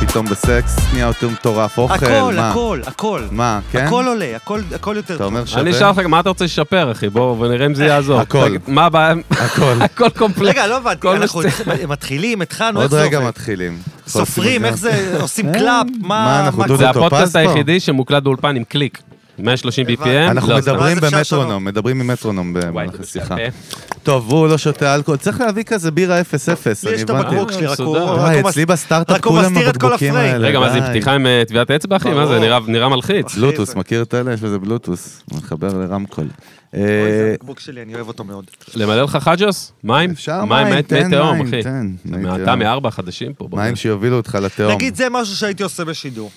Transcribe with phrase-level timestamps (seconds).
[0.00, 2.50] פתאום בסקס נהיה יותר מטורף, אוכל, הכל, מה?
[2.50, 3.22] הכל, הכל.
[3.30, 3.84] מה, כן?
[3.86, 5.32] הכל עולה, הכל הכל יותר אתה טוב.
[5.32, 5.62] אומר שווה?
[5.62, 7.08] אני אשאל אותך, מה אתה רוצה לשפר, אחי?
[7.08, 8.20] בוא, ונראה אם זה יעזור.
[8.30, 8.56] הכל.
[8.66, 9.14] מה הבעיה?
[9.30, 9.74] הכל.
[9.84, 10.48] הכל קומפלט.
[10.48, 11.40] רגע, לא הבנתי, אנחנו
[11.88, 13.28] מתחילים, התחלנו, איך עוד זה רגע עובד?
[13.28, 13.78] מתחילים.
[14.06, 16.44] סופרים, איך זה, עושים קלאפ, מה, מה...
[16.44, 17.38] אנחנו מה- דודו זה טופז הפודקאסט פה.
[17.38, 18.98] היחידי שמוקלט באולפן עם קליק.
[19.42, 20.06] 130 BPM.
[20.30, 20.56] אנחנו לא.
[20.56, 21.64] מדברים במטרונום.
[21.64, 23.34] מדברים עם מטרונום במהלך השיחה.
[23.40, 23.56] יפה.
[24.02, 26.30] טוב, הוא לא שותה אלכוהול, צריך להביא כזה בירה 0-0, לי
[26.72, 27.10] יש אני את.
[27.10, 28.50] הבקבוק שלי, רק הוא...
[28.50, 30.14] אצלי בסטארט-אפ כולם הבקבוקים.
[30.14, 30.46] האלה.
[30.48, 30.80] רגע, מה זה.
[30.90, 32.10] פתיחה עם אה, טביעת אצבע, אחי?
[32.10, 32.38] מה זה?
[32.66, 33.34] נראה- מלחיץ.
[33.34, 34.32] בלוטוס, מכיר את אלה?
[34.32, 36.26] יש בזה בלוטוס, מחבר לרמקול.
[36.74, 38.50] אוי, זה אה, הבקבוק שלי, אני אוהב אותו מאוד.
[38.74, 39.72] למלא לך חג'וס?
[39.84, 40.10] מים?
[40.10, 41.62] אפשר מים, מים, מי תן תהום, מים, אחי.
[41.62, 42.58] תהום.
[42.58, 43.48] מארבע חדשים פה.
[43.52, 43.76] מים.
[43.76, 44.72] שיובילו אותך לתהום.
[44.72, 46.30] נגיד, זה משהו שהייתי עושה בשידור.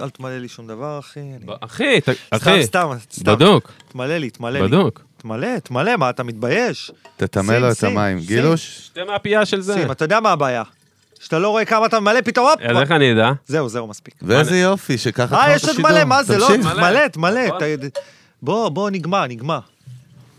[0.00, 1.20] אל תמלא לי שום דבר, אחי.
[1.60, 1.98] אחי,
[2.30, 3.32] אחי, סתם, סתם.
[3.32, 4.68] בדוק, תמלא לי, תמלא לי.
[4.68, 5.02] בדוק.
[5.16, 6.90] תמלא, תמלא, מה, אתה מתבייש?
[7.16, 8.18] תטמא לו את המים.
[8.20, 8.80] גילוש?
[8.84, 9.74] שתי מהפייה של זה.
[9.74, 10.62] שים, אתה יודע מה הבעיה?
[11.20, 12.60] שאתה לא רואה כמה אתה ממלא, פתאום הופ!
[12.60, 13.32] אז איך אני אדע?
[13.46, 14.14] זהו, זהו, מספיק.
[14.22, 15.80] ואיזה יופי, שככה אה, יש עוד.
[15.80, 16.48] מלא, מה זה, לא?
[16.56, 16.76] תמשיך.
[16.76, 17.40] מלא, תמלא.
[18.42, 19.58] בוא, בוא, נגמר, נגמר.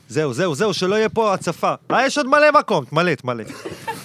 [0.09, 1.73] זהו, זהו, זהו, שלא יהיה פה הצפה.
[1.91, 3.43] אה, יש עוד מלא מקום, תמלא, תמלא.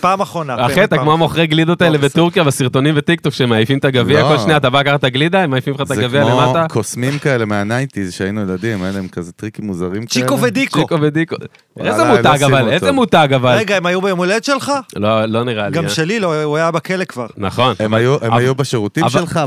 [0.00, 0.66] פעם אחרונה.
[0.66, 1.98] אחי, אתה כמו המוכרי גלידות האלה.
[1.98, 4.28] בטורקיה בסרטונים וטיקטוק שמעיפים את הגביע לא.
[4.28, 6.66] כל שנייה, אתה בא לקחת את הגלידה, הם מעיפים לך את זה הגביע כמו למטה.
[6.68, 10.06] קוסמים כאלה מה nineties שהיינו ילדים, היה להם כזה טריקים מוזרים כאלה.
[10.26, 10.80] צ'יקו ודיקו.
[10.80, 11.36] צ'יקו ודיקו.
[11.80, 12.68] איזה לא מותג אבל.
[12.68, 13.56] איזה מותג אבל.
[13.56, 14.72] רגע, הם היו ביום הולדת שלך?
[14.96, 15.74] לא, לא נראה לי.
[15.76, 15.88] גם אה.
[15.88, 17.26] שלי לא, הוא היה בכלא כבר.
[17.36, 17.74] נכון.
[17.78, 19.40] הם היו- בשירותים אבל- שלך?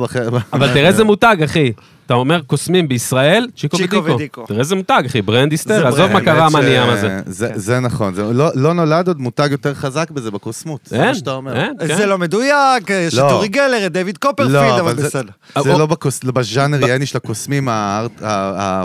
[0.53, 1.71] אבל תראה איזה מותג, אחי.
[2.09, 4.15] אתה אומר קוסמים בישראל, צ'יקו צ'יקו ודיקו.
[4.15, 4.45] ודיקו.
[4.47, 7.19] תראה איזה מותג, אחי, brand זה היסטר, עזוב מה קרה המניאם הזה.
[7.25, 7.59] זה- כן.
[7.59, 10.79] זה נכון, זה לא- לא נולד עוד מותג יותר חזק בזה בקוסמות.
[10.85, 11.55] זה מה שאתה אומר.
[11.55, 11.95] אין, כן.
[11.97, 13.31] זה לא מדויק, יש את לא.
[13.31, 15.31] אורי גלר, את דיוויד קופרפילד, לא, אבל זה- בסדר.
[15.63, 17.67] זה או- לא בקוס- בז'אנר יעני של הקוסמים,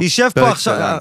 [0.00, 0.48] יישב פה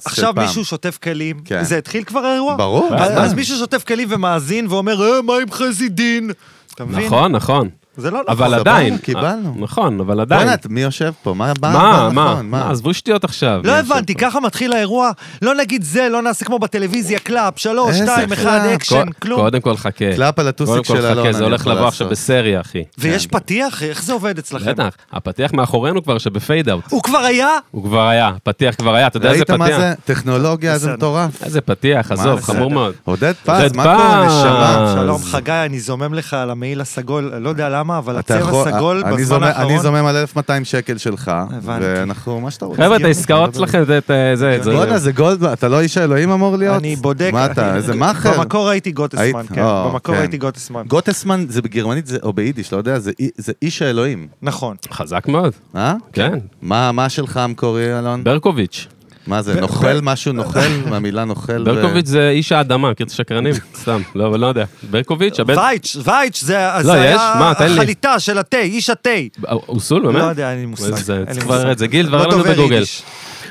[0.06, 0.34] עכשיו.
[0.38, 1.64] מישהו שוטף כלים, כן.
[1.64, 2.56] זה התחיל כבר האירוע?
[2.56, 2.90] ברור.
[2.96, 6.32] אז- מישהו שוטף כלים ומאזין ואומר, אה, מה עם חזי דין?
[6.76, 7.06] אתה מבין?
[7.06, 7.70] נכון, נכון.
[7.98, 8.32] זה לא נכון.
[8.38, 8.98] אבל סבבה, עדיין.
[8.98, 9.56] קיבלנו.
[9.60, 10.42] נכון, אבל עדיין.
[10.48, 11.34] בוא'נה, מי יושב פה?
[11.34, 13.62] מה מה- מה, מה, נכון, מה, עזבו שטויות עכשיו.
[13.64, 14.16] לא הבנתי?
[14.16, 15.12] ככה מתחיל האירוע?
[15.42, 18.60] לא נגיד זה, לא נעשה כמו בטלוויזיה, קלאפ, שלוש, שתיים, אחד?
[18.76, 19.40] אקשן, כלום.
[19.42, 20.16] קודם כל חכה.
[20.16, 21.24] קלאפ על הטוסיק קודם כל של אלון.
[21.26, 22.10] חכה, זה הולך לבוא עכשיו.
[22.10, 22.84] בסריה, אחי.
[22.98, 23.40] ויש כן.
[23.40, 23.84] פתיח?
[23.84, 24.72] איך זה עובד אצלכם?
[24.72, 26.84] בטח, הפתיח מאחורינו כבר שב fade out.
[26.90, 27.50] הוא כבר היה?
[27.72, 29.80] הוא כבר היה, פתיח כבר היה, אתה יודע איזה ראית מה פתיח?
[29.80, 29.94] זה?
[30.06, 30.94] טכנולוגיה זה.
[30.94, 31.44] מטורף.
[31.44, 32.46] איזה פתיח, עזוב, זה?
[32.46, 32.94] חמור מאוד.
[33.04, 34.34] עודד פז, עודד מה קורה, פז.
[34.38, 34.84] נשמה?
[34.84, 38.64] אז- שלום חגי, אני זומם לך על המעיל הסגול, לא יודע למה, אבל אתה הצבע
[38.72, 39.80] סגול אני בזמן זומם- אני האחרון.
[39.82, 41.32] זומם על 1200 שקל שלך.
[41.62, 42.84] ואנחנו, מה שאתה רוצה.
[42.84, 43.56] חבר'ה, את העסקאות.
[43.56, 44.00] שלכם, זה,
[44.36, 46.78] זה, בואנה, זה גולד, אתה לא איש האלוהים אמור להיות?
[46.82, 47.30] אני בודק.
[47.34, 48.38] מה אתה, איזה מאכר?
[48.38, 49.62] במקור הייתי גוטסמן, כן.
[49.86, 50.22] במקור כן.
[50.22, 50.84] הייתי גוטסמן.
[50.88, 54.76] גוטסמן זה בגרמנית זה- או ביידיש, לא יודע, זה אי- זה איש האלוהים, נכון.
[54.92, 55.94] חזק מאוד, אה?
[56.14, 56.34] כן.
[56.62, 58.24] מה מה שלך המקורי, אלון?
[58.24, 58.88] ברקוביץ'.
[59.28, 60.60] מה זה, נוכל משהו נוכל?
[60.90, 61.64] מהמילה נוכל?
[61.64, 63.54] ברקוביץ' זה איש האדמה, מכיר את השקרנים?
[63.82, 64.66] סתם, לא, אבל לא יודע.
[64.92, 65.58] ברקוביץ', הבן...
[65.58, 67.20] וייץ', וייץ', זה לא, זה יש?
[67.20, 67.52] היה.
[67.52, 69.10] החליטה של התה, איש התה.
[69.48, 70.16] הוא סול, באמת?
[70.16, 70.96] לא יודע, אין לי מושג.
[70.96, 71.46] זה- צריך.
[71.46, 71.88] לברר את זה.
[71.88, 72.84] גיל, לא תברר לנו בגוגל.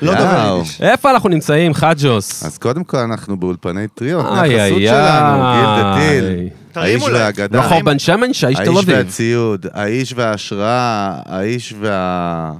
[0.02, 0.54] לא דובר.
[0.56, 0.80] יידיש.
[0.80, 2.44] איפה אנחנו נמצאים, חג'וס?
[2.44, 4.48] אז קודם כל אנחנו באולפני טריו, החסות
[4.80, 6.20] שלנו, גיל דה איי.
[6.20, 7.14] טיל, תרימו האיש.
[7.16, 8.96] והאגדה, רחוב בן שמן, שהאיש תל האיש אביב.
[8.96, 12.52] והציוד, האיש וההשראה, האיש וה...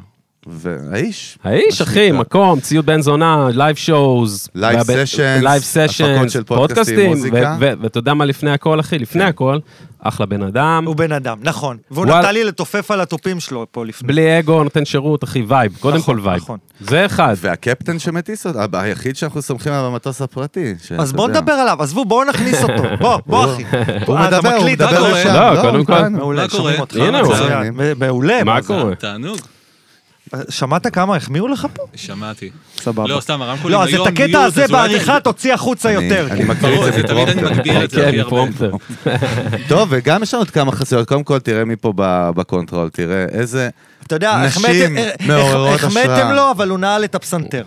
[0.46, 1.38] והאיש.
[1.44, 2.20] האיש, אחי, שנקרא.
[2.20, 4.48] מקום, ציוד בן זונה, live shows.
[4.54, 7.56] live sessions, live הפקות sessions, של פודקאסטים, מוזיקה.
[7.60, 8.98] ואתה יודע מה לפני הכל, אחי?
[8.98, 9.58] לפני הכל,
[10.00, 11.76] אחלה בן אדם, הוא בן אדם, נכון.
[11.90, 14.08] והוא וואל- נתן לי לתופף על התופים שלו פה לפני.
[14.08, 15.76] בלי אגו, נותן שירות, אחי, vibe.
[15.80, 16.42] קודם נכון, כל vibe.
[16.42, 16.58] נכון.
[16.80, 17.34] זה אחד.
[17.40, 20.74] והקפטן שמטיס אותו, היחיד שאנחנו סומכים עליו במטוס הפרטי.
[20.98, 21.40] אז בואו יודע.
[21.40, 22.82] נדבר עליו, עזבו, בואו נכניס אותו.
[23.00, 23.64] בוא, בוא אחי.
[24.06, 25.12] הוא אה, מדבר, הוא מדבר?
[25.12, 25.34] לשם.
[25.34, 25.92] לא, קודם כל.
[25.94, 26.12] כאן.
[26.12, 26.48] מעולה?
[26.48, 26.96] שומעים אותך.
[26.96, 27.34] הנה הוא.
[27.98, 28.44] מעולה.
[28.44, 28.62] מה?
[28.62, 28.94] קורה?
[28.94, 29.38] תענוג,
[30.48, 31.82] שמעת כמה החמיאו לך פה?
[31.94, 32.50] שמעתי.
[32.76, 33.06] סבבה.
[33.08, 36.26] לא, סתם, הרמקולים לא, אז את הקטע הזה בעריכה תוציא החוצה יותר.
[36.30, 36.54] אני כן.
[36.54, 37.06] ברור, את זה זה
[37.62, 38.30] כן, הכי הרבה.
[38.30, 38.70] פרומפטר.
[39.68, 41.08] טוב, וגם יש לנו עוד כמה חסויות.
[41.08, 43.68] קודם כל, תראה מי פה ב- ב control, תראה איזה...
[44.06, 46.32] אתה יודע, נשים החמאתם- אה, מעוררות החמאתם השראה.
[46.32, 47.62] לו, אבל הוא נעל את הפסנתר.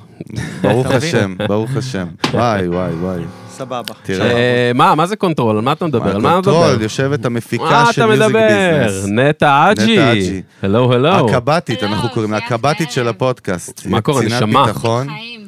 [0.62, 0.88] ברוך?
[0.88, 2.08] השם, ברוך השם.
[2.34, 3.20] וואי, וואי, וואי.
[3.58, 3.94] סבבה.
[4.04, 4.32] תראה.
[4.32, 5.56] אה, מה, מה זה control?
[5.56, 6.10] על מה אתה מדבר?
[6.16, 6.78] על מה אתה מדבר?
[6.82, 8.84] יושבת המפיקה מה של אתה music מדבר?
[8.88, 9.06] business.
[9.10, 9.94] נטע אג'י.
[9.94, 10.42] נטע אג'י.
[10.64, 11.30] הלו, הלו.
[11.30, 13.86] הקב"טית, אנחנו קוראים לה, הקב"טית של הפודקאסט.
[13.86, 14.66] מה קורה, קצינת נשמה?
[14.66, 15.42] ביטחון, חיים.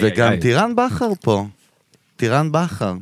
[0.00, 0.36] וגם.
[0.40, 1.44] טירן בכר פה.
[2.16, 2.92] טירן בכר.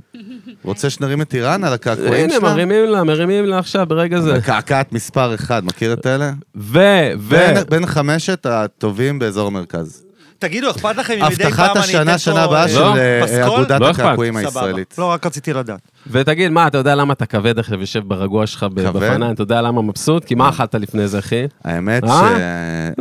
[0.64, 2.40] רוצה שנרים את טירן על הקעקועים הנה, שלה?
[2.52, 4.40] מרימים לה, מרימים לה עכשיו ברגע זה.
[4.44, 6.32] קעקעת מספר אחד, מכיר את אלה?
[6.56, 6.78] ו...
[7.18, 7.28] ו...
[7.28, 10.04] בין- בין חמשת הטובים באזור המרכז.
[10.38, 12.18] תגידו, אכפת לכם אם מדי פעם הבטחת אני אתן השנה, פה...
[12.18, 12.96] שנה הבאה אה, של לא.
[12.96, 13.42] אה, פסקול?
[13.60, 14.00] אגודת לא אכפת.
[14.04, 14.46] הקעקועים סבבה.
[14.60, 14.94] הישראלית.
[14.98, 15.80] לא, רק רציתי לדעת.
[16.10, 19.18] ותגיד, מה, אתה יודע למה אתה כבד עכשיו יושב ברגוע שלך ב- כבד?
[19.32, 20.24] אתה יודע למה מבסוט?
[20.24, 21.42] כי מה אכלת לפני זה, אחי?
[21.64, 22.30] האמת אה?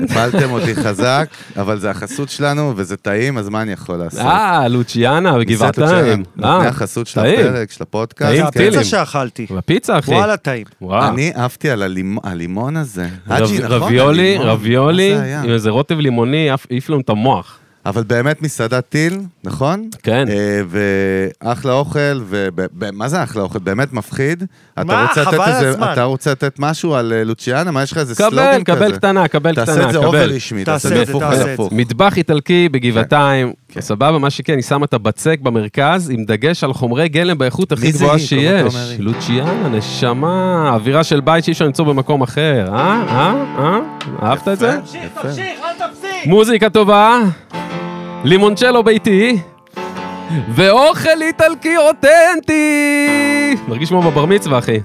[0.08, 1.28] שהפלתם אותי חזק,
[1.58, 4.20] אבל זה החסות שלנו, וזה טעים, אז מה אני יכול לעשות?
[4.20, 6.24] אה, לוציאנה בגבעתיים.
[6.36, 7.40] נותני אה, החסות של טעים.
[7.40, 8.32] הפרק, של הפודקאסט.
[8.32, 8.60] טעים, זה כן.
[8.60, 8.74] טילים.
[8.74, 9.46] הפיצה שאכלתי.
[9.58, 10.12] בפיצה, אחי.
[10.12, 10.66] וואלה, טעים.
[10.82, 11.08] וואו.
[11.08, 13.08] אני עפתי על הלימ- הלימון הזה.
[13.30, 13.58] רב- נכון?
[13.84, 14.48] רביולי, הלימון.
[14.48, 15.42] רביולי, זה היה?
[15.42, 17.58] עם איזה רוטב לימוני, העיף לנו את המוח.
[17.86, 19.90] אבל באמת מסעדת טיל, נכון?
[20.04, 20.26] כן.
[20.30, 20.62] אה,
[21.44, 22.00] ואחלה אוכל,
[22.82, 23.60] ומה זה אחלה אוכל?
[23.60, 24.44] באמת מפחיד.
[24.74, 25.08] אתה מה?
[25.14, 25.90] חבל על איזה- הזמן.
[25.94, 27.72] אתה רוצה לתת משהו על אה, לוציאנה?
[27.72, 28.86] מה יש לך איזה סלוגן קבל, כזה?
[28.86, 30.36] קבל קטנה, קבל תעשה קטנה, את זה over קבל.
[30.36, 31.74] רשמי, תעשה תעשה את זה הפוך תעשה על את הפוך.
[31.74, 33.82] מטבח איטלקי בגבעתיים, כן.
[33.82, 37.92] סבבה, מה שכן, היא שמה את הבצק במרכז, עם דגש על חומרי גלם באיכות הכי
[37.92, 38.76] גבוהה שיש.
[39.00, 43.04] לוציאנה, נשמה, אווירה של בית שאי אפשר למצוא במקום אחר, אה?
[43.08, 43.34] אה?
[43.58, 43.80] אה?
[44.24, 44.78] אהבת את זה?
[44.82, 46.03] תמשיך, תמשיך, אל תפסיק!
[46.26, 47.20] מוזיקה טובה,
[48.24, 49.38] לימונצ'לו ביתי,
[50.50, 53.56] ואוכל איטלקי אותנטי!
[53.68, 54.80] מרגיש כמו בבר מצווה, אחי.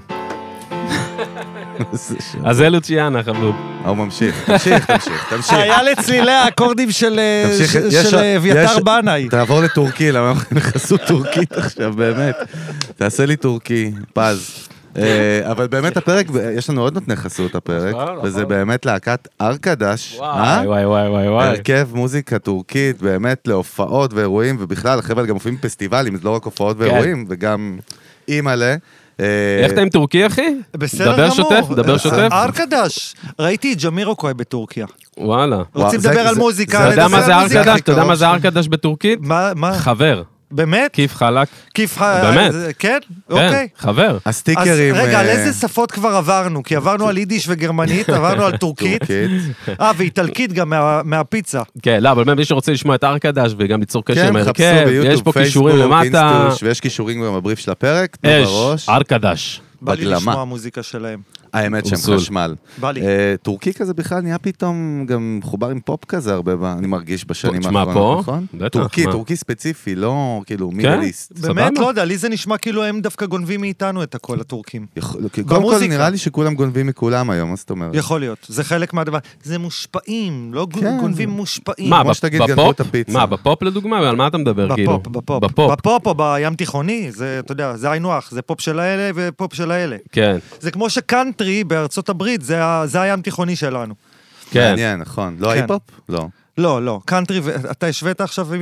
[2.45, 3.55] אז זה לוציאנה, חבוב.
[3.85, 5.53] הוא ממשיך, תמשיך, תמשיך, תמשיך.
[5.53, 7.51] היה לצלילי האקורדים של אה,
[8.17, 9.27] אה, אביתר בנאי.
[9.29, 12.35] תעבור לטורקי, למה אנחנו נכנסות טורקית עכשיו, באמת.
[12.97, 14.68] תעשה לי טורקי, פז.
[14.97, 16.25] אה, אבל באמת הפרק,
[16.57, 18.49] יש לנו עוד נותני חסות הפרק, נכון, וזה נכון.
[18.49, 20.19] באמת להקת ארקדש.
[20.21, 20.61] אה?
[20.65, 21.47] וואי, וואי, וואי, וואי.
[21.47, 26.77] הרכב מוזיקה טורקית, באמת להופעות ואירועים, ובכלל, החבר'ה גם מופיעים בפסטיבלים, זה לא רק הופעות
[26.79, 27.77] ואירועים, וגם
[28.27, 28.75] אימא'לה.
[29.19, 29.25] אה,
[29.63, 30.55] איך אתה עם טורקי, אחי?
[30.77, 31.35] בסדר דבר גמור.
[31.35, 32.29] שוטף, דבר שוטף.
[32.31, 33.15] ארקדש.
[33.39, 34.85] ראיתי את ג'מירוקוי בטורקיה.
[35.17, 35.61] וואלה.
[35.73, 37.59] רוצים לדבר על מוזיקה, אתה יודע מה על זה מוזיקה.
[37.59, 37.79] ארקדש?
[37.81, 39.19] אתה יודע מה זה קרוב ארקדש בטורקית?
[39.21, 39.73] מה?
[39.73, 40.23] חבר.
[40.51, 40.93] באמת?
[40.93, 41.47] כיף חלק.
[41.73, 41.97] כיף...
[42.01, 42.51] באמת.
[42.51, 42.97] זה- כן?
[43.29, 43.67] כן, אוקיי.
[43.77, 44.17] חבר.
[44.25, 44.95] אז הסטיקרים...
[44.95, 46.63] רגע, על אה, איזה שפות כבר עברנו?
[46.63, 49.01] כי עברנו על יידיש וגרמנית, עברנו על טורקית.
[49.81, 51.61] אה, ואיטלקית גם מה- מהפיצה.
[51.81, 54.63] כן, לא, אבל באמת מי שרוצה לשמוע את ארקדש וגם ליצור קשר עם כן, חפשו
[54.63, 56.49] ההרכב, יש פה קישורים פייסבוק, למטה.
[56.63, 58.89] ויש קישורים גם בבריף של הפרק, תנו אש, בראש.
[58.89, 59.61] ארקדש.
[59.81, 60.17] בא לי בגלמה.
[60.17, 61.19] לשמוע מוזיקה שלהם.
[61.53, 61.97] האמת שהם.
[62.17, 62.55] חשמל.
[62.77, 63.01] בא לי.
[63.01, 67.25] אה, טורקי כזה בכלל נהיה פתאום גם מחובר עם פופ כזה הרבה, ב- אני מרגיש
[67.27, 68.31] בשנים תשמע, האחרונות, פה?
[68.31, 68.45] נכון?
[68.53, 69.11] בטח, טורקי, מה?
[69.11, 71.39] טורקי ספציפי, לא כאילו Middle East.
[71.39, 71.81] באמת, סבבה.
[71.81, 74.85] לא יודע, לי זה נשמע כאילו הם דווקא גונבים מאיתנו את הכל, הטורקים.
[74.97, 75.93] יכול- כי קודם כל במוזיקה.
[75.93, 77.95] נראה לי שכולם גונבים מכולם היום, מה זאת אומרת?
[77.95, 79.17] יכול להיות, זה חלק מהדבר.
[79.43, 80.97] זה מושפעים, לא גו- כן.
[80.99, 81.89] גונבים מושפעים.
[81.89, 82.75] מה, כמו שתגיד, גנבו בפופ?
[82.75, 83.11] את הפיצה.
[83.11, 83.97] מה, בפופ לדוגמה?
[84.09, 84.97] על מה אתה מדבר, כאילו?
[84.99, 85.43] בפופ, בפופ.
[85.43, 89.11] בפופ, בפופ או בים תיכוני, זה, אתה יודע, זה היינו הך, זה פופ של האלה
[89.15, 89.95] ופופ של האלה.
[90.11, 90.89] כן, זה כמו
[91.39, 93.93] שקאנטרי בארצות הברית, זה זה הים תיכוני שלנו.
[94.51, 94.69] כן.
[94.69, 95.35] מעניין, נכון.
[95.39, 95.53] לא כן.
[95.61, 95.81] היפ-הופ?
[96.09, 96.27] לא.
[96.57, 97.41] לא, לא, קאנטרי,
[97.71, 98.47] אתה השווית עכשיו,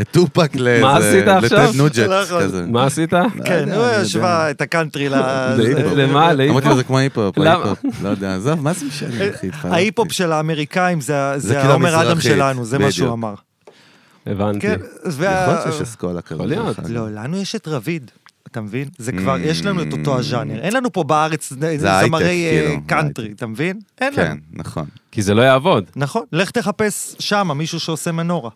[0.00, 0.82] את טופאק לאיזה...
[0.82, 1.58] מה עשית עכשיו?
[1.58, 2.24] לטד נוג'נט לא.
[2.40, 2.66] כזה.
[2.66, 3.10] מה עשית?
[3.44, 5.14] כן, יודע, הוא השווה את הקאנטרי ל...
[5.56, 5.92] להיפ-הופ.
[5.96, 6.32] למה?
[6.32, 6.64] אמרתי להיפ-הופ?
[6.64, 7.38] לו זה כמו היפ-הופ?
[7.38, 7.78] היפ-הופ.
[8.02, 9.46] לא יודע, עזוב, מה זה משנה, אחי?
[9.46, 9.68] התפרקתי.
[9.68, 13.12] ההיפ-הופ של האמריקאים זה העומר אדם שלנו, זה מה שהוא.
[13.12, 13.34] אמר.
[14.26, 14.60] הבנתי.
[14.60, 16.46] כן, יכול להיות שיש אסכולה כזאת.
[16.88, 18.10] לא, לנו יש את רביד,
[18.52, 18.88] אתה מבין?
[18.98, 19.46] זה כבר, Mm.
[19.46, 20.60] יש לנו את אותו הז'אנר.
[20.60, 21.84] אין לנו פה בארץ זמרי
[22.46, 23.32] אה, כאילו, קאנטרי.
[23.36, 23.78] אתה מבין?
[24.00, 24.22] אין לנו.
[24.22, 24.84] כן, נכון.
[25.12, 25.84] כי זה לא יעבוד.
[25.96, 28.50] נכון, לך תחפש שמה מישהו שעושה מנורה.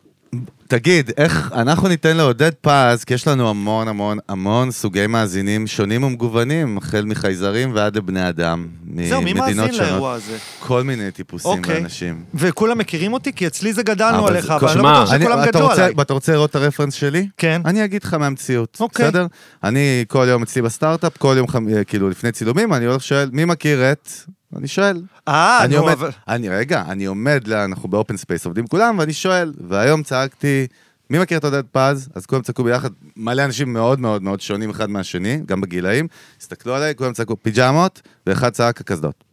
[0.68, 6.02] תגיד, איך אנחנו ניתן לעודד פז, כי יש לנו המון המון המון סוגי מאזינים שונים
[6.02, 8.66] ומגוונים, החל מחייזרים ועד לבני אדם.
[9.08, 9.74] זהו, מי מאזין.
[9.74, 10.36] לאירוע הזה?
[10.58, 11.74] כל מיני טיפוסים אוקיי.
[11.74, 12.24] ואנשים.
[12.34, 13.32] וכולם מכירים אותי?
[13.32, 15.94] כי אצלי זה גדלנו אבל עליך, אבל אני לא בטוח שכולם גדלו רוצה- עליי.
[16.02, 17.28] אתה רוצה לראות את ה reference שלי?
[17.36, 17.62] כן.
[17.64, 19.06] אני אגיד לך מהמציאות, אוקיי.
[19.06, 19.26] בסדר?
[19.64, 21.46] אני כל יום אצלי בסטארט-אפ, כל יום,
[21.76, 24.08] אה, כאילו לפני צילומים, אני הולך שואל, מי מכיר את...
[24.56, 25.02] אני שואל.
[25.28, 26.10] אה, נו, עומד, אבל...
[26.28, 30.66] אני, רגע, אני עומד, לה- אנחנו ב open space עובדים כולם, ואני שואל, והיום צעקתי,
[31.10, 32.08] מי מכיר את עודד פז?
[32.14, 36.06] אז כולם צעקו ביחד, מלא אנשים מאוד מאוד מאוד שונים אחד מהשני, גם בגילאים,
[36.40, 39.24] הסתכלו עליי, כולם צעקו פיג'מות, ואחד צעק הקסדות.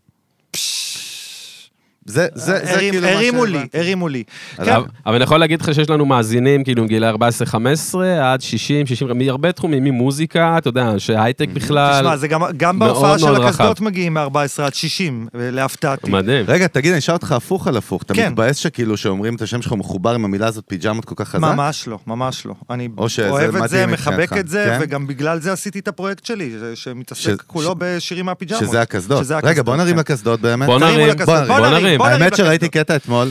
[0.55, 0.59] זה,
[2.05, 3.59] זה, זה הרים- כאילו מה הרימו לי.
[3.73, 4.23] הרימו לי.
[4.57, 4.63] כן,
[5.05, 7.15] אבל- אני יכול להגיד לך שיש לנו מאזינים, כאילו, מגיל 14-15
[8.23, 11.99] עד 60, 60, מהרבה תחומים, ממוזיקה, אתה יודע, שהייטק בכלל.
[12.01, 13.81] תשמע, זה גם- גם בהופעה של הקסדות.
[13.81, 14.29] מגיעים מ-14
[14.63, 16.11] עד 60, להפתעתי.
[16.11, 16.45] מדהים.
[16.47, 18.01] רגע, תגיד, אני אשאל אותך הפוך על הפוך.
[18.03, 18.29] אתה כן.
[18.29, 21.39] מתבאס שכאילו שאומרים את השם שלך מחובר עם המילה הזאת פיג'מות כל כך חזק?
[21.43, 22.53] ממש לא, ממש לא.
[22.69, 22.89] אני
[23.29, 24.77] אוהב את זה, מחבק את זה, כן?
[24.81, 28.61] וגם בגלל זה עשיתי את הפרויקט שלי, ש- שמתעסק ש- כולו ש- בשירים מהפיג'מות.
[28.63, 29.23] שזה הקסדות.
[29.43, 29.99] רגע, בוא נרים כן.
[29.99, 30.65] לקסדות באמת.
[30.69, 32.69] בוא תרימו נרים, נרים האמת שראיתי.
[32.69, 33.29] קטע אתמול,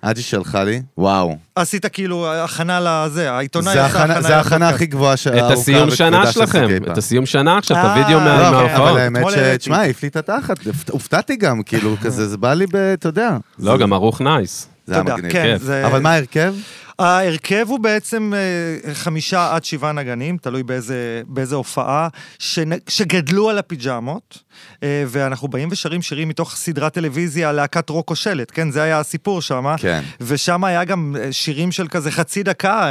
[0.00, 1.36] אג'י שלחה לי, וואו.
[1.56, 4.68] עשית כאילו הכנה לזה, העיתונאי זה עשה הכנה- זה ההכנה.
[4.68, 6.98] הכי גבוהה, ש- את הסיום שנה שלכם, את.
[6.98, 8.98] הסיום שנה עכשיו, את אה, הוידאו מה- אבל- לא, אבל מההופעות.
[8.98, 9.56] האמת אתמול ש...
[9.58, 12.76] תשמע, העיף לי את התחת, הופ- הופתעתי גם, כאילו, כזה, זה בא לי ב...
[12.76, 13.36] אתה יודע.
[13.58, 14.68] לא, גם ערוך nice.
[14.86, 15.32] זה היה מגניב.
[15.32, 15.56] כן,
[15.86, 16.54] אבל מה ההרכב?
[16.98, 22.08] ההרכב הוא בעצם אה, חמישה עד שבעה נגנים, תלוי באיזה, באיזה הופעה,
[22.38, 24.38] שנ, שגדלו על הפיג'מות,
[24.82, 28.70] אה, ואנחנו באים ושרים שירים מתוך סדרת טלוויזיה, להקת רוק כושלת, כן?
[28.70, 29.76] זה היה הסיפור שם.
[29.78, 30.02] כן.
[30.20, 32.88] ושם היה גם אה, שירים של כזה חצי דקה,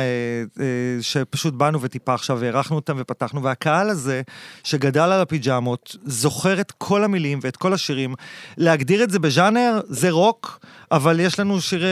[1.01, 4.21] שפשוט באנו וטיפה עכשיו והערכנו אותם ופתחנו, והקהל הזה,
[4.63, 8.15] שגדל על הפיג'מות, זוכר את כל המילים ואת כל השירים.
[8.57, 10.59] להגדיר את זה בז'אנר, זה רוק,
[10.91, 11.87] אבל יש לנו שירי,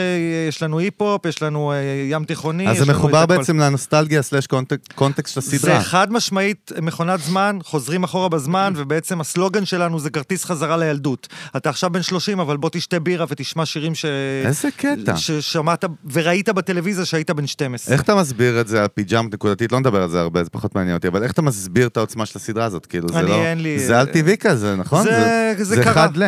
[0.50, 1.76] יש לנו היפ-הופ, יש לנו אה,
[2.10, 2.68] ים תיכוני.
[2.70, 3.26] אז זה מחובר.
[3.26, 5.80] בעצם לנוסטלגיה slash contex- context של הסדרה.
[5.80, 11.28] זה חד משמעית מכונת זמן, חוזרים אחורה בזמן, ובעצם הסלוגן שלנו זה כרטיס חזרה לילדות.
[11.58, 14.06] אתה עכשיו בן 30, אבל בוא תשתה בירה ותשמע שירים ש...
[14.46, 15.18] איזה קטע.
[15.18, 17.94] ששמעת וראית בטלוויזיה שהיית בן 12.
[17.94, 19.72] איך אתה מסביר את זה, הפיג'אמט נקודתית?
[19.72, 22.26] לא נדבר על זה הרבה, זה פחות מעניין אותי, אבל איך אתה מסביר את העוצמה
[22.26, 22.86] של הסדרה הזאת?
[22.86, 23.36] כאילו, זה אני, לא...
[23.36, 25.04] אין לי- זה על טבעי כזה, נכון?
[25.04, 25.92] זה- זה זה קרה.
[25.92, 26.24] אחד ל...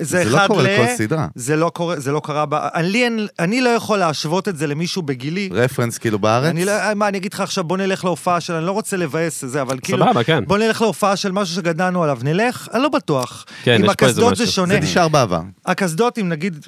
[0.00, 1.26] זה לא אחד קורה ל- לכל סדרה.
[1.34, 2.54] זה לא קורה, זה לא קרה, ב...
[2.54, 5.48] אני, אין- אני לא יכול להשוות את זה למישהו בגילי.
[5.52, 6.50] רפרנס כאילו בארץ?
[6.50, 9.44] אני לא, מה, אני אגיד לך עכשיו, בוא נלך להופעה של, אני לא רוצה לבאס
[9.44, 10.44] את זה, אבל כאילו, סבבה, כן.
[10.46, 12.68] בוא נלך להופעה של משהו שגדלנו עליו, נלך?
[12.74, 13.44] אני לא בטוח.
[13.62, 14.54] כן, יש פה איזה הקסדות זה משהו.
[14.54, 14.74] שונה.
[14.74, 15.40] זה נשאר בעבר.
[15.66, 16.66] הקסדות, אם נגיד,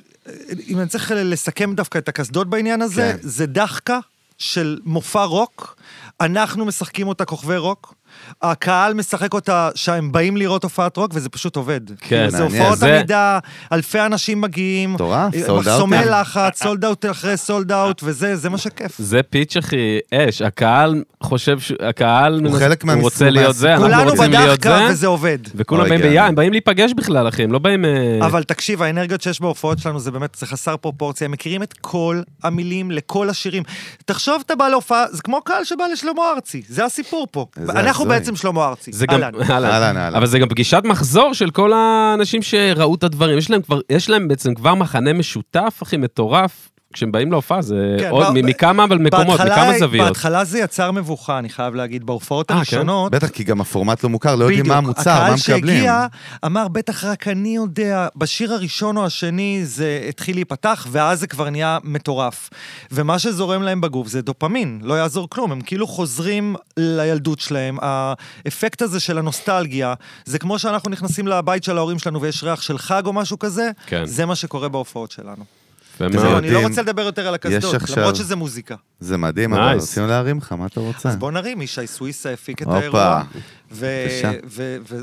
[0.69, 3.29] אם אני צריך לסכם דווקא את הקסדות בעניין הזה, כן.
[3.29, 3.99] זה דחקה
[4.39, 5.77] של מופע רוק,
[6.21, 7.95] אנחנו משחקים אותה כוכבי רוק.
[8.43, 11.81] הקהל משחק אותה שהם באים לראות הופעת רוק, וזה פשוט עובד.
[12.01, 12.43] כאילו, זה.
[12.43, 13.39] הופעות זה- עמידה,
[13.73, 15.53] אלפי אנשים מגיעים, מטורף, אה, sold out.
[15.53, 18.99] מחסומי לחץ, sold out אחרי sold out, וזה זה מה שכיף.
[18.99, 23.85] זה פיץ' הכי אש, הקהל חושב, ש- הקהל מנס- חלק הוא רוצה להיות זה, אנחנו
[23.87, 25.39] כולנו רוצים להיות בדחקה זה, וזה עובד.
[25.55, 26.09] וכולם אוי, באים כן.
[26.09, 27.85] ביחד, הם באים להיפגש בכלל, אחי, הם לא באים...
[27.85, 31.75] אה, אבל תקשיב, האנרגיות שיש בהופעות שלנו זה באמת, זה חסר פרופורציה, הם מכירים את
[31.81, 33.63] כל המילים לכל השירים.
[34.05, 37.47] תחשוב, אתה בא להופעה, זה כמו קהל שבא לשלמה ארצי, זה הסיפור פה.
[37.69, 38.10] אנחנו.
[38.11, 38.93] בעצם שלמה ארצי.
[38.93, 39.51] זה גם, אהלן.
[39.51, 40.15] אהלן, אהלן.
[40.15, 44.11] אבל זה גם פגישת מחזור של כל האנשים שראו את הדברים, יש להם כבר, יש
[44.11, 48.47] להם בעצם כבר מחנה משותף, אחי, מטורף, כשהם באים להופעה, זה כן, עוד, ב- מ-
[48.47, 50.07] מכמה אבל מקומות, בהתחלה- מכמה זוויות.
[50.09, 52.59] בהתחלה זה יצר מבוכה, אני חייב להגיד, בהופעות אה, כן?
[52.59, 53.13] הראשונות.
[53.13, 55.77] בטח, כי גם הפורמט לא מוכר, לא יודעים מה המוצר, מה הקהל מקבלים.
[55.77, 56.07] שהגיע
[56.47, 61.51] אמר, בטח רק אני יודע, בשיר הראשון או השני זה התחיל להיפתח, ואז זה כבר
[61.51, 62.51] נהיה מטורף.
[62.93, 67.79] ומה שזורם להם בגוף זה דופמין, לא יעזור כלום, הם כאילו חוזרים לילדות שלהם.
[67.83, 69.95] האפקט הזה של הנוסטלגיה,
[70.25, 73.71] זה כמו שאנחנו נכנסים לבית של ההורים שלנו ויש ריח של חג או משהו כזה,
[73.87, 74.07] כן.
[74.07, 75.60] זה מה שקורה בהופעות שלנו.
[76.09, 76.37] זהו, מאוד.
[76.37, 76.59] אני לא.
[76.63, 78.75] רוצה לדבר יותר על הקסדות, עכשיו- למרות שזה מוזיקה.
[79.01, 79.83] זה מדהים, אבל Nice.
[79.83, 81.09] רצינו להרים לך, מה אתה רוצה?
[81.09, 82.67] אז בוא נרים, ישי סוויסה הפיק את.
[82.71, 83.23] האירוע.
[83.73, 84.31] ו- בבקשה.
[84.47, 85.01] ו- ו-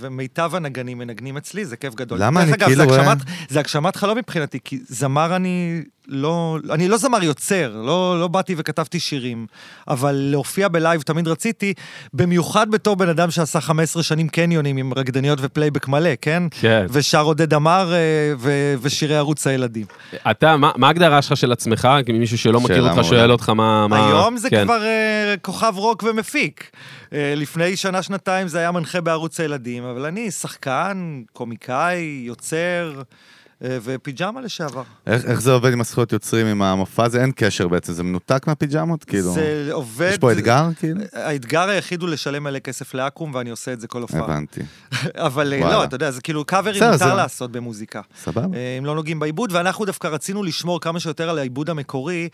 [0.00, 2.18] ומיטב הנגנים מנגנים אצלי, זה כיף גדול.
[2.22, 5.82] למה דרך אני אגב, כאילו זה רואה- הגשמת- זה הגשמת חלום מבחינתי, כי זמר אני
[6.08, 6.58] לא...
[6.70, 9.46] אני לא זמר יוצר, לא, לא באתי וכתבתי שירים,
[9.88, 11.74] אבל להופיע בלייב תמיד רציתי,
[12.14, 16.42] במיוחד בתור בן אדם שעשה 15 שנים קניונים עם רקדניות ופלייבק מלא, כן?
[16.60, 16.86] כן.
[16.90, 17.98] ושר עודד אמר אה,
[18.38, 19.86] ו- ושירי ערוץ הילדים.
[20.30, 21.88] אתה, מה מה ההגדרה שלך של עצמך?
[22.06, 23.04] כי מישהו שלא מכיר אותך.
[23.04, 23.86] שואל אותך מה...
[23.88, 24.64] מה- היום זה כן.
[24.64, 26.70] כבר אה, כוכב רוק ומפיק.
[27.12, 27.76] אה, לפני
[28.08, 33.02] שנה-שנתיים זה היה מנחה בערוץ הילדים, אבל אני שחקן, קומיקאי, יוצר
[33.64, 34.82] אה, ופיג'מה לשעבר.
[35.06, 37.20] איך איך זה עובד עם הזכויות יוצרים, עם המופע הזה?
[37.22, 39.04] אין קשר בעצם, זה מנותק מהפיג'מות?
[39.04, 40.08] כאילו, זה עובד...
[40.12, 40.68] יש פה אתגר?
[40.78, 41.00] כאילו?
[41.12, 44.24] האתגר היחיד הוא לשלם מלא כסף לאקו"ם, ואני עושה את זה כל הופעה.
[44.24, 44.60] הבנתי.
[45.14, 45.72] אבל אה, וואלה.
[45.74, 48.00] לא, אתה יודע, זה כאילו קאברים מותר זה- לעשות במוזיקה.
[48.22, 48.56] סבבה.
[48.58, 52.28] אה, אם לא נוגעים בעיבוד, ואנחנו דווקא רצינו לשמור כמה שיותר על העיבוד המקורי,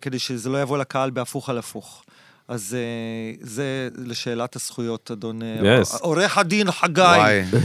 [0.00, 2.04] כדי שזה לא יבוא לקהל בהפוך על הפוך.
[2.48, 5.98] אז אה, זה לשאלת הזכויות, אדון אה, Yes.
[6.00, 7.02] עורך הדין חגי.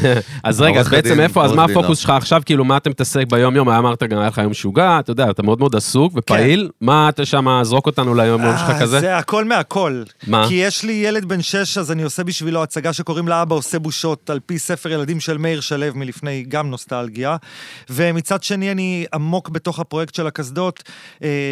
[0.43, 1.95] אז רגע, אז בעצם איפה, אז מה הפוקוס לא.
[1.95, 2.41] שלך עכשיו?
[2.45, 3.69] כאילו, מה אתה מתעסק ביום-יום?
[3.69, 6.69] אמרת גם, היה לך יום משוגע, אתה יודע, אתה מאוד מאוד עסוק ופעיל.
[6.81, 8.99] מה אתה שם, זרוק אותנו ליום-יום שלך אה, כזה?
[8.99, 10.03] זה הכל מהכל.
[10.27, 10.47] מה?
[10.47, 13.79] כי יש לי ילד בן שש, אז אני עושה בשבילו הצגה שקוראים לה אבא עושה
[13.79, 17.37] בושות, על פי ספר ילדים של מאיר שלו מלפני גם נוסטלגיה.
[17.89, 20.83] ומצד שני, אני עמוק בתוך הפרויקט של הקסדות.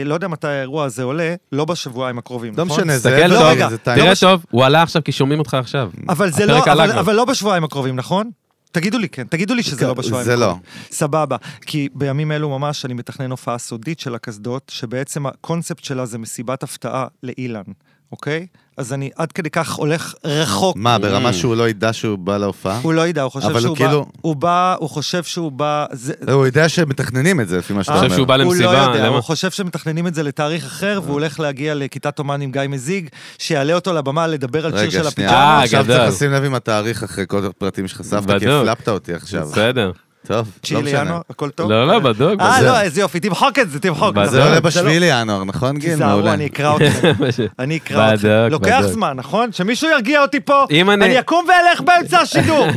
[0.06, 2.78] לא יודע מתי האירוע הזה עולה, לא בשבועיים הקרובים, לא נכון?
[3.18, 4.16] תסתכל לא, טוב, לא תראה.
[4.20, 5.92] טוב, הוא עלה עכשיו כי שומעים אותך עכשיו.
[6.10, 6.64] אבל זה לא,
[7.00, 8.32] אבל, לא בשבועיים הקרובים, נכון?
[8.72, 10.56] תגידו לי כן, תגידו לי שזה לא בשבועיים זה לא.
[10.92, 16.18] סבבה, כי בימים אלו ממש אני מתכנן הופעה סודית של הקסדות, שבעצם הקונספט שלה זה
[16.18, 17.62] מסיבת הפתעה לאילן,
[18.12, 18.48] אוקיי?
[18.78, 20.78] אז אני עד כדי כך הולך רחוק.
[20.78, 22.80] מה, ברמה שהוא לא ידע שהוא בא להופעה?
[22.82, 25.86] הוא לא ידע, הוא חושב שהוא הוא בא, כאילו- הוא בא, הוא חושב שהוא בא,
[25.92, 28.08] זה, הוא יודע שמתכננים את זה, לפי מה שאתה אני אומר.
[28.10, 29.16] חושב שהוא בא הוא לא למסיבה, יודע, למה?
[29.16, 33.10] הוא חושב שמתכננים את זה לתאריך אחר, והוא הולך להגיע לכיתת אומן עם גיא מזיג,
[33.38, 35.30] שיעלה אותו לבמה לדבר על שיר רגע, של שנייה.
[35.30, 35.58] הפיג'מה.
[35.58, 35.86] אה, עכשיו.
[35.88, 38.48] צריך לשים לב עם התאריך אחרי כל הפרטים שחשפת, כי.
[38.48, 39.48] הפלפת אותי עכשיו.
[39.52, 39.92] בסדר.
[40.28, 41.04] טוב, לא משנה.
[41.04, 41.72] לינואר, הכל טוב?
[41.72, 42.42] לא, לא, בדוק.
[42.42, 42.68] אה, בדוק.
[42.68, 44.16] לא, איזה יופי, תמחוק את זה, תמחוק.
[44.16, 44.30] בדוק.
[44.32, 45.90] זה לא- עולה לא- בשביעי לינואר, נכון גיל?
[45.90, 46.34] תיזהרו, מעולה.
[46.34, 47.12] אני אקרא אתכם.
[47.60, 48.28] אני אקרא אתכם.
[48.28, 48.92] בדוק, לוקח בדוק.
[48.92, 49.52] זמן, נכון?
[49.52, 52.68] שמישהו ירגיע אותי פה, אם אני- אני אקום ואלך באמצע השידור.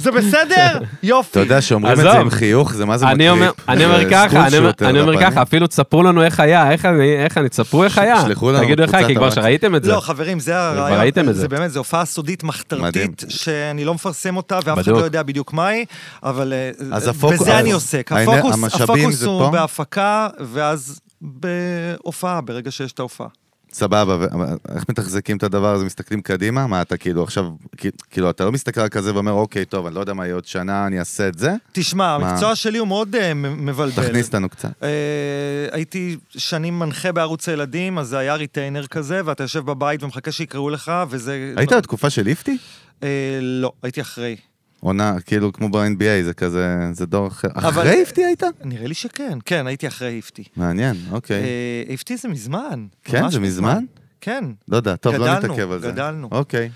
[0.00, 0.78] זה בסדר?
[1.02, 1.30] יופי.
[1.30, 2.12] אתה יודע שאומרים את זה.
[2.12, 3.06] עם חיוך, זה מה זה.
[3.30, 5.20] אומר, אני אומר ככה, אני אומר-.
[5.20, 8.20] ככה, אפילו תספרו לנו איך היה, איך אני, איך אני, תספרו איך היה.
[8.20, 9.30] שלחו לנו תגידו איך היה, כי כבר.
[9.30, 9.92] שראיתם את זה.
[9.92, 11.00] לא, חברים, זה הרעיון.
[11.00, 11.40] ראיתם את זה.
[11.40, 12.40] זה באמת, זו הופעה סודית.
[12.44, 14.88] מחתרתית, שאני לא מפרסם אותה, ואף אחד.
[14.88, 15.84] לא יודע בדיוק מהי,
[16.22, 18.12] אבל אה, בזה אז אני עוסק.
[18.12, 19.48] הפוקוס הוא?
[19.48, 23.26] בהפקה, ואז בהופעה, ברגע שיש את ההופעה.
[23.72, 24.26] סבבה,
[24.74, 25.84] איך מתחזקים את הדבר הזה?
[25.84, 26.66] מסתכלים קדימה?
[26.66, 27.46] מה אתה כאילו עכשיו,
[28.10, 30.44] כאילו אתה לא מסתכל על כזה ואומר, אוקיי, טוב, אני לא יודע מה יהיה עוד
[30.44, 31.54] שנה, אני אעשה את זה?
[31.72, 32.14] תשמע?
[32.14, 34.06] המקצוע שלי הוא מאוד אה, מבלבל.
[34.06, 34.82] תכניס אותנו קצת.
[34.82, 34.88] אה,
[35.72, 40.70] הייתי שנים מנחה בערוץ הילדים, אז זה היה retainer כזה, ואתה יושב בבית ומחכה שיקראו
[40.70, 41.54] לך, וזה...
[41.56, 42.58] היית בתקופה של ליפטי?
[43.02, 44.36] אה, לא, הייתי אחרי.
[44.80, 47.48] עונה, כאילו כמו ב-NBA, זה כזה, זה דור אחר.
[47.54, 48.42] אבל- אחרי ליפטי היית?
[48.64, 50.44] נראה לי שכן, כן, הייתי אחרי ליפטי.
[50.56, 51.42] מעניין, אוקיי.
[51.42, 52.86] אה, איפטי זה מזמן.
[53.04, 53.84] כן, זה מזמן?
[54.20, 55.90] כן, לא יודע, טוב, לא גדלנו, נתעכב על זה.
[55.90, 56.28] גדלנו.
[56.32, 56.70] אוקיי.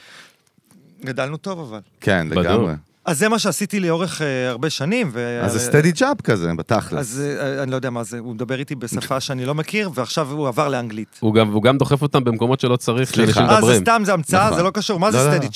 [1.05, 1.81] גדלנו טוב אבל.
[2.01, 2.45] כן, בדוק.
[2.45, 2.75] לגמרי.
[3.05, 5.11] אז זה מה שעשיתי לאורך אה, הרבה שנים.
[5.13, 5.41] ו...
[5.45, 6.93] אז זה סטדי ג'אב כזה, בתכלס.
[7.01, 10.31] אז אה, אני לא יודע מה זה, הוא מדבר איתי בשפה שאני לא מכיר, ועכשיו
[10.31, 11.19] הוא עבר לאנגלית.
[11.21, 13.41] הוא גם, הוא גם דוחף אותם במקומות שלא צריך, סליחה.
[13.41, 13.79] אה, זה.
[13.79, 14.57] סתם, זה המצאה, נכון.
[14.59, 14.99] זה לא קשור.
[15.01, 15.51] מה זה לא, לא, סטדי לא.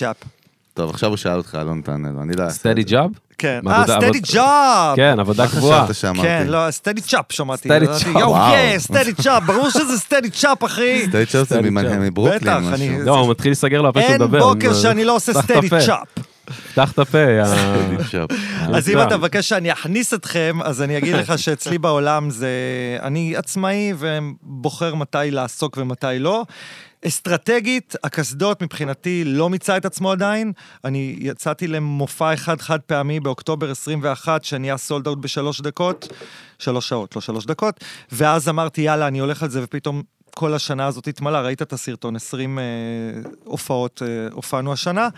[0.79, 0.87] צ'אפ?
[0.87, 2.83] טוב, עכשיו הוא שאל אותך, אלון תענה לו, אני לא סטדי.
[2.83, 3.11] ג'אב?
[3.39, 3.61] כן.
[3.63, 4.97] מה, אה, סטדי ג'אב!
[4.97, 5.85] כן, עבודה מה קבועה.
[5.85, 6.23] חשבת שאמרתי?
[6.29, 7.69] כן, לא, סטדי צ'אפ שמעתי.
[7.69, 8.53] סטדי צ'אפ, יואו, וואו.
[8.53, 11.03] כן, סטדי צ'אפ, ברור שזה סטדי צ'אפ, אחי.
[11.09, 11.61] סטדי ג'אב זה.
[12.01, 12.75] מברוקלין, בטח, משהו.
[12.75, 14.39] אני- לא, הוא מתחיל להיסגר לו הפה שהוא אין מדבר.
[14.39, 15.69] בוקר הוא- שאני לא עושה סטדי.
[15.87, 16.09] צ'אפ.
[16.73, 17.19] פתח את הפה.
[17.19, 17.43] יא-.
[18.75, 19.03] אז אם.
[19.03, 22.49] אתה מבקש שאני אכניס אתכם, אז אני אגיד לך שאצלי בעולם זה...
[23.03, 26.45] אני עצמאי ובוחר מתי לעסוק ומתי לא.
[27.07, 30.53] אסטרטגית, הקסדות מבחינתי לא מיצה את עצמו עדיין.
[30.85, 36.09] אני יצאתי למופע אחד חד פעמי באוקטובר 21, שנהיה סולד אאוט בשלוש דקות,
[36.59, 40.03] שלוש שעות, לא שלוש דקות, ואז אמרתי, יאללה, אני הולך על זה, ופתאום
[40.35, 42.65] כל השנה הזאת התמלאה, ראית את הסרטון, 20 אה,
[43.45, 45.09] הופעות אה, הופענו השנה.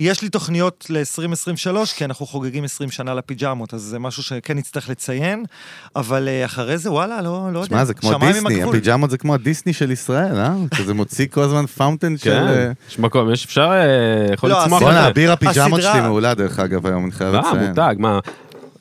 [0.00, 4.88] יש לי תוכניות ל-2023, כי אנחנו חוגגים 20 שנה לפיג'מות, אז זה משהו שכן נצטרך
[4.88, 5.44] לציין,
[5.96, 7.68] אבל אה, אחרי זה, וואלה, לא, לא יודע.
[7.68, 8.76] שמע, זה כמו שמיים עם דיסני, הגבול.
[8.76, 10.54] הפיג'מות זה כמו הדיסני של ישראל, אה?
[10.78, 12.24] כזה מוציא כל הזמן פאונטן של...
[12.24, 14.82] כן, אה, יש מקום, יש אפשר, אה, יכול לא, לצמוח.
[14.82, 15.08] הסדרה- בואנה, לזה.
[15.08, 17.68] הביר הפיג'מות הסדרה- שלי מעולה, דרך אגב, היום, אני חייב אה, לציין.
[17.68, 18.18] מותג, מה?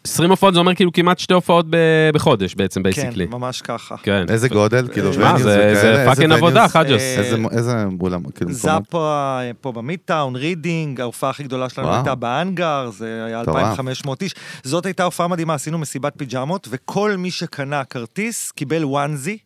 [0.05, 1.75] 20 הופעות זה אומר כאילו כמעט שתי הופעות ב-
[2.13, 3.25] בחודש בעצם, כן, בייסיקלי.
[3.25, 3.95] ממש ככה.
[4.03, 4.25] כן.
[4.29, 4.87] איזה גודל?
[4.93, 6.31] כאילו, venues זה- פאקינג?
[6.31, 7.01] עבודה, חג'וס.
[7.01, 7.17] אה,
[7.51, 8.51] איזה אולם, כאילו?
[8.53, 11.93] זאפה פה במידטאון, רידינג, ההופעה הכי גדולה שלנו.
[11.93, 13.57] הייתה באנגר, זה היה מטורף.
[13.57, 14.33] 2,500 איש.
[14.63, 19.37] זאת הייתה הופעה מדהימה, עשינו מסיבת פיג'מות, וכל מי שקנה כרטיס קיבל וואנזי,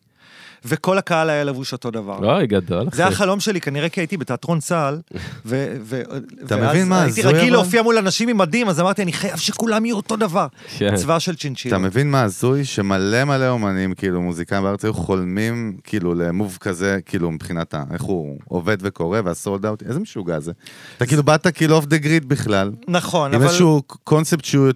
[0.64, 2.34] וכל הקהל היה לבוש אותו דבר.
[2.36, 2.86] אוי, גדול.
[2.92, 3.06] זה.
[3.06, 4.98] החלום שלי, כנראה כי הייתי בתיאטרון צה"ל,
[5.46, 5.76] ו...
[5.82, 6.02] ו-
[6.46, 7.50] אתה ואז מבין מה הייתי רגיל אבל?
[7.50, 10.46] להופיע מול אנשים עם מדים, אז אמרתי, אני חייב שכולם יהיו אותו דבר.
[10.78, 10.96] כן.
[10.96, 11.76] צבא של צ'ינצ'ילה.
[11.76, 12.64] אתה מבין מה הזוי?
[12.64, 17.84] שמלא מלא אומנים, כאילו, מוזיקאים בארץ היו חולמים, כאילו, ל move כזה, כאילו, מבחינת ה-
[17.92, 20.52] איך הוא עובד וקורא, וה sold out, איזה משוגע זה.
[20.96, 23.46] אתה כאילו באת כאילו off the grid בכלל, נכון, עם אבל...
[23.48, 24.68] איזשהו קונספט שהוא,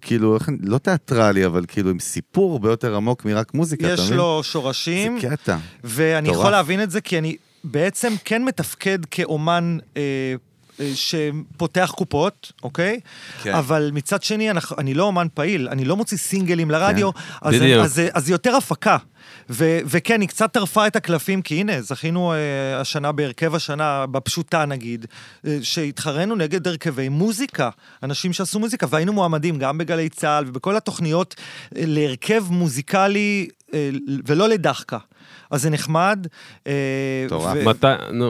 [0.00, 4.00] כאילו, אני- לא תיאטרלי, אבל כאילו, עם סיפור הרבה יותר עמוק מרק מוזיקה, אתה יש
[4.00, 4.16] מבין?
[4.18, 5.56] לו שורשים, זה קטע.
[5.84, 6.40] ואני מטורף.
[6.40, 10.02] יכול להבין את זה, כי אני בעצם כן מתפקד כאומן אה,
[10.80, 13.00] אה, שפותח קופות, אוקיי?
[13.42, 13.54] כן.
[13.54, 17.10] אבל מצד שני, אנחנו, אני לא אומן פעיל, אני לא מוציא סינגלים לרדיו,
[17.42, 17.84] אז, בדיוק.
[17.84, 18.96] אז, אז, אז זה יותר הפקה.
[19.50, 24.64] ו- וכן, היא קצת טרפה את הקלפים, כי הנה, זכינו אה, השנה בהרכב השנה, בפשוטה
[24.64, 25.06] נגיד,
[25.46, 27.70] אה, שהתחרנו נגד הרכבי מוזיקה,
[28.02, 31.34] אנשים שעשו מוזיקה, והיינו מועמדים גם בגלי צה"ל ובכל התוכניות
[31.76, 33.90] אה, להרכב מוזיקלי אה,
[34.26, 34.98] ולא לדחקה.
[35.52, 36.26] אז זה נחמד.
[36.66, 36.72] אה,
[37.26, 37.56] מטורף.
[37.60, 37.86] ו- מתי,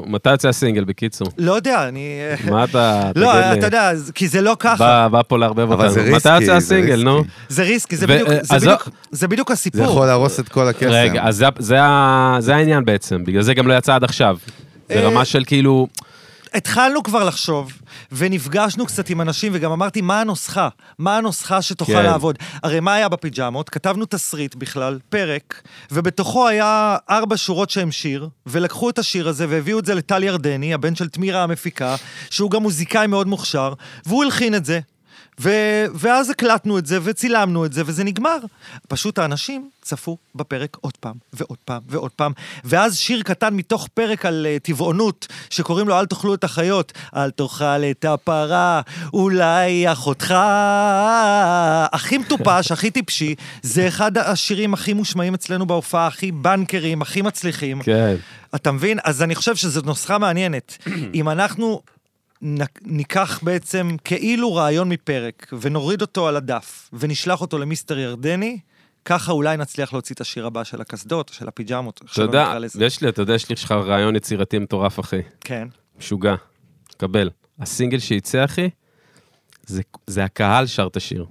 [0.06, 1.28] מתי יוצא הסינגל, בקיצור?
[1.38, 2.18] לא יודע, אני...
[2.50, 3.52] מה אתה, לא.
[3.52, 5.08] אתה יודע, זה- כי זה לא ככה.
[5.08, 5.90] בא פה לערבב אבל אותנו.
[5.90, 7.24] זה מתי ריסקי, יוצא זה הסינגל, נו?
[7.48, 8.76] זה ריסקי, זה בדיוק- אה, זה לא-
[9.10, 9.84] זה בדיוק זה הסיפור.
[9.84, 10.86] יכול להרוס את כל הקסם.
[10.90, 11.76] רגע, אז זה- זה
[12.38, 14.36] זה העניין בעצם, בגלל זה גם לא יצא עד עכשיו.
[14.90, 15.86] אה, ברמה של כאילו,
[16.54, 17.72] התחלנו כבר לחשוב,
[18.12, 20.68] ונפגשנו קצת עם אנשים, וגם אמרתי, מה הנוסחה?
[20.98, 22.02] מה הנוסחה שתוכל כן.
[22.02, 22.38] לעבוד?
[22.62, 23.68] הרי מה היה בפיג'מות?
[23.68, 29.78] כתבנו תסריט בכלל, פרק, ובתוכו היה ארבע שורות שהם שיר, ולקחו את השיר הזה והביאו
[29.78, 31.96] את זה לטל ירדני, הבן של תמירה המפיקה,
[32.30, 33.72] שהוא גם מוזיקאי מאוד מוכשר,
[34.06, 34.80] והוא הלחין את זה.
[35.40, 38.38] ו- ואז הקלטנו את זה וצילמנו את זה, וזה נגמר.
[38.88, 42.32] פשוט האנשים צפו בפרק עוד פעם, ועוד פעם, ועוד פעם.
[42.64, 46.92] ואז שיר קטן מתוך פרק על uh, טבעונות, שקוראים לו "אל תאכלו את החיות".
[47.16, 48.80] אל תאכל את הפרה,
[49.12, 50.34] אולי אחותך.
[51.92, 57.82] הכי מטופש, הכי טיפשי, זה אחד השירים הכי מושמעים אצלנו בהופעה, הכי בנקרים, הכי מצליחים.
[57.82, 58.16] כן.
[58.54, 58.98] אתה מבין?
[59.04, 60.78] אז אני חושב שזו נוסחה מעניינת.
[61.14, 61.82] אם אנחנו
[62.82, 68.58] ניקח בעצם כאילו רעיון מפרק, ונוריד אותו על הדף, ונשלח אותו למיסטר ירדני,
[69.04, 72.54] ככה אולי נצליח להוציא את השיר הבא של הקסדות, של הפיג'מות, אתה יודע.
[72.80, 75.20] יש לי, אתה יודע, יש לי לך רעיון יצירתי מטורף, אחי.
[75.40, 75.68] כן.
[75.98, 76.34] משוגע.
[76.96, 77.30] קבל.
[77.60, 78.68] הסינגל שיצא, אחי,
[79.66, 81.26] זה- זה הקהל שר את השיר.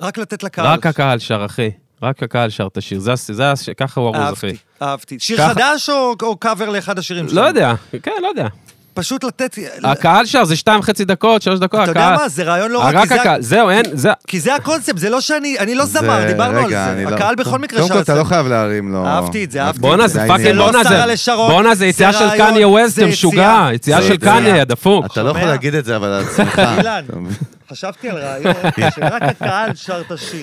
[0.00, 0.66] רק לתת לקהל.
[0.66, 1.70] רק הקהל שר, אחי.
[2.02, 2.98] רק הקהל שר את השיר.
[3.00, 4.46] זה זה ככה הוא ארוז, אחי.
[4.46, 5.18] אהבתי, אהבתי.
[5.18, 7.42] שיר ככה- חדש או או קאבר לאחד השירים שלו?
[7.42, 8.48] לא יודע, כן, לא יודע.
[8.94, 9.58] פשוט לתת...
[9.84, 12.16] הקהל שר, זה שתיים וחצי דקות, שלוש דקות, אתה יודע הקהל.
[12.22, 14.10] מה, זה רעיון לא רע, כי רק זה הקהל, זהו, אין, זה...
[14.26, 17.04] כי זה הקונספט, זה לא שאני, אני לא זה- זמר, דיברנו על זה.
[17.10, 18.18] לא- הקהל בכל מקרה קודם שר כל, את אתה זה.
[18.18, 19.06] לא חייב להרים לו.
[19.06, 20.38] אהבתי את זה, אהבתי בואנה, את זה העניין.
[20.38, 21.06] פאקינג, לא בואנה, זה...
[21.06, 23.68] לשרון, בואנה, זה יציאה זה של קניה ווסט, זה זה משוגע.
[23.74, 24.02] יציאה.
[24.02, 24.16] זה של.
[24.16, 25.06] קניה, דפוק.
[25.12, 25.44] אתה לא יכול?
[25.44, 26.62] להגיד את זה, אבל על עצמך.
[27.70, 28.54] חשבתי על רעיון
[28.94, 30.42] שרק הקהל שר את השיר.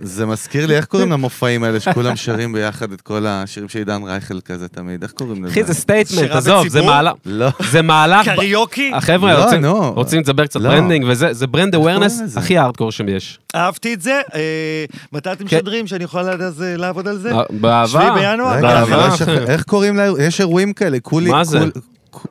[0.00, 4.02] זה מזכיר לי, איך קוראים למופעים האלה, שכולם שרים ביחד את כל השירים של עידן
[4.02, 5.52] רייכל כזה תמיד, איך קוראים לזה?
[5.52, 6.82] אחי, זה סטייטמנט, עזוב, זה?
[6.82, 7.12] מהלך...
[7.26, 7.48] לא.
[7.70, 8.28] זה מהלך...
[8.28, 8.90] קריוקי?
[8.94, 10.68] החבר'ה לא, רוצים- לדבר קצת לא.
[10.70, 12.36] ברנדינג, וזה זה ברנד אווירנס?
[12.36, 13.38] הכי הארדקור שיש.
[13.54, 14.20] אהבתי את זה.
[14.34, 15.56] אה, מתי אתם כן.
[15.56, 17.32] משדרים שאני יכול עד אז אה, לעבוד על זה?
[17.50, 17.86] באהבה.
[17.86, 18.60] שביעי בינואר?
[18.60, 19.32] באהבה, לא.
[19.48, 20.08] איך קוראים לה...
[20.20, 21.30] יש אירועים כאלה, כולי...
[21.30, 21.64] מה זה?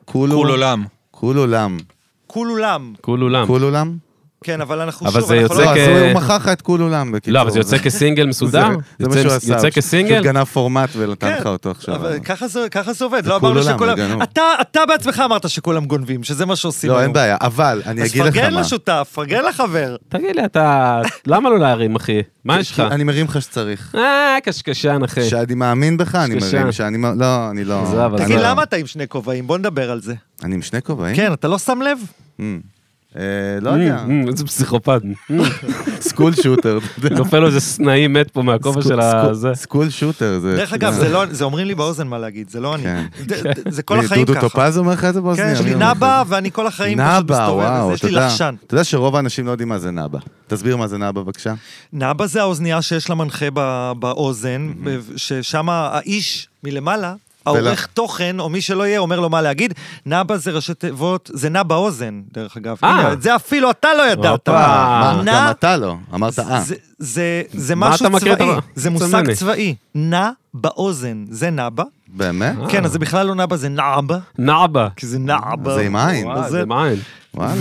[0.04, 0.84] כול עולם.
[1.10, 1.76] כול עולם.
[2.34, 2.92] כול אולם.
[3.00, 3.46] כול אולם.
[3.46, 3.96] כול עולם?
[4.44, 5.80] כן, אבל אנחנו אבל שוב, זה אנחנו יוצא לא, לא...
[5.82, 7.32] אז כ- הוא הוא מכר לך את כול עולם, בקיצור.
[7.34, 8.66] לא, אבל זה יוצא כסינגל מסודר?
[8.98, 9.52] זה- מה שהוא עשה.
[9.52, 10.22] יוצא הוא פשוט כסינגל?
[10.22, 11.94] גנב פורמט ונתן כן, לך אותו עכשיו.
[11.94, 14.22] אבל ככה זה- עובד, לא אמרנו שכולם...
[14.22, 17.00] אתה- בעצמך אמרת שכולם גונבים, שזה מה שעושים לא.
[17.02, 18.60] אין בעיה, אבל אני אז אגיד לך פרגן מה.
[18.60, 19.96] לשותף, פרגן לחבר.
[20.08, 21.00] תגיד לי, אתה...
[21.26, 22.20] למה לא להרים, אחי?
[22.44, 22.80] מה יש לך?
[22.80, 23.94] אני מרים לך שצריך.
[23.94, 25.24] אה, קשקשן, אחי.
[25.24, 26.34] שאני מאמין בך, אני.
[26.34, 26.72] מרים.
[26.72, 26.98] שאני...
[27.16, 27.84] לא, אני לא...
[28.16, 29.46] תגיד, למה אתה עם שני כובעים?
[29.46, 30.14] בוא נדבר על זה.
[30.44, 31.16] אני עם שני כובעים?
[31.16, 31.98] כן, אתה לא שם לב?
[32.40, 33.20] אה,
[33.60, 34.04] לא יודע.
[34.28, 35.00] איזה פסיכופת.
[36.00, 36.78] school shooter.
[37.10, 39.50] נופל לו איזה סנאי מת פה מהכובע של הזה.
[39.54, 40.38] school shooter.
[40.42, 42.82] זה- דרך אגב, זה לא, זה אומרים לי באוזן מה להגיד, זה לא אני.
[42.82, 43.04] כן.
[43.68, 44.48] זה- כל מי, החיים דודו ככה.
[44.48, 45.46] טופז אומר לך את זה באוזניה?
[45.56, 46.22] כן, יש לי נאבה?
[46.28, 48.26] ואני כל החיים פשוט נאבה, מסתובב, וואו, אז יש אתה לי יודע.
[48.26, 48.54] לחשן.
[48.66, 50.18] אתה יודע שרוב האנשים לא יודעים מה זה נאבה.
[50.46, 51.54] תסביר מה זה נאבה בבקשה.
[51.92, 53.46] נאבה זה האוזנייה שיש למנחה
[53.98, 54.72] באוזן,
[55.16, 57.14] ששם האיש מלמעלה,
[57.46, 59.74] העורך תוכן, או מי שלא יהיה, אומר לו מה להגיד.
[60.06, 62.76] נאבה זה ראשי תיבות, זה נע באוזן, דרך אגב.
[62.84, 62.90] אה.
[62.90, 64.48] הנה, את זה אפילו אתה לא ידעת.
[64.48, 65.94] מה, נע- גם אתה לא.
[66.14, 66.60] אמרת אה.
[66.60, 69.32] זה- זה- זה מה משהו צבאי, זה מושג?
[69.32, 69.74] צבאי.
[69.94, 71.84] נע באוזן, זה נאבה.
[72.14, 72.56] באמת?
[72.68, 74.88] כן, אז זה בכלל לא נאבה, זה נאבה, נאבה.
[74.96, 75.74] כי זה נאבה.
[75.74, 76.26] זה עם עין.
[76.48, 76.98] זה- מים.
[77.34, 77.54] וואלה.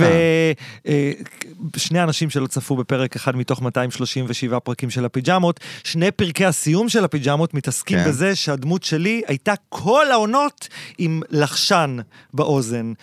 [1.76, 7.04] ושני אנשים שלא צפו בפרק אחד מתוך 237 פרקים של הפיג'מות, שני פרקי הסיום של
[7.06, 8.10] הפיג'מות מתעסקים כן.
[8.10, 11.98] בזה שהדמות שלי הייתה כל העונות עם לחשן
[12.34, 12.94] באוזן.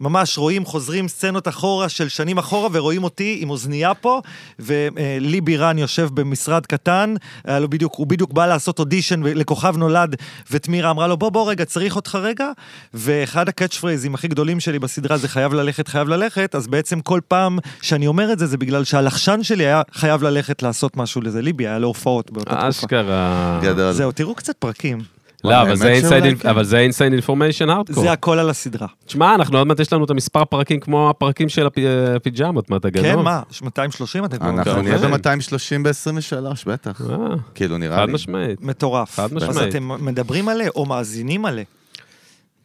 [0.00, 4.20] ממש רואים, חוזרים סצנות אחורה של שנים אחורה, ורואים אותי עם אוזנייה פה,
[4.58, 7.14] ולי בירן יושב במשרד קטן,
[7.48, 10.16] לו בדיוק, הוא בדיוק בא לעשות אודישן לכוכב נולד,
[10.50, 12.50] ותמירה אמרה לו, בוא, בוא רגע, צריך אותך רגע,
[12.94, 17.00] ואחד ה catchphrase ים הכי גדולים שלי בסדרה זה חייב ללכת, חייב ללכת, אז בעצם
[17.00, 21.20] כל פעם שאני אומר את זה, זה בגלל שהלחשן שלי היה חייב ללכת לעשות משהו
[21.20, 22.68] לזה, ליבי היה לו הופעות באותה תקופה.
[22.68, 23.60] אשכרה.
[23.62, 23.92] גדול.
[23.92, 25.15] זהו, תראו קצת פרקים.
[25.44, 25.98] לא, אבל זה
[26.40, 26.48] כן.
[26.48, 28.02] אבל זה inside information hardcore.
[28.04, 28.86] זה הכל על הסדרה.
[29.06, 31.84] תשמע, אנחנו עוד מעט יש לנו את המספר פרקים כמו הפרקים של הפי-
[32.16, 33.02] הפיג'מות, מה אתה גדול?
[33.02, 33.42] כן, מה?
[33.62, 34.48] 230 אתם כבר...
[34.50, 34.82] אנחנו.
[34.82, 37.00] נהיה ב-230 ב-23, בטח.
[37.10, 37.16] אה,
[37.54, 38.12] כאילו, נראה חד לי.
[38.12, 38.62] משמעית.
[38.62, 39.16] מטורף.
[39.16, 39.68] חד אז משמעית.
[39.68, 41.64] אתם מדברים עליה או מאזינים עליה?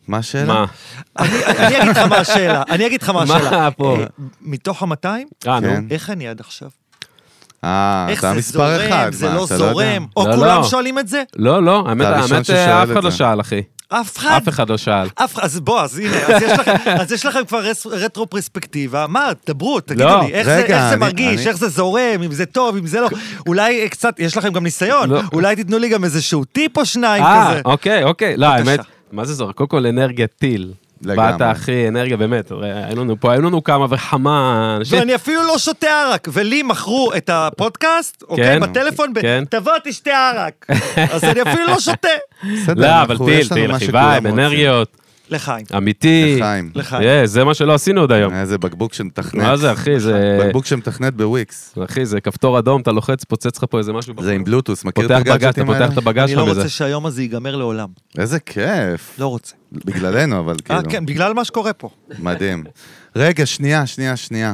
[0.08, 0.54] מה השאלה?
[0.54, 0.66] מה?
[1.20, 3.72] אני אגיד לך מה השאלה, אני אגיד לך מה מה השאלה.
[3.72, 3.98] פה?
[4.00, 4.06] אה,
[4.42, 5.06] מתוך ה-200,
[5.48, 5.68] אה, נו.
[5.68, 5.84] כן.
[5.92, 6.70] איך אני עד עכשיו?
[7.64, 9.10] אה, איך אתה זה מספר אחד.
[9.12, 9.66] זורם, זה מה, לא אתה יודע?
[9.72, 10.06] זורם?
[10.16, 10.64] או לא, כולם לא.
[10.64, 11.24] שואלים את זה?
[11.36, 13.16] לא, לא, האמת, אתה הראשון האמת, ששואל אה, אף את אחד לא זה.
[13.18, 13.62] שאל, אחי.
[13.90, 14.30] אף אחד?
[14.38, 15.08] אף אחד לא שאל.
[15.16, 18.28] אף אחד, אז בוא, אז הנה, אז יש לכם, אז יש לכם כבר רס- רטרו
[18.28, 21.58] פרספקטיבה, מה, דברו, תגידו לא, לי, איך זה, רגע, איך זה אני- מרגיש, אני- איך
[21.58, 23.08] זה זורם, אם זה טוב, אם זה לא,
[23.48, 25.22] אולי קצת, יש לכם גם ניסיון, לא.
[25.34, 27.62] אולי תיתנו לי גם איזשהו טיפ או שניים אה, כזה.
[27.66, 28.38] אוקיי, אוקיי.
[28.38, 28.72] לא, בבקשה.
[28.72, 28.80] האמת,
[29.12, 29.56] מה זה זורק?
[29.56, 30.74] קודם כל אנרגיה טיל.
[31.04, 31.32] לגמרי.
[31.32, 32.52] באת, אחי, אנרגיה, באמת.
[32.62, 35.00] היו לנו פה, היו לנו כמה וכמה אנשים.
[35.00, 39.44] ואני אפילו לא שותה ערק, ולי מכרו את הפודקאסט, אוקיי, כן, בטלפון, כן.
[39.50, 40.66] תבוא תשתה ערק.
[41.12, 42.08] אז אני אפילו לא שותה.
[42.54, 44.40] בסדר, לא, אבל טיל, טיל, אחי, וייב, רוצים.
[44.40, 44.98] אנרגיות,
[45.32, 45.66] לחיים.
[45.78, 46.36] אמיתי.
[46.38, 46.72] לחיים.
[46.76, 47.04] לחיים.
[47.10, 48.34] אה, זה מה שלא עשינו עוד היום.
[48.34, 49.42] איזה בקבוק שמתכנת.
[49.42, 50.40] מה זה, אחי, זה...
[50.46, 51.76] בקבוק שמתכנת בוויקס.
[51.86, 54.14] אחי, זה כפתור אדום, אתה לוחץ, פוצץ לך פה איזה משהו.
[54.22, 55.88] זה עם בלוטוס, מכיר את הגאדג'טים האלה?
[55.88, 56.70] פותח את הבגז אני לא שלך רוצה.
[56.70, 57.90] שהיום הזה ייגמר לעולם.
[58.18, 59.16] איזה כיף.
[59.20, 59.56] לא רוצה.
[59.72, 60.92] בגללנו, אבל אה, כאילו.
[60.92, 61.90] כן, בגלל מה שקורה פה.
[62.20, 62.64] מדהים.
[63.16, 64.54] רגע, שנייה, שנייה, שנייה.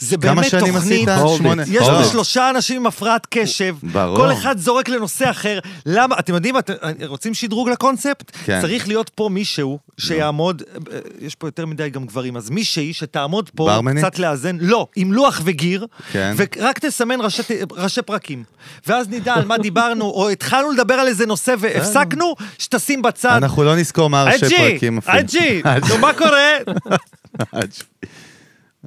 [0.00, 1.24] זה כמה באמת שנים תוכנית, עשית?
[1.24, 1.38] Hold it.
[1.38, 1.62] שמונה.
[1.66, 1.88] יש.
[1.88, 4.16] פה שלושה אנשים עם הפרעת קשב, ברור.
[4.16, 5.58] כל אחד זורק לנושא אחר.
[5.86, 6.72] למה, אתם יודעים, אתם
[7.06, 8.30] רוצים שדרוג לקונספט?
[8.44, 8.60] כן.
[8.60, 13.50] צריך להיות פה מישהו שיעמוד, אה, יש פה יותר מדי גם גברים, אז מישהי שתעמוד
[13.54, 14.04] פה, ברמנית?
[14.04, 16.34] קצת לאזן, לא, עם לוח וגיר, כן.
[16.36, 18.44] ורק תסמן ראשי, ראשי פרקים.
[18.86, 23.36] ואז נדע על מה דיברנו, או התחלנו לדבר על איזה נושא והפסקנו, שתשים בצד.
[23.36, 25.18] אנחנו לא נזכור מה ראשי אג'י, פרקים אפילו.
[25.18, 26.56] אג'י, נו מה קורה?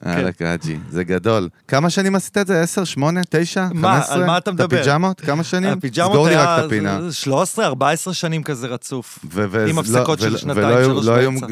[0.01, 0.17] אג'י.
[0.19, 1.49] יאללה קאג'י, זה גדול.
[1.67, 2.61] כמה שנים עשית את זה?
[2.61, 3.81] 10, 8, 9, 15?
[3.81, 4.77] מה, על מה אתה מדבר?
[4.77, 5.21] את הפיג'מות?
[5.21, 5.69] כמה שנים?
[5.69, 6.99] הפיג'מות סגור לי רק היה את הפינה.
[8.09, 9.19] 13-14 שנים כזה רצוף.
[9.69, 11.45] עם לא- הפסקות של שנתיים, ולא היו- שלוש לא היו באמצע.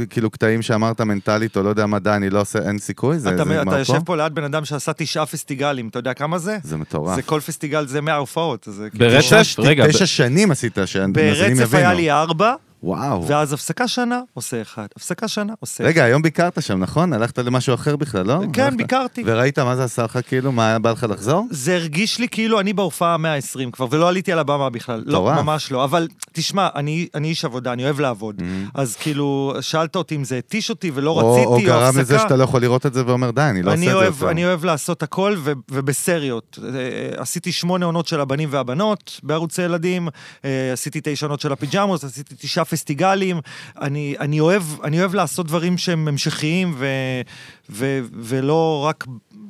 [3.30, 6.38] אתה, זה אתה נגמר יושב פה ליד בן אדם שעשה תשעה פסטיגלים, אתה יודע כמה
[6.38, 6.58] זה?
[6.64, 7.16] זה מטורף.
[7.16, 8.68] זה כל פסטיגל זה 100 הופעות.
[8.72, 9.42] זה כאילו- ברצף?
[9.42, 12.00] תשע- רגע, תשע שנים עשית, שהמאזינים ברצף היה יבינו.
[12.00, 13.28] לי ארבע, וואו.
[13.28, 14.86] ואז הפסקה שנה, עושה אחד.
[14.98, 17.14] הפסקה שנה, עושה רגע, היום ביקרת שם, נכון?
[17.14, 18.40] הלכת למשהו אחר בכלל, לא?
[18.54, 19.24] כן, הלכת- ביקרתי.
[19.26, 20.52] וראית מה זה עשה לך, כאילו?
[20.52, 21.48] מה, בא לך לחזור?
[21.52, 25.04] זה הרגיש לי כאילו אני בהופעה ה-120 כבר, ולא עליתי על הבמה בכלל.
[25.06, 25.38] לא, מטורף.
[25.46, 25.84] ממש לא.
[25.84, 28.42] אבל תשמע, אני, אני איש עבודה, אני אוהב לעבוד.
[28.74, 32.02] אז כאילו, שאלת אותי אם זה התיש אותי ולא או- רציתי, או, או גרם הפסקה.
[32.02, 34.06] לזה שאתה לא יכול לראות את זה ואומר, די, אני לא עושה אני את זה
[34.06, 34.30] יותר.
[34.32, 36.60] אני אוהב לעשות הכל, ו, ובסריות.
[36.64, 36.70] אה,
[37.22, 40.08] עשיתי שמונה עונות של הבנים והבנות בערוצי ילדים,
[40.46, 43.40] אה, עשיתי תשע עונות של הפיג'מות, עשיתי תשעה פסטיגלים.
[43.82, 46.86] אני, אני, אוהב, אני אוהב לעשות דברים שהם המשכיים, ו,
[47.70, 49.06] ו, ולא רק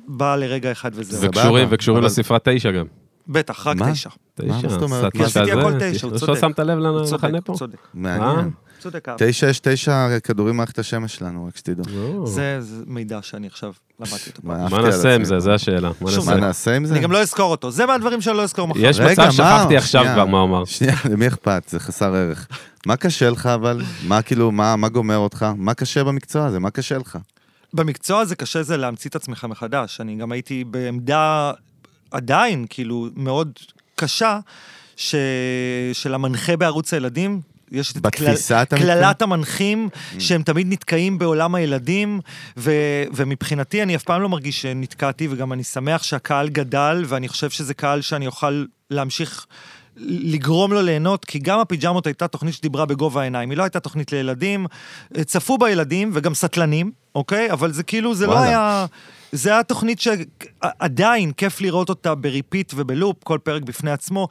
[0.07, 1.29] בא לרגע אחד וזהו.
[1.29, 2.86] וקשורים, וקשורים אבל- לספרה תשע גם.
[3.27, 3.91] בטח, רק מה?
[3.91, 4.10] תשע.
[4.43, 5.15] מה תשע, זאת אומרת?
[5.15, 6.39] מה, עשיתי הכל תשע, הוא לא צודק.
[6.41, 7.53] שמת לב הוא צודק, למחנה פה?
[7.53, 7.77] הוא צודק.
[7.93, 8.49] מעניין.
[8.82, 9.08] צודק.
[9.17, 12.28] תשע, יש תשע כדורים במערכת השמש שלנו, רק שתדעו.
[12.28, 14.41] זה, מידע שאני עכשיו למדתי אותו.
[14.44, 15.24] מה, נעשה עם.
[15.24, 15.39] זה?
[15.39, 15.91] זו השאלה.
[16.26, 16.76] מה נעשה?
[16.76, 16.94] עם זה?
[16.94, 17.72] אני גם לא אזכור אותו.
[17.72, 18.80] זה מהדברים שאני לא אזכור מחר.
[18.80, 19.32] יש מצב מה?
[19.32, 20.06] ששכחתי עכשיו.
[20.13, 20.65] כבר מה אמר.
[20.65, 21.63] שנייה, למי אכפת?
[21.67, 22.48] זה חסר ערך.
[22.86, 23.82] מה קשה לך אבל?
[24.08, 25.46] מה כאילו, מה מה גומר אותך?
[25.58, 26.60] מה קשה במקצוע הזה?
[26.60, 27.17] מה קשה לך?
[27.74, 30.02] במקצוע הזה קשה זה להמציא את עצמך מחדש.
[30.02, 31.52] אני גם הייתי בעמדה
[32.12, 33.52] עדיין, כאילו, מאוד
[33.96, 34.39] קשה,
[34.96, 35.15] ש...
[35.94, 37.41] של המנחה בערוץ הילדים.
[37.71, 37.97] יש את?
[38.73, 42.19] קללת המנחים, שהם תמיד נתקעים בעולם הילדים,
[42.57, 42.71] ו...
[43.13, 47.73] ומבחינתי אני אף פעם לא מרגיש שנתקעתי, וגם אני שמח שהקהל גדל, ואני חושב שזה
[47.73, 49.45] קהל שאני אוכל להמשיך
[50.07, 54.12] לגרום לו ליהנות, כי גם הפיג'מות הייתה תוכנית שדיברה בגובה העיניים, היא לא הייתה תוכנית
[54.12, 54.67] לילדים,
[55.25, 57.51] צפו בה ילדים וגם סטלנים, אוקיי?
[57.51, 58.47] אבל זה כאילו, זה לא וואלה.
[58.47, 58.86] היה...
[59.32, 64.28] זה היה תוכנית שעדיין כיף לראות אותה ב repeat וב loop, כל פרק בפני עצמו.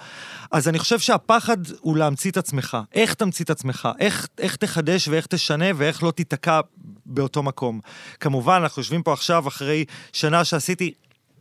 [0.50, 2.78] אז אני חושב שהפחד הוא להמציא את עצמך.
[2.94, 3.88] איך תמציא את עצמך?
[3.98, 6.60] איך, איך תחדש ואיך תשנה ואיך לא תיתקע
[7.06, 7.80] באותו מקום.
[8.20, 10.92] כמובן, אנחנו יושבים פה עכשיו אחרי שנה שעשיתי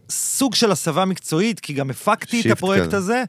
[0.10, 2.98] סוג של הסבה מקצועית, כי גם הפקתי את הפרויקט כזה.
[2.98, 3.24] הזה.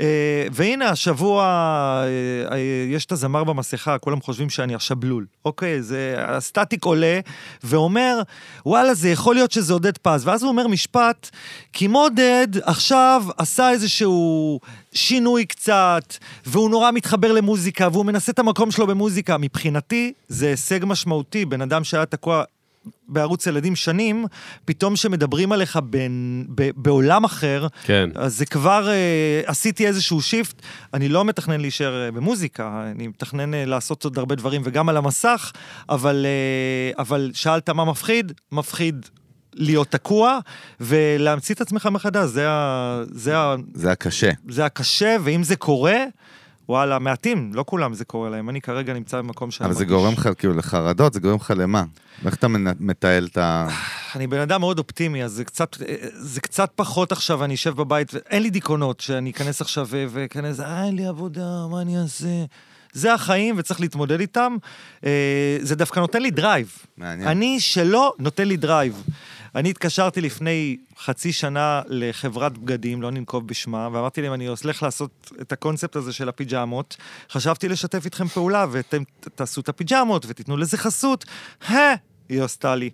[0.00, 5.26] אה, והנה, השבוע אה, אה, יש את הזמר במסכה, כולם חושבים שאני עכשיו בלול.
[5.44, 7.20] אוקיי, זה, הסטטיק עולה
[7.64, 8.20] ואומר,
[8.66, 10.26] וואלה, זה יכול להיות שזה עודד פז.
[10.26, 11.30] ואז הוא אומר משפט,
[11.72, 14.60] כי מודד עכשיו עשה איזשהו
[14.92, 16.14] שינוי קצת,
[16.46, 19.38] והוא נורא מתחבר למוזיקה, והוא מנסה את המקום שלו במוזיקה.
[19.38, 21.44] מבחינתי, זה הישג משמעותי.
[21.44, 22.44] בן אדם שהיה תקוע
[23.08, 24.26] בערוץ ילדים שנים,
[24.64, 28.10] פתאום שמדברים עליך בין, ב, בעולם אחר, כן.
[28.14, 30.62] אז זה כבר, אה, עשיתי איזשהו שיפט.
[30.94, 34.96] אני לא מתכנן להישאר אה, במוזיקה, אני מתכנן אה, לעשות עוד הרבה דברים וגם על
[34.96, 35.52] המסך,
[35.88, 38.32] אבל, אה, אבל שאלת מה מפחיד?
[38.52, 39.06] מפחיד
[39.54, 40.38] להיות תקוע
[40.80, 44.30] ולהמציא את עצמך מחדש, זה, ה, זה, ה, זה הקשה.
[44.48, 46.04] זה הקשה, ואם זה קורה,
[46.68, 48.48] וואלה, מעטים, לא כולם זה קורה להם.
[48.50, 51.52] אני כרגע נמצא במקום שאני אבל זה מרגיש- גורם לך כאילו לחרדות, זה גורם לך
[51.56, 51.84] למה?
[52.26, 52.48] איך אתה
[52.80, 53.68] מתעל את ה...
[54.16, 55.76] אני בן אדם מאוד אופטימי, אז זה קצת,
[56.12, 60.60] זה קצת פחות עכשיו, אני אשב בבית, ואין לי דיכאונות, שאני אכנס עכשיו ו- ואכנס,
[60.60, 62.44] אה, אין לי עבודה, מה אני אעשה?
[62.92, 64.56] זה החיים וצריך להתמודד איתם.
[65.06, 65.10] אה,
[65.60, 66.72] זה דווקא נותן לי drive.
[66.96, 67.28] מעניין.
[67.28, 69.02] אני שלא נותן לי drive.
[69.54, 75.30] אני התקשרתי לפני חצי שנה לחברת בגדים, לא ננקוב בשמה, ואמרתי להם, אני הולך לעשות
[75.40, 76.96] את הקונספט הזה של הפיג'מות.
[77.30, 79.02] חשבתי לשתף איתכם פעולה, ואתם
[79.34, 81.24] תעשו את הפיג'מות ותיתנו לזה חסות.
[82.28, 82.90] היא עשתה לי.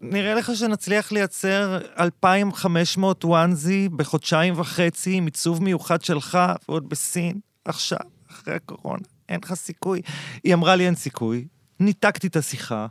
[0.00, 7.98] נראה לך שנצליח לייצר 2,500 וואנזי בחודשיים וחצי עם עיצוב מיוחד שלך, ועוד בסין, עכשיו,
[8.30, 10.00] אחרי הקורונה, אין לך סיכוי.
[10.44, 11.46] היא אמרה לי, אין סיכוי.
[11.80, 12.86] ניתקתי את השיחה,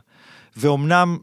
[0.56, 1.18] ואומנם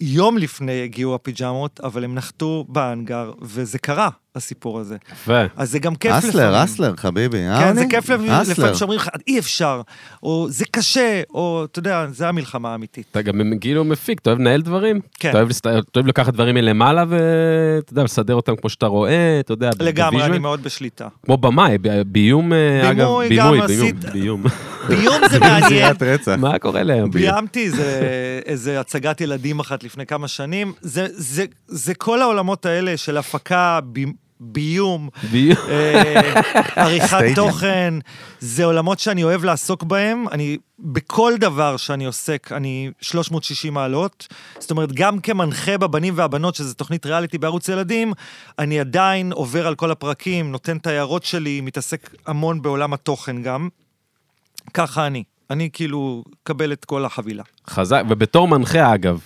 [0.00, 4.96] יום לפני הגיעו הפיג'מות, אבל הם נחתו באנגר, וזה קרה, הסיפור הזה.
[5.12, 5.42] יפה.
[5.56, 6.30] אז זה גם כיף לפעמים.
[6.30, 7.38] אסלר, אסלר, חביבי.
[7.58, 7.90] כן, זה אני?
[7.90, 8.52] כיף לפעמים hustler.
[8.52, 9.80] לפעמים שאומרים לך, אי אפשר,
[10.22, 13.06] או זה קשה, או אתה יודע, זה המלחמה האמיתית.
[13.10, 15.00] אתה גם כאילו מפיק, אתה אוהב לנהל דברים?
[15.18, 15.30] כן.
[15.30, 19.40] אתה אוהב לסת- אתה אוהב לקחת דברים מלמעלה ואתה יודע, לסדר אותם כמו שאתה רואה,
[19.40, 20.30] אתה יודע, לגמרי, ב visual.
[20.30, 21.08] אני מאוד בשליטה.
[21.24, 24.42] כמו במאי, ב- ביום, אה, אגב, בימוי ביום, עשית- ביום.
[24.88, 25.94] ביום זה מעניין.
[26.38, 27.10] מה קורה להם?
[27.10, 27.70] ביימתי
[28.46, 30.72] איזה, הצגת ילדים אחת לפני כמה שנים.
[30.80, 33.80] זה, זה, זה כל העולמות האלה של הפקה,
[34.40, 35.08] ביום.
[35.68, 36.42] אה,
[36.76, 37.18] עריכת.
[37.34, 37.94] תוכן,
[38.40, 40.28] זה עולמות שאני אוהב לעסוק בהם.
[40.28, 44.26] אני, בכל דבר שאני עוסק, אני 360 מעלות.
[44.58, 48.12] זאת אומרת, גם כמנחה בבנים והבנות, שזו תוכנית ריאליטי בערוץ ילדים,
[48.58, 53.68] אני עדיין עובר על כל הפרקים, נותן את ההערות שלי, מתעסק המון בעולם התוכן גם.
[54.74, 55.24] ככה אני.
[55.50, 57.42] אני כאילו, קבל את כל החבילה.
[57.68, 59.20] חזק, ובתור מנחה אגב,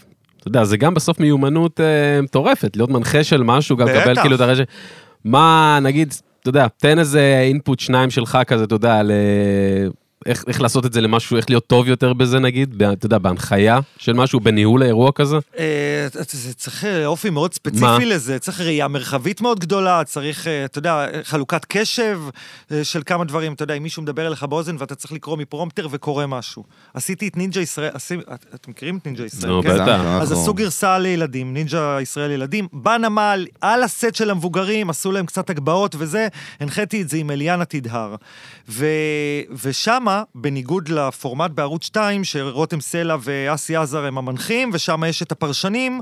[0.49, 4.15] אתה יודע, זה גם בסוף מיומנות אה, מטורפת, להיות מנחה של משהו, גם לקבל.
[4.21, 4.67] כאילו את הרשת.
[5.25, 9.13] מה, נגיד, אתה יודע, תן איזה אינפוט שניים שלך כזה, אתה יודע, ל...
[10.27, 13.81] איך, איך לעשות את זה למשהו, איך להיות טוב יותר בזה נגיד, אתה יודע, בהנחיה
[13.99, 15.37] של משהו, בניהול האירוע כזה?
[15.59, 17.55] אה, זה צריך אה, אופי מאוד מה?
[17.55, 22.21] ספציפי לזה, צריך ראייה מרחבית מאוד גדולה, צריך, אה, אתה יודע, חלוקת קשב
[22.83, 26.27] של כמה דברים, אתה יודע, אם מישהו מדבר אליך באוזן ואתה צריך לקרוא מפרומפטר וקורא
[26.27, 26.65] משהו.
[26.95, 29.53] עשיתי את נינג'ה ישראל, עשי- את- אתם מכירים את נינג'ה ישראל?
[29.53, 29.75] נו, כן?
[29.75, 29.85] בטח.
[30.21, 35.27] אז אנחנו- עשו גרסה לילדים, נינג'ה ישראל ילדים, בנמל, על הסט של המבוגרים, עשו להם
[35.27, 36.29] קצת הגבהות וזה,
[36.61, 38.15] הנחיתי את זה עם אליאנה תדהר.
[38.69, 38.87] ו...
[40.09, 46.01] ושמה, בניגוד לפורמט בערוץ 2, שרותם סלע ואסי עזר הם המנחים, ושם יש את הפרשנים,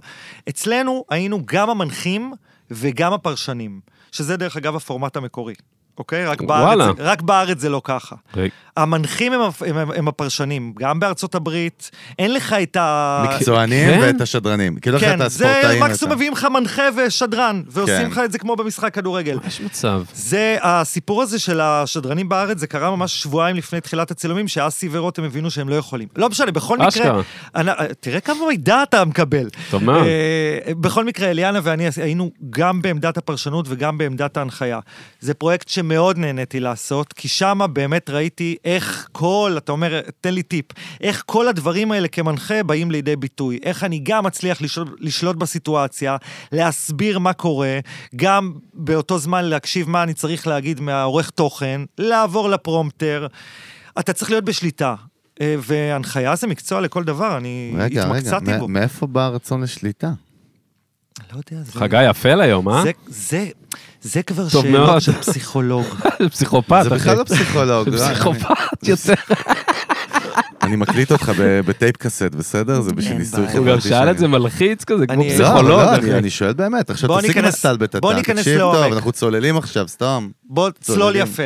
[0.49, 2.33] אצלנו היינו גם המנחים
[2.71, 3.81] וגם הפרשנים,
[4.13, 5.55] שזה דרך אגב הפורמט המקורי.
[5.99, 6.27] אוקיי?
[6.27, 8.17] רק בארץ, רק בארץ זה לא ככה.
[8.77, 13.25] המנחים הם, הם, הם, הם הפרשנים, גם בארצות הברית, אין לך את ה...
[13.29, 13.99] מקצוענים כן?
[14.03, 14.77] ואת השדרנים.
[14.77, 15.79] כאילו לך כן, את זה.
[15.81, 18.11] מקסימום מביאים לך מנחה ושדרן, ועושים כן.
[18.11, 19.39] לך את זה כמו במשחק כדורגל.
[19.47, 20.03] יש מצב.
[20.15, 25.25] זה, הסיפור הזה של השדרנים בארץ, זה קרה ממש שבועיים לפני תחילת הצילומים, שאסי ורותם
[25.25, 26.09] הבינו שהם לא יכולים.
[26.17, 26.89] לא משנה, בכל מקרה...
[26.89, 27.23] אשכרה.
[27.55, 29.49] אני, תראה כמה מידע אתה מקבל.
[29.71, 30.07] טוב מאוד.
[30.07, 34.81] אה, בכל מקרה, אליאנה ואני היינו גם בעמדת הפרשנות וגם בעמדת ההנחיה.
[35.21, 40.43] זה פרויקט שמאוד נהניתי לעשות, כי שם באמת ראיתי איך כל, אתה אומר, תן לי
[40.43, 40.65] טיפ,
[41.01, 43.59] איך כל הדברים האלה כמנחה באים לידי ביטוי.
[43.63, 46.17] איך אני גם מצליח לשלוט, לשלוט בסיטואציה,
[46.53, 47.79] להסביר מה קורה,
[48.17, 53.27] גם באותו זמן להקשיב מה אני צריך להגיד מהעורך תוכן, לעבור לפרומפטר.
[53.99, 54.95] אתה צריך להיות בשליטה.
[55.41, 58.69] אה, והנחיה זה מקצוע לכל דבר, אני רגע, רגע, התמקצעתי מא- בו.
[58.69, 60.13] מאיפה בא הרצון לשליטה?
[61.33, 61.73] לא יודע, זה...
[61.73, 62.83] חגי אפל היום, אה?
[62.83, 63.49] זה, זה,
[64.07, 65.03] זה כבר שאלות.
[65.03, 65.85] של פסיכולוג.
[66.33, 66.95] פסיכופת, זה אחי.
[66.99, 67.91] בכלל לא פסיכולוג.
[67.91, 68.49] זה לא, פסיכופת
[68.89, 69.15] יותר.
[70.63, 72.81] אני- מקליט אותך ב- בטייפ קסט, בסדר?
[72.81, 73.41] זה בשביל ניסוי.
[73.49, 73.59] חברתי.
[73.59, 75.95] הוא גם שאל את זה מלחיץ כזה, כמו אני- לא, פסיכולוג, לא.
[75.95, 76.91] אני- שואל באמת.
[76.91, 78.01] עכשיו תפסיק ניכנס- לסטלבט אתה.
[78.01, 78.77] בוא ניכנס תקשיב לעומק.
[78.85, 80.29] טוב, אנחנו צוללים עכשיו, סתם.
[80.45, 81.17] בוא, צלול.
[81.17, 81.43] יפה.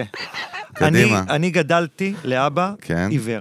[0.80, 1.22] אני, קדימה.
[1.30, 3.08] אני גדלתי לאבא כן.
[3.10, 3.38] עיוור,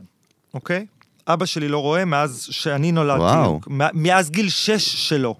[0.54, 0.86] אוקיי?
[1.28, 3.20] אבא שלי לא רואה מאז שאני נולדתי.
[3.22, 3.60] וואו.
[3.94, 5.36] מאז גיל שש שלו.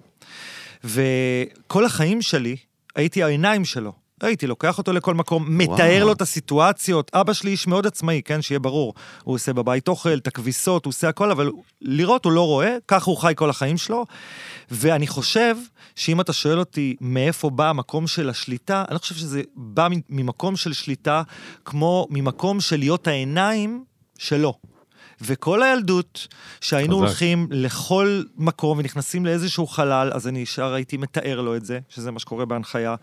[0.84, 2.56] וכל החיים שלי
[2.96, 3.92] הייתי העיניים שלו.
[4.20, 6.06] הייתי לוקח אותו לכל מקום, מתאר וואו.
[6.06, 7.10] לו את הסיטואציות.
[7.14, 8.42] אבא שלי איש מאוד עצמאי, כן?
[8.42, 8.94] שיהיה ברור.
[9.24, 11.50] הוא עושה בבית אוכל, את הכביסות, הוא עושה הכל, אבל
[11.82, 14.04] לראות הוא לא רואה, ככה הוא חי כל החיים שלו.
[14.70, 15.56] ואני חושב
[15.94, 20.56] שאם אתה שואל אותי מאיפה בא המקום של השליטה, אני לא חושב שזה בא ממקום
[20.56, 21.22] של שליטה,
[21.64, 23.84] כמו ממקום של להיות העיניים
[24.18, 24.54] שלו.
[25.22, 26.28] וכל הילדות,
[26.60, 27.06] שהיינו חזק.
[27.06, 32.10] הולכים לכל מקום ונכנסים לאיזשהו חלל, אז אני ישר הייתי מתאר לו את זה, שזה
[32.10, 32.94] מה שקורה בהנחיה.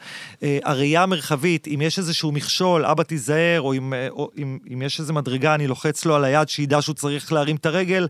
[0.44, 4.82] אה, הראייה המרחבית, אם יש איזשהו מכשול, אבא תיזהר, או, אם, אה, או אם, אם
[4.82, 8.08] יש איזה מדרגה, אני לוחץ לו על היד, שידע שהוא צריך להרים את הרגל.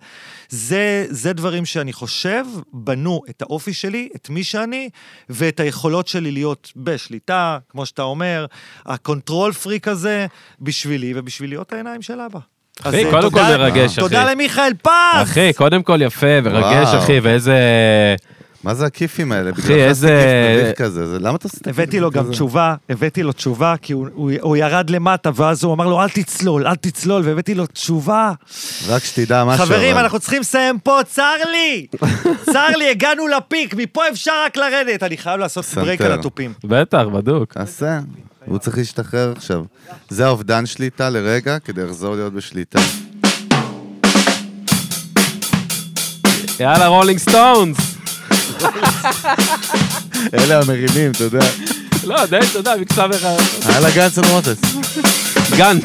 [0.49, 4.89] זה, זה דברים שאני חושב, בנו את האופי שלי, את מי שאני,
[5.29, 8.45] ואת היכולות שלי להיות בשליטה, כמו שאתה אומר,
[8.85, 10.27] ה control freak הזה,
[10.61, 12.56] בשבילי ובשביל להיות העיניים של אבא.
[12.83, 14.01] אחי, אה, קודם כל מרגש, אחי.
[14.01, 14.91] תודה למיכאל פז!
[15.23, 16.97] אחי, קודם כל יפה ורגש, וואו.
[17.03, 17.55] אחי, ואיזה...
[18.63, 19.51] מה זה הכיפים האלה?
[19.59, 21.07] אחי, איזה- כזה.
[21.07, 22.31] זה- למה אתה עושה הבאתי לו גם?
[22.31, 26.75] תשובה, הבאתי לו תשובה, כי הוא, ירד למטה, ואז הוא אמר לו, אל תצלול, אל
[26.75, 28.31] תצלול, והבאתי לו תשובה.
[28.87, 29.65] רק שתדע משהו.
[29.65, 29.97] חברים.
[29.97, 31.87] אנחנו צריכים לסיים פה, צר לי!
[32.53, 35.03] צר לי, הגענו ל peak, מפה אפשר רק לרדת.
[35.03, 35.65] אני חייב לעשות.
[35.75, 36.53] break על התופים.
[36.63, 37.53] בטח, בדוק.
[37.53, 37.99] תעשה.
[38.47, 39.63] הוא צריך להשתחרר עכשיו.
[40.09, 42.79] זה האובדן שליטה לרגע, כדי לחזור להיות בשליטה.
[46.59, 47.77] יאללה, Rolling Stones.
[50.33, 51.45] אלה המרימים, אתה יודע.
[52.03, 53.35] לא, די, אתה יודע, מקצב אחד.
[53.65, 54.61] היה לה Guns N' Roses.
[55.57, 55.83] Guns.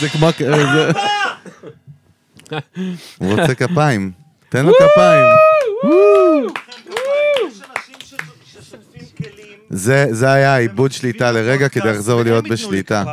[0.00, 0.28] זה כמו...
[0.40, 0.90] אה,
[3.18, 4.12] הוא רוצה כפיים.
[4.48, 5.24] תן לו כפיים.
[9.70, 13.04] זה זה היה האיבוד שליטה לרגע כדי לחזור להיות בשליטה.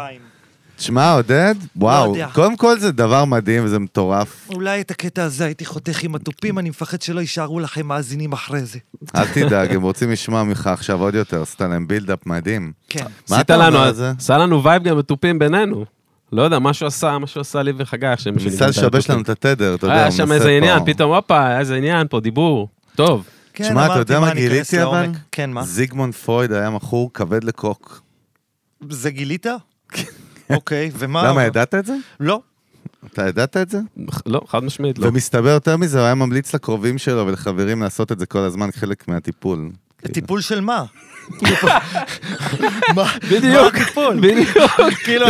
[0.75, 2.27] תשמע, עודד, וואו, יודע.
[2.33, 4.49] קודם כל זה דבר מדהים וזה מטורף.
[4.49, 8.65] אולי את הקטע הזה הייתי חותך עם התופים, אני מפחד שלא יישארו לכם מאזינים אחרי
[8.65, 8.79] זה.
[9.15, 12.71] אל תדאג, הם רוצים לשמוע ממך עכשיו עוד יותר, עשית להם build-up מדהים.
[12.89, 13.05] כן.
[13.29, 14.11] מה אתה אומר לנו, על זה?
[14.17, 15.85] עשה לנו vibe גם בתופים בינינו.
[16.31, 18.33] לא יודע, משהו עשה, משהו עשה לי וחגי עכשיו.
[18.33, 20.85] ניסה לשבש לנו את התדר, אתה יודע, היה שם איזה עניין.
[20.85, 22.67] פתאום, הופה, היה איזה עניין פה, דיבור.
[22.95, 23.23] טוב.
[23.53, 25.09] כן, שמע, אתה יודע מה גיליתי אבל?
[25.31, 25.63] כן, מה?
[25.63, 28.01] זיגמונד פרויד היה מכור כבד לקוק.
[28.89, 29.45] זה גילית?
[30.49, 31.27] אוקיי, ומה?
[31.29, 31.95] למה, ידעת את זה?
[32.19, 32.41] לא.
[33.05, 33.79] אתה ידעת את זה?
[34.25, 35.07] לא, חד משמעית לא.
[35.07, 39.07] ומסתבר יותר מזה, הוא היה ממליץ לקרובים שלו ולחברים לעשות את זה כל הזמן, חלק
[39.07, 39.69] מהטיפול.
[40.11, 40.83] טיפול של מה?
[41.39, 41.57] כאילו,
[42.95, 43.75] מה בדיוק?
[44.21, 44.71] בדיוק.
[45.05, 45.27] כאילו,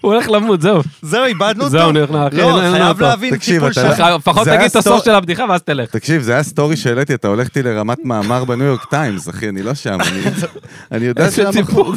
[0.00, 0.82] הוא הולך למות, זהו.
[1.02, 1.70] זהו, איבדנו אותו?
[1.70, 3.00] זהו, אני כן, לא, חייב.
[3.02, 3.94] להבין טיפול אתה- של...
[3.96, 5.90] זה לפחות תגיד את הסוף של הבדיחה ואז תלך.
[5.90, 9.62] תקשיב, זה היה סטורי שהעליתי, אתה הולך איתי לרמת מאמר בניו יורק טיימס, אחי, אני
[9.62, 10.20] לא שם, אני-
[10.92, 11.28] אני יודע.
[11.52, 11.94] טיפול.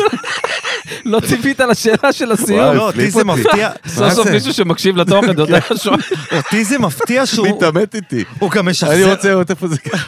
[1.06, 2.60] לא ציפית לשאלה של הסיום.
[2.60, 3.24] וואי, לא, אותי זה.
[3.24, 4.28] מפתיע, סוף סוף?
[4.28, 6.00] מישהו שמקשיב לתוכן, אתה יודע, שואל.
[6.32, 8.24] אותי זה מפתיע שהוא מתעמת איתי.
[8.40, 10.00] הוא גם אני משחזר, רוצה לראות איפה זה קרה.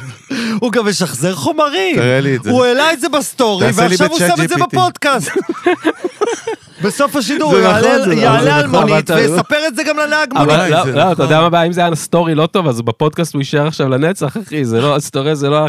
[0.60, 1.96] הוא גם משחזר חומרים.
[1.96, 2.52] תראה לי את זה.
[2.52, 4.56] הוא העלה את זה בסטורי, ועכשיו הוא שם את זה.
[4.56, 5.32] בפודקאסט.
[6.84, 10.34] בסוף השידור הוא נכון, יעלה- נכון, זה על נכון, מונית ויספר את זה גם לנהג
[10.34, 10.50] מונית.
[10.58, 11.26] לא, לא, אתה נכון.
[11.26, 11.64] יודע מה הבעיה?
[11.68, 14.66] אם זה היה סטורי לא טוב, אז בפודקאסט הוא יישאר עכשיו לנצח, אחי.
[14.66, 15.66] זה לא, הסטורי זה לא...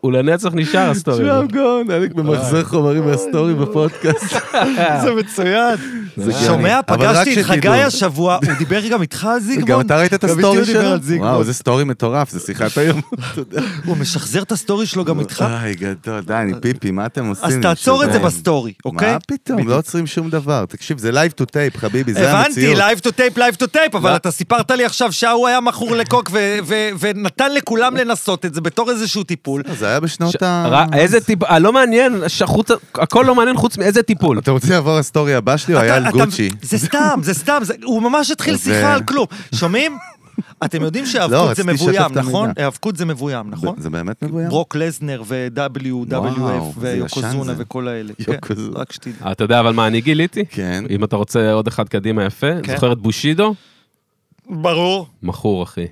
[0.00, 1.18] הוא לנצח נשאר הסטורי.
[1.18, 4.36] תשמע, גאון, אלק ממחזר חומרים מהסטורי בפודקאסט.
[5.02, 5.76] זה מצוין.
[6.16, 7.46] זה שומע, פגשתי את.
[7.46, 9.68] חגי השבוע, הוא דיבר גם איתך על זיגמונד?
[9.68, 10.90] גם אתה ראית את הסטורי שלו?
[11.18, 13.00] וואו, זה סטורי מטורף, זה שיחת היום.
[13.86, 15.44] הוא משחזר את הסטורי שלו גם איתך?
[15.48, 17.44] איי, גדול, די, אני פיפי, מה אתם עושים?
[17.44, 17.58] אז?
[17.62, 18.18] תעצור את זה.
[18.18, 19.12] בסטורי, אוקיי?
[19.12, 19.68] מה פתאום.
[19.68, 20.64] לא עוצרים שום דבר.
[20.68, 22.78] תקשיב, זה live to tape, חביבי, זה הבנתי, המציאות.
[22.78, 24.16] live to tape, live to tape, אבל לא.
[24.16, 26.30] אתה סיפרת לי עכשיו שההוא היה מכור לקוק
[27.00, 29.62] ונתן לכולם לנסות את זה בתור איזשהו טיפול.
[29.78, 30.84] זה היה בשנות ה...
[30.92, 32.22] איזה טיפול, אה, לא מעניין,
[32.94, 34.38] הכל לא מעניין חוץ מאיזה טיפול.
[34.38, 36.48] אתה רוצה לעבור לסטורי הבא שלי, הוא היה על גוצ'י.
[36.62, 39.26] זה סתם, זה סתם, זה- הוא ממש התחיל שיחה אה, על כלום.
[39.54, 39.96] שומעים?
[40.64, 42.12] אתם יודעים לא, שהיאבקות זה מבוים.
[42.14, 42.50] נכון?
[42.56, 43.74] היאבקות זה מבוים, נכון?
[43.78, 44.48] זה באמת מבוים?
[44.48, 47.52] ברוק לזנר ו-WWF ויוקוזונה.
[47.56, 48.12] וכל האלה.
[48.24, 48.78] כן, יוקוזונה.
[48.78, 49.32] רק שתדע.
[49.32, 50.44] אתה יודע אבל מה אני גיליתי?
[50.50, 50.84] כן.
[50.90, 52.74] אם אתה רוצה עוד אחד קדימה יפה, כן.
[52.74, 53.54] זוכר את בושידו?
[54.50, 55.06] ברור.
[55.22, 55.86] מכור, אחי.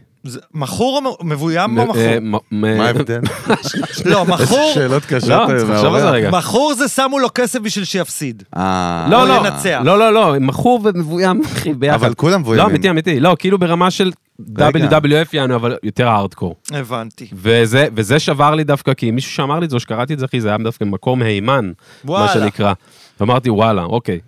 [0.55, 1.97] מכור או מבוים או מכור?
[1.97, 2.19] אה,
[2.51, 3.21] מה ההבדל?
[4.11, 6.11] לא, מכור, שאלות קשות לא, היום צריך לחשוב על זה.
[6.11, 6.31] רגע.
[6.31, 8.43] מכור זה שמו לו כסף בשביל שיפסיד.
[8.57, 9.81] אה, לא, או לא, לנצח.
[9.85, 11.95] לא, לא, לא, מכור ומבוים, אחי, ביחד.
[11.95, 12.65] אבל כולם מבוימים.
[12.65, 13.21] לא, אמיתי, אמיתי.
[13.21, 14.13] לא, כאילו ברמה של.
[14.59, 16.57] WWF יענו, אבל יותר הארדקור.
[16.73, 17.29] הבנתי.
[17.33, 20.25] וזה, וזה שבר לי דווקא, כי מישהו שאמר לי את זה, או שקראתי את זה,
[20.25, 21.73] אחי, זה היה דווקא מקור מהימן,
[22.05, 22.29] מה.
[22.35, 22.73] שנקרא.
[23.21, 24.21] ואמרתי, וואלה, אוקיי.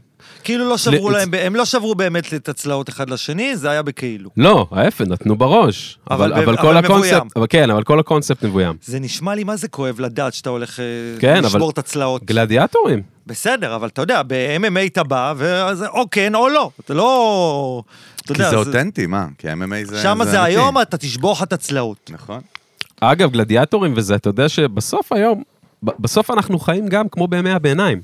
[0.45, 3.83] כאילו לא שברו ל- להם, הם לא שברו באמת את הצלעות אחד לשני, זה היה
[3.83, 4.31] בכאילו.
[4.37, 5.99] לא, ההפך, נתנו בראש.
[6.11, 6.85] אבל אבל, אבל אבל כל מבוים.
[6.85, 8.77] הקונספט, אבל כן, אבל כל הקונספט מבוים.
[8.85, 10.85] זה נשמע לי מה זה כואב לדעת שאתה הולך אה,
[11.19, 12.25] כן, אבל- לשבור את הצלעות.
[12.25, 13.03] גלדיאטורים.
[13.27, 16.71] בסדר, אבל אתה יודע, ב-MMA אתה בא, ואז או כן או לא.
[16.85, 17.83] אתה לא...
[18.17, 19.27] אתה כי יודע, זה אותנטי, מה?
[19.39, 20.03] כי ה-MMA זה...
[20.03, 20.53] שם זה אמיתי.
[20.55, 22.11] היום, אתה תשבור לך את הצלעות.
[22.13, 22.41] נכון.
[23.01, 25.43] אגב, גלדיאטורים וזה, אתה יודע שבסוף היום,
[25.83, 28.01] בסוף אנחנו חיים גם כמו בימי הביניים.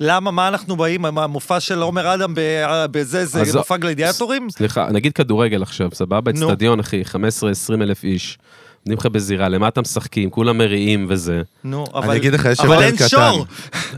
[0.00, 2.34] למה, מה אנחנו באים, המופע של עומר אדם
[2.90, 4.50] בזה, זה מופע גלדיאטורים?
[4.50, 6.30] סליחה, נגיד כדורגל עכשיו, סבבה?
[6.30, 8.38] אצטדיון, אחי, 15-20 אלף איש.
[8.84, 11.42] עומדים לך בזירה, למטה משחקים, כולם מריעים וזה.
[11.64, 12.10] נו, אבל...
[12.10, 13.08] אני אגיד לך, יש אבל הבדל אין קטן.
[13.08, 13.46] שור.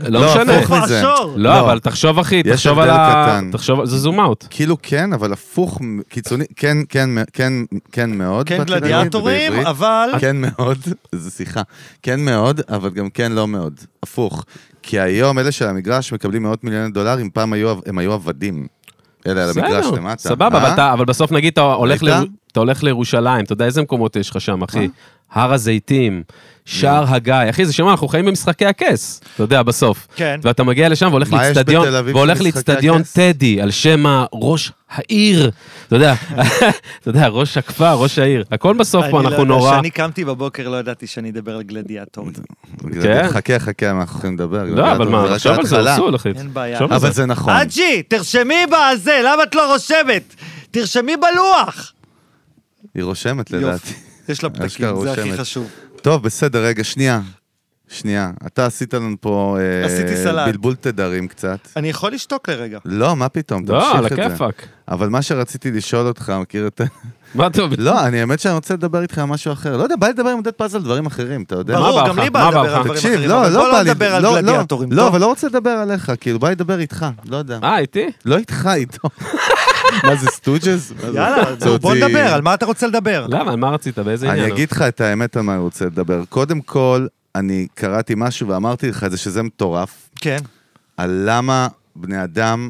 [0.01, 0.57] לא לא, משנה.
[0.57, 1.01] הפוך מזה.
[1.03, 1.59] לא, לא.
[1.59, 3.25] אבל תחשוב, אחי, יש תחשוב על הבדל ה...
[3.25, 3.49] קטן.
[3.51, 4.45] תחשוב, זה זום אאוט.
[4.49, 7.53] כאילו כן, אבל הפוך, קיצוני, כן, כן, כן,
[7.91, 8.47] כן מאוד.
[8.47, 9.53] כן גלדיאטורים.
[9.53, 10.09] אבל...
[10.19, 10.77] כן מאוד,
[11.15, 11.61] זו שיחה.
[12.01, 13.79] כן מאוד, אבל גם כן לא מאוד.
[14.03, 14.45] הפוך.
[14.81, 17.53] כי היום אלה של המגרש מקבלים מאות מיליוני דולרים, פעם
[17.85, 18.67] הם היו עבדים.
[19.25, 20.29] המגרש בסדר, למטה.
[20.29, 20.93] סבבה, אה?
[20.93, 24.87] אבל בסוף נגיד אתה הולך לירושלים, אתה יודע איזה מקומות יש לך שם, אחי?
[25.33, 26.23] הר הזיתים,
[26.65, 30.07] שער הגיא, אחי, זה שם, אנחנו חיים במשחקי הכס, אתה יודע, בסוף.
[30.15, 30.39] כן.
[30.43, 33.13] ואתה מגיע לשם והולך אביב והולך הכס?
[33.13, 35.51] טדי, על שם ראש העיר,
[35.87, 36.13] אתה יודע,
[36.99, 40.69] אתה יודע, ראש הכפר, ראש העיר, הכל בסוף פה, לא אנחנו נורא, כשאני קמתי בבוקר
[40.69, 42.33] לא ידעתי שאני אדבר על גלדיאטורים.
[43.01, 43.27] כן?
[43.29, 44.63] חכה, חכה, אנחנו יכולים לדבר.
[44.63, 45.93] לא, אבל מה, תחשוב על זה.
[45.93, 46.29] אסור, אחי.
[46.29, 46.79] אין בעיה.
[46.79, 47.11] אבל זה.
[47.11, 47.53] זה נכון.
[47.53, 50.35] אג'י, תרשמי בזה, למה את לא רושמת?
[50.71, 51.93] תרשמי בלוח.
[52.95, 53.93] היא רושמת לדעתי.
[54.29, 55.37] יש לה פתקים, זה הכי.
[55.37, 55.69] חשוב.
[56.01, 57.21] טוב, בסדר, רגע, שנייה.
[57.89, 58.31] שנייה.
[58.47, 59.57] אתה עשית לנו פה...
[59.59, 60.47] אה, עשיתי סלט.
[60.47, 61.59] בלבול תדרים קצת.
[61.77, 62.79] אני יכול לשתוק לרגע.
[62.85, 64.25] לא, מה פתאום, לא, על תמשיך את זה.
[64.25, 64.67] הכיפאק.
[64.87, 66.81] אבל מה שרציתי לשאול אותך, מכיר את...
[67.35, 67.61] מה אתה...
[67.77, 69.77] לא, אני האמת שאני רוצה לדבר איתך על משהו אחר.
[69.77, 71.79] לא יודע, בא לי לדבר עם עודד פז על דברים אחרים, אתה יודע?
[71.79, 72.19] ברור, גם?
[72.19, 72.67] לי בא לדבר על?
[72.67, 73.89] דברים תקשיב, אחרים, לא, אבל לא בוא בא לא לי...
[73.89, 74.91] נדבר על לא, לא, גלדיאטורים.
[74.91, 75.07] לא?
[75.07, 77.59] אבל לא רוצה לדבר עליך, כאילו, בא לי לדבר איתך, לא יודע.
[77.63, 78.07] אה, איתי?
[78.25, 79.09] לא איתך, איתו.
[80.03, 80.93] מה זה, סטוג'ז?
[81.03, 83.27] יאללה, בוא נדבר, על מה אתה רוצה לדבר?
[83.29, 83.51] למה?
[83.51, 83.99] על מה רצית?
[83.99, 84.43] באיזה עניין?
[84.45, 86.23] אני אגיד לך את האמת על מה אני רוצה לדבר.
[86.29, 90.37] קודם כל, אני קראתי משהו ואמרתי לך את זה שזה מטורף, כן.
[90.97, 92.69] על למה בני אדם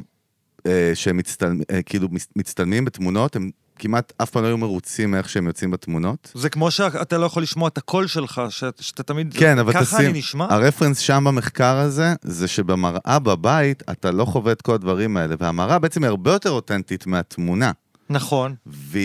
[0.68, 3.50] אה, שהם מצטלמ- אה, כאילו מצטלמים בתמונות, הם
[3.80, 6.32] כמעט אף פעם לא היו מרוצים מאיך שהם יוצאים בתמונות.
[6.34, 9.34] זה כמו שאתה לא יכול לשמוע את הקול שלך, שאת- שאתה תמיד...
[9.38, 10.48] כן, אבל ככה תשים, אני נשמע?
[10.50, 15.80] הרפרנס שם במחקר הזה, זה שבמראה בבית אתה לא חווה את כל הדברים האלה, והמראה
[15.80, 17.72] בעצם היא הרבה יותר אותנטית מהתמונה.
[18.10, 18.56] נכון.
[18.68, 18.98] ו-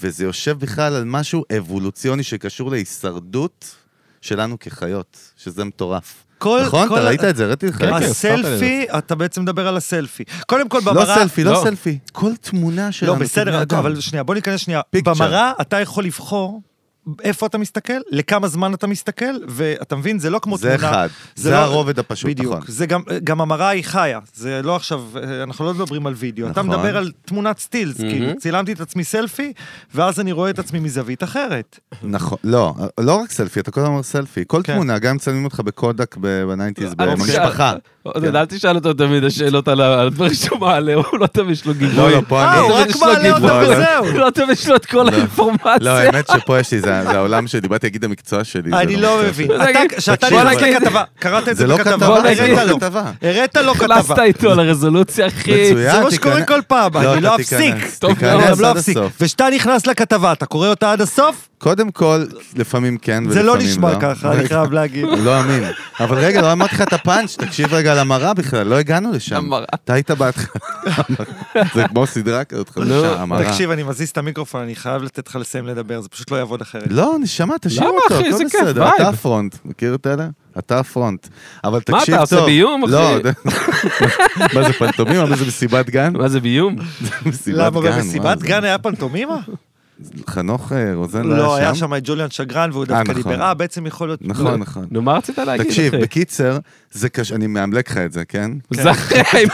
[0.00, 3.74] וזה יושב בכלל על משהו אבולוציוני שקשור להישרדות
[4.20, 6.24] שלנו כחיות, שזה מטורף.
[6.40, 6.88] כל- נכון?
[6.88, 7.44] כל אתה ראית את זה?
[7.44, 7.76] הראיתי לך.
[7.78, 7.86] כן.
[7.86, 7.92] כן.
[8.10, 10.24] הסלפי, אתה בעצם מדבר על הסלפי.
[10.46, 11.14] קודם כל, לא במראה...
[11.14, 11.60] סלפי, לא לא.
[11.64, 11.98] סלפי.
[12.12, 13.62] כל תמונה שלנו לא, בסדר.
[13.70, 14.80] אבל שנייה, בוא ניכנס שנייה.
[14.92, 16.62] במראה אתה יכול לבחור
[17.22, 20.90] איפה אתה מסתכל, לכמה זמן אתה מסתכל, ואתה מבין, זה לא כמו זה תמונה.
[20.90, 21.08] אחד.
[21.34, 22.54] זה לא- הרובד הפשוט, בדיוק.
[22.54, 22.64] נכון.
[22.68, 25.02] זה גם, גם המראה היא חיה, זה לא עכשיו,
[25.42, 26.78] אנחנו לא מדברים על וידאו, אתה נכון.
[26.78, 29.52] מדבר על תמונת סטילס, כאילו, צילמתי את עצמי סלפי,
[29.94, 31.78] ואז אני רואה את עצמי מזווית אחרת.
[32.02, 34.44] נכון, לא, לא רק סלפי, אתה כל הזמן אומר סלפי.
[34.46, 34.74] כל כן.
[34.74, 37.72] תמונה, גם מצלמים אותך בקודק ב nineties, אה, במשפחה.
[38.02, 41.74] עודד, אל תשאל אותו תמיד השאלות על הדברים שהוא מעלה, הוא לא תמיד יש לו
[41.74, 41.96] גיבוי.
[41.96, 42.60] לא, לא, פה אה, אני...
[42.60, 43.32] הוא רק יש לו מעלה.
[43.32, 44.18] אותם וזהו.
[44.18, 45.10] לא תמיד יש לו את כל לא.
[45.10, 45.76] האינפורמציה.
[45.80, 48.70] לא, האמת שפה יש לי, זה העולם שלי, באתי להגיד המקצוע שלי.
[48.72, 49.46] אני לא המקצוע מבין.
[49.46, 52.58] בוא אתה- נגיד- כשאתה בוא נכנס נגיד- לכתבה, קראת את זה לא בכתבה, כתבה, נגיד-
[52.58, 52.76] הראת לו.
[52.80, 53.02] כתבה.
[53.22, 53.96] הראת לו כתבה.
[53.98, 55.70] נכנסת איתו לרזולוציה, אחי.
[55.70, 55.92] מצוין.
[55.92, 57.74] זה מה שקורה כל פעם, לא, אני לא אפסיק.
[57.98, 58.18] טוב,
[58.60, 58.98] לא אפסיק.
[59.20, 61.48] וכשאתה נכנס לכתבה, אתה קורא אותה עד הסוף?
[61.60, 62.24] קודם כל,
[62.56, 63.56] לפעמים כן ולפעמים זה לא.
[63.58, 65.04] לא נשמע ככה, אני חייב להגיד.
[65.24, 65.62] לא אמין.
[66.00, 69.36] אבל רגע, לא אמרתי לך את הפאנץ', תקשיב רגע למראה בכלל, לא הגענו לשם.
[69.36, 69.64] המראה.
[69.74, 70.62] אתה היית בהתחלה.
[71.74, 73.50] זה כמו סדרה כזאת חדשה, המראה.
[73.50, 76.60] תקשיב, אני מזיז את המיקרופון, אני חייב לתת לך לסיים לדבר, זה פשוט לא יעבוד
[76.60, 76.86] אחרת.
[76.90, 78.14] לא, נשמה, תשאיר למה, אותו?
[78.14, 78.88] הכל בסדר.
[78.96, 79.56] אתה הפרונט.
[79.64, 80.28] מכיר את אלה?
[80.58, 81.28] אתה הפרונט.
[81.64, 82.38] אבל מה, תקשיב אתה טוב.
[82.38, 82.92] עושה ביום, אחי?
[82.92, 83.16] לא,
[84.54, 85.26] מה זה פנטומימה?
[85.26, 86.12] מה זה מסיבת גן?
[86.16, 86.76] מה זה ביום?
[87.26, 88.46] מסיבת למה, גן, במסיבת מה זה?
[88.46, 89.36] גן היה פנטומימה?
[90.30, 93.32] חנוך אה, רוזן לא, היה לא שם את ג'וליאן שגרן, והוא אה, דווקא נכון.
[93.32, 94.20] דיבר, אה, בעצם יכול להיות...
[94.22, 94.86] נכון, נכון.
[94.90, 95.66] נו, מה רצית להגיד?
[95.66, 96.58] תקשיב, בקיצר,
[96.92, 98.50] זה קשה, אני מאמלק לך את זה, כן?
[98.70, 99.22] זה אחרי,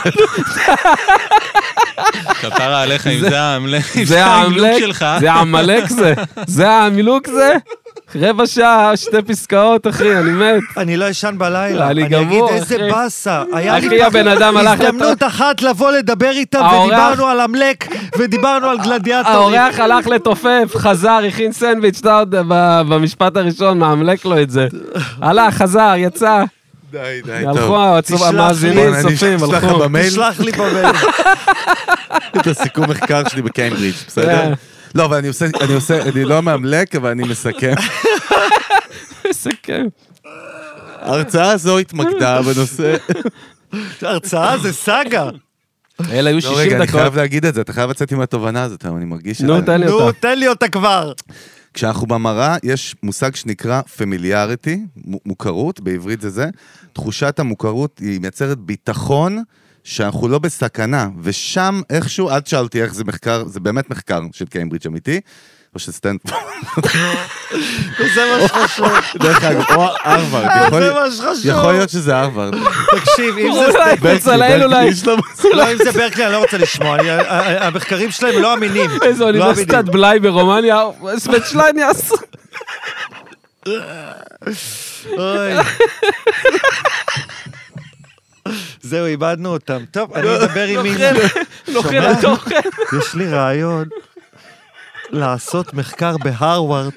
[2.41, 5.05] כפרה עליך, אם זה העמלק זה העמלק שלך.
[5.19, 6.13] זה העמלק זה,
[6.47, 7.53] זה העמלוק זה.
[8.15, 10.63] רבע שעה, שתי פסקאות, אחי, אני מת.
[10.77, 11.89] אני לא ישן בלילה.
[11.91, 12.89] אני אני גמור, אגיד, איזה אחי.
[12.91, 13.43] באסה.
[13.53, 14.19] היה לי אחי.
[14.29, 17.87] הזדמנות אחת לבוא לדבר איתם, ודיברנו על עמלק,
[18.17, 19.37] ודיברנו על גלדיאטורים.
[19.59, 24.67] האורח הלך לתופף, חזר, הכין סנדוויץ', אתה יודע, ב- במשפט הראשון, מאמלק לו את זה.
[25.21, 26.43] הלך, חזר, יצא.
[26.91, 28.27] די, די, הלכו, הצופ- תשלח לי.
[28.27, 29.87] המאזינים, אני צופים, הלכו.
[30.07, 30.85] תשלח לי במייל.
[32.37, 34.03] את הסיכום מחקר שלי בקיימברידג', כן.
[34.07, 34.53] בסדר?
[34.95, 37.73] לא, אבל אני עושה, אני עושה, אני לא מאמלק, אבל אני מסכם.
[39.63, 39.87] כיף.
[41.01, 42.95] ההרצאה הזו התמקדה בנושא...
[44.01, 45.29] הרצאה זה סאגה.
[46.11, 46.99] אלה היו לא, 60 רגע, אני דקות.
[47.01, 49.41] חייב להגיד את זה, אתה חייב לצאת עם התובנה הזאת, אני מרגיש...
[49.41, 50.19] נו, תן לי נו, אותה.
[50.19, 51.11] תן לי אותה כבר.
[51.73, 54.79] כשאנחנו במראה, יש מושג שנקרא פמיליאריטי,
[55.25, 56.49] מוכרות, בעברית זה זה.
[56.93, 59.43] תחושת המוכרות היא מייצרת ביטחון
[59.89, 64.45] שאנחנו לא בסכנה, ושם איכשהו, אל תשאל אותי איך זה מחקר, זה באמת מחקר של
[64.45, 65.21] קיימברידג' אמיתי,
[65.75, 66.33] או של סטנפורד,
[68.15, 68.87] זה מה שחשוב.
[69.19, 71.45] דרך אגב, או הרווארד, יכול- זה מה שחשוב.
[71.45, 72.53] יכול להיות שזה הרווארד.
[72.95, 73.95] תקשיב, אם זה...
[74.01, 74.89] בצלאל אולי.
[75.53, 76.97] לא, אם זה ברקלי, אני לא רוצה לשמוע.
[77.59, 78.89] המחקרים שלהם לא אמינים.
[79.05, 79.83] איזו לא אוניברסיטת.
[79.85, 80.81] בלאי ברומניה,
[81.77, 82.15] יעשו.
[85.17, 85.53] אוי.
[88.87, 89.77] זהו, איבדנו אותם.
[89.91, 91.09] טוב, אני אדבר עם מינה.
[91.73, 91.97] נוכל?
[91.97, 92.59] התוכן.
[92.99, 93.87] יש לי רעיון
[95.09, 96.91] לעשות מחקר בהרווארד.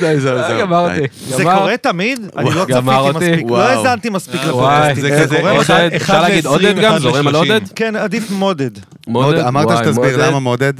[0.00, 0.60] די, זהו, זהו.
[0.60, 1.00] גמרתי.
[1.28, 1.42] זה.
[1.44, 2.20] קורה תמיד?
[2.36, 2.80] אני לא צפיתי.
[3.18, 3.60] מספיק, לא.
[3.62, 5.28] האזנתי מספיק וואי, לפודקאסטים.
[5.28, 6.98] זה כזה, אפשר להגיד עודד גם?
[6.98, 7.60] זורם על עודד?
[7.74, 8.70] כן, עדיף מודד.
[9.06, 10.18] מוד- אמרת וואי, שתסביר מודד.
[10.18, 10.72] למה מודד?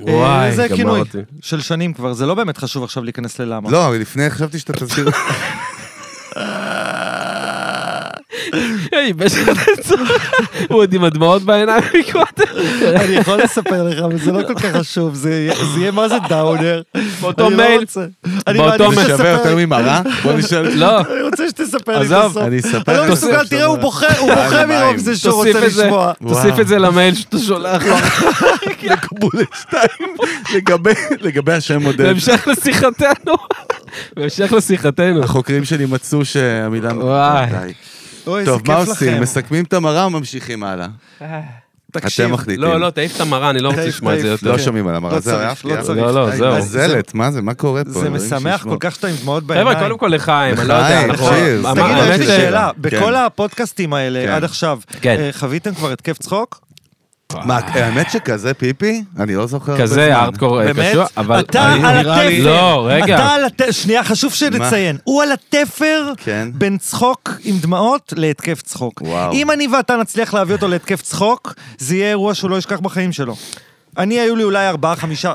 [0.00, 1.00] וואי, אה, זה גמר כינוי.
[1.42, 3.70] של שנים כבר, זה לא באמת חשוב עכשיו להיכנס ללמה.
[3.70, 5.08] לא, לפני חשבתי שאתה תסביר.
[8.92, 9.54] היי, בשביל
[10.68, 12.52] הוא עוד עם הדמעות בעיניים מקודם.
[12.96, 15.30] אני יכול לספר לך, אבל זה לא כל כך חשוב, זה
[15.76, 16.82] יהיה- מה זה דאונר.
[17.20, 17.84] באותו לא מייל.
[18.46, 19.08] אני באותו מעדיף מייל.
[19.16, 19.28] שווה.
[19.30, 20.00] יותר ממראה?
[20.22, 20.68] בוא נשאל.
[20.74, 22.36] לא, אני רוצה שתספר לי את עזוב, הסוף.
[22.36, 23.78] אני אספר אני לא מסוגל, בסוף תראה, הוא.
[23.78, 24.66] בוכה, הוא בוכה.
[24.66, 26.12] מרוב זה שהוא רוצה את זה, לשמוע.
[26.28, 26.60] תוסיף.
[26.60, 27.96] את זה למייל שאתה שולח לו.
[28.90, 30.16] לקבולת שתיים,
[31.22, 32.02] לגבי- השם מודד.
[32.02, 33.34] בהמשך לשיחתנו.
[34.16, 35.22] בהמשך לשיחתנו.
[35.24, 36.92] החוקרים שלי מצאו שהמילה...
[36.94, 37.72] וואי.
[38.26, 38.90] אוי, איזה טוב, כיף מה לכם.
[38.90, 39.20] עושים?
[39.22, 40.86] מסכמים את המראה או ממשיכים הלאה?
[41.92, 42.62] תקשיב, אתם מחליטים.
[42.62, 44.42] לא, לא, תעיף את המראה, אני לא רוצה תעיף, לשמוע את זה תעיף.
[44.42, 44.52] יותר.
[44.52, 44.64] לא כן.
[44.64, 45.86] שומעים על המראה, לא צריך, עפתי, לא עפתי.
[45.86, 45.98] צריך.
[45.98, 46.56] לא, לא, זהו.
[46.56, 47.90] נזלת, מה זה, מה קורה פה?
[47.90, 48.74] זה אלוהים משמח שישמור.
[48.74, 49.68] כל כך שאתה עם דמעות בעיניים.
[49.76, 51.26] חבר'ה, קודם כל לחיים, אני לא יודע, לחיים, אנחנו...
[51.28, 51.60] cheers.
[51.70, 52.80] אמר- תגידו, האמת יש לי ש- שאלה, כן.
[52.82, 54.32] בכל הפודקאסטים האלה כן.
[54.32, 55.16] עד עכשיו, כן.
[55.20, 56.60] אה, חוויתם כבר התקף צחוק?
[57.44, 59.04] מה, האמת שכזה פיפי?
[59.18, 59.78] אני לא זוכר.
[59.80, 60.16] כזה.
[60.16, 60.72] הארדקור אה?
[60.74, 61.40] קשוח, אבל...
[61.40, 62.44] אתה אני- על התפר.
[62.44, 63.14] לא, רגע.
[63.16, 64.96] אתה על התפר, שנייה, חשוב שנציין.
[65.04, 66.48] הוא על התפר כן.
[66.54, 69.02] בין צחוק עם דמעות להתקף צחוק.
[69.32, 73.12] אם אני ואתה נצליח להביא אותו להתקף צחוק, זה יהיה אירוע שהוא לא ישכח בחיים
[73.12, 73.36] שלו.
[73.98, 75.32] אני, היו לי אולי ארבעה, חמישה,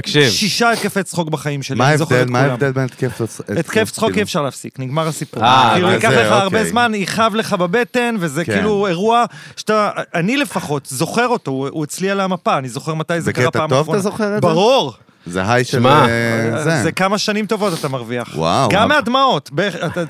[0.00, 1.78] תקשיב, שישה התקפי צחוק בחיים שלי.
[1.78, 2.28] מה אני זוכר ההבדל?
[2.28, 2.50] את מה כולם.
[2.50, 3.50] ההבדל בין התקף לצחוק?
[3.50, 5.44] התקף צחוק אי אפשר להפסיק, נגמר הסיפור.
[5.44, 6.70] אה, כאילו, מה ייקח זה, לך הרבה אוקיי.
[6.70, 8.52] זמן, יכאב לך בבטן, וזה כן.
[8.52, 9.24] כאילו אירוע
[9.56, 13.46] שאתה, אני לפחות, זוכר אותו, הוא הוא אצלי על המפה, אני זוכר מתי זה קרה
[13.46, 13.98] בקטע פעם טוב אחרונה.
[13.98, 14.48] אתה זוכר את זה?
[14.48, 14.94] ברור.
[15.26, 16.82] זה היי של שמע, אה, זה.
[16.82, 18.28] זה כמה שנים טובות אתה מרוויח.
[18.34, 18.68] וואו.
[18.72, 19.50] גם אבל- מהדמעות.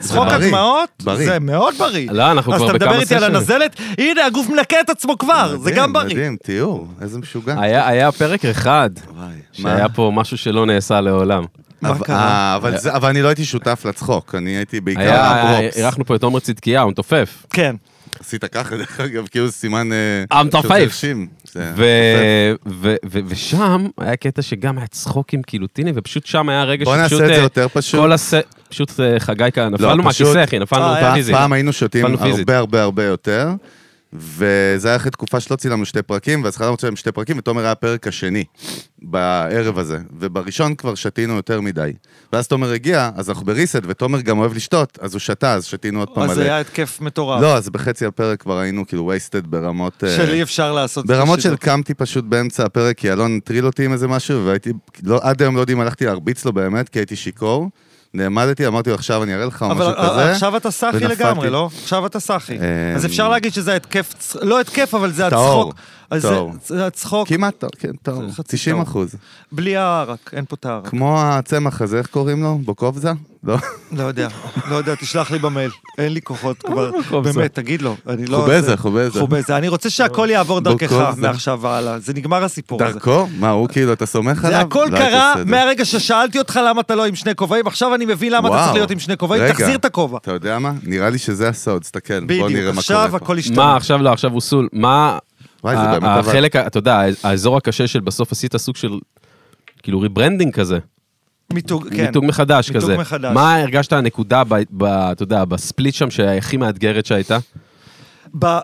[0.01, 1.27] צחוק הדמעות, בריא.
[1.27, 2.11] זה מאוד בריא.
[2.13, 3.37] לא, אנחנו כבר אז אתה בכמה מדבר איתי על סשנים.
[3.37, 6.15] הנזלת, הנה, הגוף מנקה את עצמו כבר, זה מדהים, גם בריא.
[6.15, 7.57] מדהים, תיאור, איזה משוגע.
[7.61, 9.89] היה היה פרק אחד, וואי, שהיה מה?
[9.89, 11.45] פה משהו שלא נעשה לעולם.
[11.85, 12.05] אבל-?
[12.15, 15.77] אה, אבל זה- אבל אני לא הייתי שותף לצחוק, אני הייתי בעיקר הפרופס.
[15.77, 17.47] אירחנו פה את עומר צדקיה, הוא מתופף.
[17.51, 17.77] כן.
[18.21, 19.89] עשית ככה, דרך אגב, כאילו סימן...
[19.93, 20.25] אה,
[21.77, 26.85] ו- ו- ו- ושם היה קטע שגם היה צחוקים כאילו טיני, ופשוט שם היה רגע
[26.85, 27.13] בוא שפשוט...
[27.21, 28.01] נעשה את זה אה, יותר פשוט.
[28.01, 28.35] כל הס...
[28.69, 31.35] פשוט אה, חגי כאן, נפלנו פשוט- מהכיסא, אחי, נפלנו אה, פיזית.
[31.35, 32.37] פעם היינו שותים נפלנו.
[32.37, 33.49] הרבה הרבה הרבה יותר,
[34.15, 37.73] וזה היה אחרי תקופה שלא צילמנו שתי פרקים, ואז חזרנו לצלם שתי פרקים, ותומר היה
[37.73, 38.45] הפרק השני
[39.03, 41.93] בערב הזה, ובראשון כבר שתינו יותר מדי.
[42.33, 45.99] ואז תומר הגיע, אז אנחנו בריסט, ותומר גם אוהב לשתות, אז הוא שתה, אז שתינו
[45.99, 46.35] עוד פעם אז מלא.
[46.35, 47.43] זה היה התקף מטורף.
[47.43, 50.05] לא, אז בחצי הפרק כבר היינו כאילו wasted ברמות...
[50.05, 51.07] אה, של אי אפשר לעשות.
[51.07, 51.57] ברמות של.
[51.57, 55.57] קמתי פשוט באמצע הפרק, כי אלון הטריל אותי עם איזה משהו, והייתי, לא, עד היום
[55.57, 57.71] לא יודעים, הלכתי להרביץ לו באמת, כי הייתי שיכור.
[58.15, 60.33] נעמדתי, אמרתי לו, עכשיו אני אראה לך, אבל משהו כזה.
[60.33, 60.99] עכשיו אתה סאחי.
[60.99, 61.69] לגמרי, לא?
[61.83, 62.57] עכשיו אתה סאחי.
[62.57, 62.63] אמ,
[62.97, 65.75] אז אפשר להגיד שזה התקף, לא התקף, אבל זה הצחוק.
[66.15, 66.53] אז זה- טהור.
[66.67, 67.91] זה הצחוק כמעט, טוב, כן,
[68.33, 68.83] חצי 90 טוב.
[68.89, 69.15] אחוז.
[69.53, 70.89] בלי הערק, אין פה את הערק.
[70.89, 72.59] כמו הצמח הזה, איך קוראים לו?
[72.65, 73.13] בוקובזה?
[73.45, 73.57] לא?
[73.93, 74.29] לא יודע,
[74.71, 75.71] לא יודע, תשלח לי במייל.
[75.99, 76.91] אין לי כוחות כבר.
[77.09, 77.33] חובזה.
[77.39, 77.97] באמת, תגיד לו.
[78.09, 78.37] אני לא...
[78.37, 79.21] חובזה, זה- חובזה.
[79.21, 79.57] חובזה.
[79.57, 81.15] אני רוצה שהכל יעבור דרכך.
[81.17, 81.99] מעכשיו והלאה.
[81.99, 82.93] זה נגמר הסיפור הזה.
[82.93, 83.27] דרכו?
[83.39, 84.59] מה, הוא כאילו, אתה סומך עליו?
[84.61, 85.35] זה הכל לא קרה.
[85.47, 88.57] מהרגע ששאלתי אותך למה אתה לא עם שני כובעים, עכשיו אני מבין למה אתה.
[88.63, 90.19] צריך להיות עם שני כובעים, תחזיר את הכובע.
[90.19, 90.73] אתה יודע מה?
[90.83, 93.17] נראה לי שזה הסוד, תסתכל, בוא נראה בדיוק, מה קורה עכשיו פה.
[93.17, 93.57] הכל השתנה.
[93.57, 94.69] מה, עכשיו לא, עכשיו הוא סול.
[94.73, 95.19] מה...
[95.65, 96.29] וואי, זה באמת עבד.
[96.29, 98.99] החלק, אתה יודע, האזור הקשה של בסוף עשית סוג של,
[99.83, 100.79] כאילו rebranding כזה.
[101.53, 102.07] מיתוג, כן.
[102.07, 102.97] מיתוג מחדש מיתוג כזה.
[102.97, 103.35] מחדש.
[103.35, 107.39] מה הרגשת הנקודה, ב- ב- אתה יודע, ב split שם, שהכי מאתגרת שהייתה?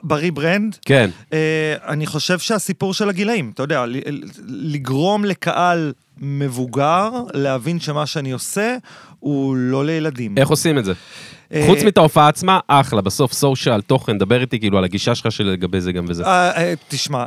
[0.03, 1.11] ב rebrand, כן.
[1.33, 3.85] אה, אני חושב שהסיפור של הגילאים, אתה יודע,
[4.47, 8.77] לגרום לקהל מבוגר להבין שמה שאני עושה
[9.19, 10.39] הוא לא לילדים.
[10.39, 10.93] איך עושים את זה?
[11.55, 15.33] אה, חוץ מאת ההופעה עצמה, אחלה, בסוף social, תוכן, דבר איתי כאילו על הגישה שלך
[15.33, 16.25] שלגבי זה גם וזה.
[16.25, 17.25] אה, אה, תשמע,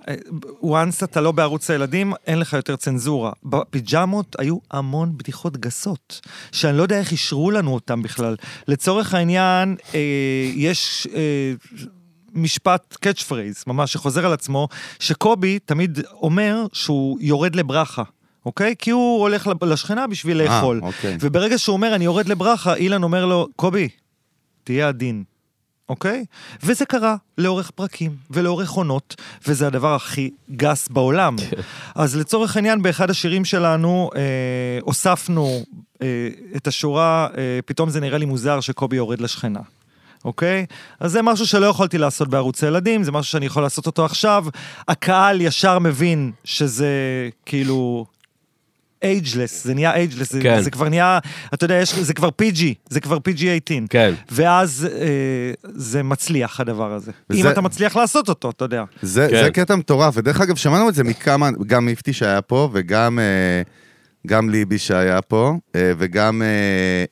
[0.63, 3.31] once אתה לא בערוץ הילדים, אין לך יותר צנזורה.
[3.43, 6.21] בפיג'מות היו המון בדיחות גסות,
[6.51, 8.35] שאני לא יודע איך אישרו לנו אותם בכלל.
[8.67, 9.75] לצורך העניין,
[10.55, 11.07] יש...
[12.35, 14.67] משפט catchphrase, ממש, שחוזר על עצמו,
[14.99, 18.03] שקובי תמיד אומר שהוא יורד לברכה,
[18.45, 18.75] אוקיי?
[18.79, 20.79] כי הוא הולך לשכנה בשביל אה, לאכול.
[20.83, 21.17] אוקיי.
[21.19, 23.89] וברגע שהוא אומר, אני יורד לברכה, אילן אומר לו, קובי,
[24.63, 25.23] תהיה עדין.
[25.89, 26.25] אוקיי?
[26.63, 29.15] וזה קרה לאורך פרקים ולאורך עונות,
[29.47, 31.35] וזה הדבר הכי גס בעולם.
[31.95, 34.21] אז לצורך העניין, באחד השירים שלנו אה,
[34.81, 35.63] הוספנו
[36.01, 36.07] אה,
[36.55, 39.59] את השורה, אה, פתאום זה נראה לי מוזר שקובי יורד לשכנה.
[40.25, 40.65] אוקיי?
[40.99, 44.45] אז זה משהו שלא יכולתי לעשות בערוץ הילדים, זה משהו שאני יכול לעשות אותו עכשיו.
[44.87, 46.89] הקהל ישר מבין שזה
[47.45, 48.05] כאילו
[49.03, 50.61] אייג'לס, זה נהיה אייג'לס, זה, כן.
[50.61, 51.19] זה כבר נהיה,
[51.53, 53.87] אתה יודע, יש, זה כבר PG, זה כבר PG-18.
[53.89, 54.13] כן.
[54.31, 55.07] ואז אה,
[55.63, 57.11] זה מצליח הדבר הזה.
[57.29, 58.83] וזה- אם אתה מצליח לעשות אותו, אתה יודע.
[59.01, 59.43] זה, כן.
[59.43, 63.23] זה קטע מטורף, ודרך אגב, שמענו את זה מכמה, גם איפתי שהיה פה, וגם אה,
[64.27, 66.47] גם ליבי שהיה פה, אה, וגם, אה,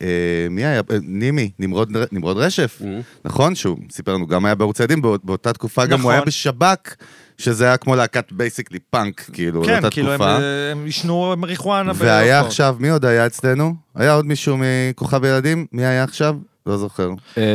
[0.07, 0.13] אה,
[0.49, 0.81] מי היה?
[1.01, 2.85] נימי, נמרוד, נמרוד רשף, Mhm.
[3.25, 3.55] נכון?
[3.55, 6.11] שהוא סיפר לנו, גם היה בערוץ הילדים, באות- באותה תקופה גם הוא נכון.
[6.13, 6.95] היה בשב"ק,
[7.37, 10.29] שזה היה כמו להקת basically פאנק, כאילו, כן, כאילו תקופה.
[10.37, 11.91] אה, הם עישנו מריחואנה.
[11.95, 12.47] והיה בהופעות.
[12.51, 13.75] עכשיו, מי עוד היה אצלנו?
[13.95, 15.65] היה עוד מישהו מכוכב ילדים?
[15.71, 16.35] מי היה עכשיו?
[16.65, 17.09] לא זוכר.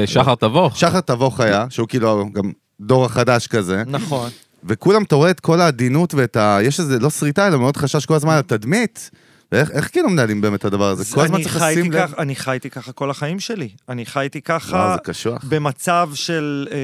[0.06, 0.76] שחר תבוך.
[0.76, 3.82] שחר תבוך היה, שהוא כאילו גם דור החדש כזה.
[3.86, 4.30] נכון.
[4.64, 6.58] וכולם, אתה רואה את כל העדינות ואת ה...
[6.62, 9.10] יש איזה, לא שריטה, אלא מאוד חשש כל הזמן על התדמית.
[9.52, 11.14] ואיך איך כאילו מנהלים באמת את הדבר הזה?
[11.14, 12.14] כל הזמן צריך לשים לב.
[12.18, 13.68] אני חייתי ככה כל החיים שלי.
[13.88, 15.44] אני חייתי וואו, ככה זה קשוח.
[15.44, 16.68] במצב של...
[16.72, 16.76] אה,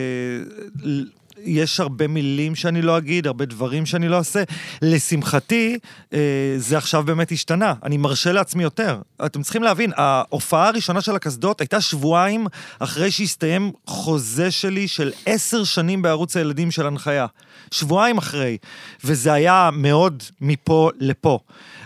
[1.45, 4.43] יש הרבה מילים שאני לא אגיד, הרבה דברים שאני לא אעשה.
[4.83, 5.79] לשמחתי,
[6.13, 6.19] אה,
[6.57, 7.75] זה עכשיו באמת השתנה.
[7.83, 8.99] אני מרשה לעצמי יותר.
[9.27, 12.47] אתם צריכים להבין, ההופעה הראשונה של הקסדות הייתה שבועיים
[12.79, 17.27] אחרי שהסתיים חוזה שלי של עשר שנים בערוץ הילדים של הנחיה.
[17.71, 18.57] שבועיים אחרי.
[19.05, 21.39] וזה היה מאוד מפה לפה.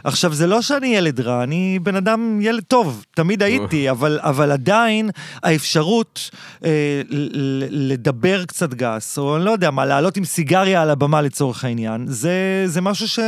[0.05, 4.53] עכשיו, זה לא שאני ילד רע, אני בן אדם ילד טוב, תמיד הייתי, אבל, אבל
[4.53, 5.11] עדיין
[5.43, 6.31] האפשרות
[6.64, 6.71] אה,
[7.71, 12.05] לדבר קצת גס, או אני לא יודע מה, לעלות עם סיגריה על הבמה לצורך העניין,
[12.09, 13.19] זה, זה משהו ש,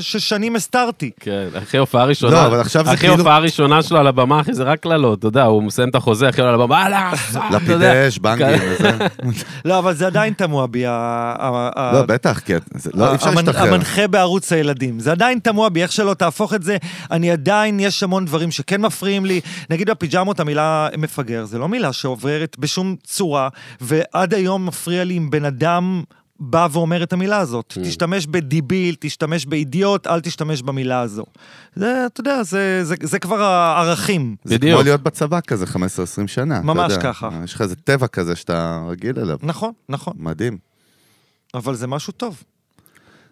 [0.00, 1.10] ששנים הסתרתי.
[1.20, 4.40] כן, אחרי הופעה ראשונה, לא, אבל עכשיו זה אחרי כאילו- הופעה ראשונה שלו על הבמה,
[4.40, 7.12] אחי, זה רק קללות, אתה יודע, הוא מסיים את החוזה, אחרי הוא על הבמה, הלאה,
[7.12, 7.56] אתה יודע.
[7.56, 8.90] לפידי אש, בנגים וזה.
[9.64, 10.84] לא, אבל זה עדיין תמוה בי,
[11.90, 12.58] ה- לא, בטח, כן.
[12.74, 13.74] זה- לא, אי אפשר המנ- להשתחרר.
[13.74, 15.00] המנחה בערוץ הילדים.
[15.00, 16.76] זה עדיין תמוה בי, איך שלא תהפוך את זה,
[17.10, 19.40] אני עדיין, יש המון דברים שכן מפריעים לי.
[19.70, 23.48] נגיד בפיג'מות המילה מפגר, זה לא מילה שעוברת בשום צורה,
[23.80, 26.02] ועד היום מפריע לי אם בן אדם
[26.40, 27.74] בא ואומר את המילה הזאת.
[27.78, 27.84] Mm.
[27.84, 31.24] תשתמש בדיביל, תשתמש באידיוט, אל תשתמש במילה הזו.
[31.76, 34.36] זה, אתה יודע, זה, זה, זה כבר הערכים.
[34.44, 34.74] זה בדיוק.
[34.74, 35.76] כמו להיות בצבא כזה 15-20
[36.26, 36.60] שנה.
[36.60, 37.02] ממש יודע.
[37.02, 37.28] ככה.
[37.44, 39.36] יש לך איזה טבע כזה שאתה רגיל אליו.
[39.42, 40.14] נכון, נכון.
[40.16, 40.58] מדהים.
[41.56, 42.42] אבל זה משהו טוב.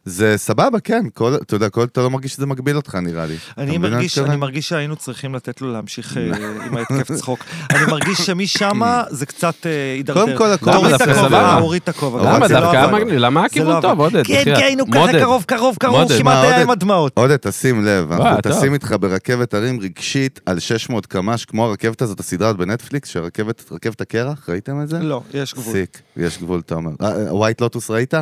[0.05, 1.07] זה סבבה, כן.
[1.15, 3.37] כל, אתה יודע, כל, אתה לא מרגיש שזה מגביל אותך, נראה לי.
[3.59, 4.19] אני מרגיש?
[4.19, 6.23] אני מרגיש שהיינו צריכים לתת לו להמשיך אה,
[6.67, 7.45] עם ההתקף צחוק.
[7.71, 8.81] אני מרגיש שמשם
[9.11, 10.25] זה קצת אה, הידרדר.
[10.25, 11.41] קודם כל, הכל תוריד את הכובע.
[11.41, 12.21] אה, הוריד את הכובע.
[12.23, 12.91] למה לא דווקא.
[12.93, 13.15] מגניב?
[13.15, 14.01] למה הכיוון לא טוב.
[14.01, 14.27] עודד?
[14.27, 14.59] כן, בחייאת.
[14.59, 15.19] כן, הוא ככה.
[15.21, 16.19] קרוב, קרוב, קרוב.
[16.19, 16.63] כמעט היה?
[16.63, 17.13] עם הדמעות.
[17.15, 18.41] עודד, תשים לב, אנחנו.
[18.43, 24.01] טסים איתך ברכבת הרים רגשית על 600 קמ"ש, כמו הרכבת הזאת, הסדרה בנטפליקס, שהרכבת, רכבת
[24.01, 24.99] הקרח, ראיתם את זה?
[24.99, 25.73] לא, יש גבול.
[25.73, 26.91] סיק, יש גבול, אתה אומר.
[27.31, 28.15] White Lotus ראית?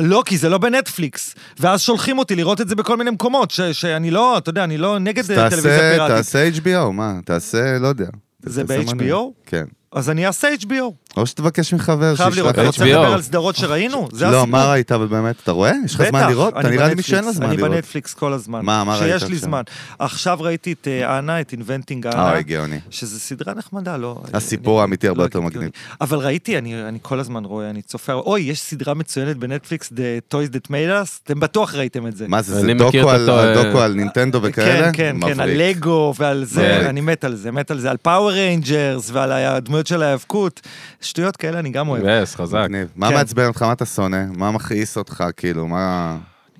[0.00, 1.34] לא, כי זה לא בנטפליקס.
[1.60, 4.78] ואז שולחים אותי לראות את זה בכל מיני מקומות, ש- שאני לא, אתה יודע, אני
[4.78, 6.16] לא נגד אה, טלוויזיה תעשה, פיראטית.
[6.16, 6.48] תעשה
[6.88, 7.14] HBO, מה?
[7.24, 8.06] תעשה, לא יודע.
[8.42, 9.16] זה תעשה ב-HBO?
[9.46, 9.64] כן.
[9.92, 11.07] אז אני אעשה HBO.
[11.18, 12.66] או שתבקש מחבר חייב שישלח לראות, אתה.
[12.66, 12.86] רוצה HBO.
[12.88, 14.08] לדבר על סדרות שראינו?
[14.12, 14.46] זה לא, הסיפור.
[14.46, 15.34] מה ראית אבל באמת?
[15.44, 15.72] אתה רואה?
[15.84, 16.52] יש לך זמן לראות?
[16.58, 17.70] אתה אני נראה לי מי שאין לו זמן אני לראות.
[17.70, 18.60] בנטפליקס כל הזמן.
[18.64, 19.48] מה, מה ראית שיש לי עכשיו?
[19.48, 19.62] זמן.
[19.98, 22.32] עכשיו ראיתי את אה, אנה, את Inventing Anna.
[22.34, 22.78] אה, גאוני.
[22.90, 24.22] שזה סדרה נחמדה, לא...
[24.34, 25.56] הסיפור אני- האמיתי הרבה לא יותר הגיוני.
[25.56, 25.70] מגניב.
[26.00, 30.34] אבל ראיתי, אני, אני כל הזמן רואה, אני צופה, אוי, יש סדרה מצוינת בנטפליקס, The
[30.34, 32.24] Toys That Made Us, אתם בטוח ראיתם את זה.
[32.28, 34.92] מה זה, זה אני דוקו על- אה, על נינטנדו וכאלה?
[34.92, 35.50] כן, כן, כן, על.
[35.54, 36.86] לגו ועל זה, מבריק.
[36.88, 40.60] אני מת על זה, מת על זה, על פאוור ריינג'רס ועל הדמויות של ההיאבקות.
[41.08, 42.04] שטויות כאלה אני גם אוהב.
[42.22, 42.66] yes, חזק.
[42.96, 43.14] מה כן.
[43.14, 43.62] מעצבן אותך?
[43.62, 44.24] מה אתה שונא?
[44.36, 45.24] מה מכעיס אותך?
[45.36, 46.16] כאילו, מה...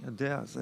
[0.09, 0.61] יודע, זה...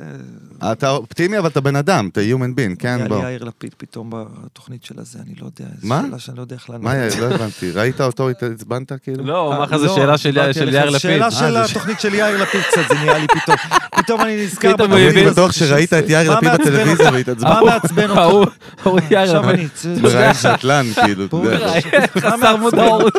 [0.73, 2.97] אתה אופטימי, אבל אתה בן אדם, אתה human being, כן?
[2.99, 3.25] היה בוא.
[3.25, 6.03] לי יאיר לפיד פתאום בתוכנית של הזה, אני לא יודע, זו מה?
[6.07, 6.85] שאלה שאני לא יודע איך לענות.
[6.85, 7.21] מה, יאיר?
[7.21, 7.71] לא הבנתי.
[7.71, 9.25] ראית אותו, עצבנת כאילו?
[9.25, 10.37] לא, אה, מה לך זה לא, שאלה של.
[10.37, 11.01] יאיר לפיד.
[11.01, 13.57] שאלה אה, של התוכנית של יאיר לפיד קצת, זה נהיה לי פתאום.
[13.97, 15.17] פתאום אני נזכר הוא בתוכנית.
[15.17, 17.13] אני בטוח שראית את יאיר לפיד בטלוויזיה אותך?
[17.13, 17.53] והתעצבנת.
[17.53, 18.19] מה מעצבן אותך?
[18.19, 18.47] ההוא,
[18.85, 19.69] ההוא יאיר לפיד.
[19.85, 20.01] אני...
[20.01, 21.25] מראיין שטלן, כאילו.
[21.31, 21.47] הוא.
[22.19, 23.15] חסר מודעות.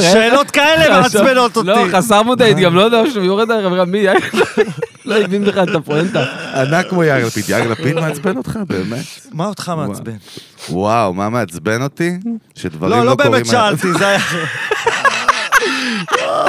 [0.00, 1.68] שאלות כאלה מעצבנות אותי.
[1.68, 4.18] לא, חסר מודעית, גם לא יודע שהוא יורד עליו, מי יאיר?
[5.08, 6.24] לא הבין בכלל את הפואנטה.
[6.54, 7.44] ענק כמו יאיר לפיד.
[7.48, 8.58] יאיר לפיד מעצבן אותך?
[8.66, 9.04] באמת?
[9.32, 10.16] מה אותך מעצבן?
[10.70, 12.18] וואו, מה מעצבן אותי?
[12.54, 13.32] שדברים לא, לא לא קורים...
[13.32, 14.18] באמת שאלתי, זה היה...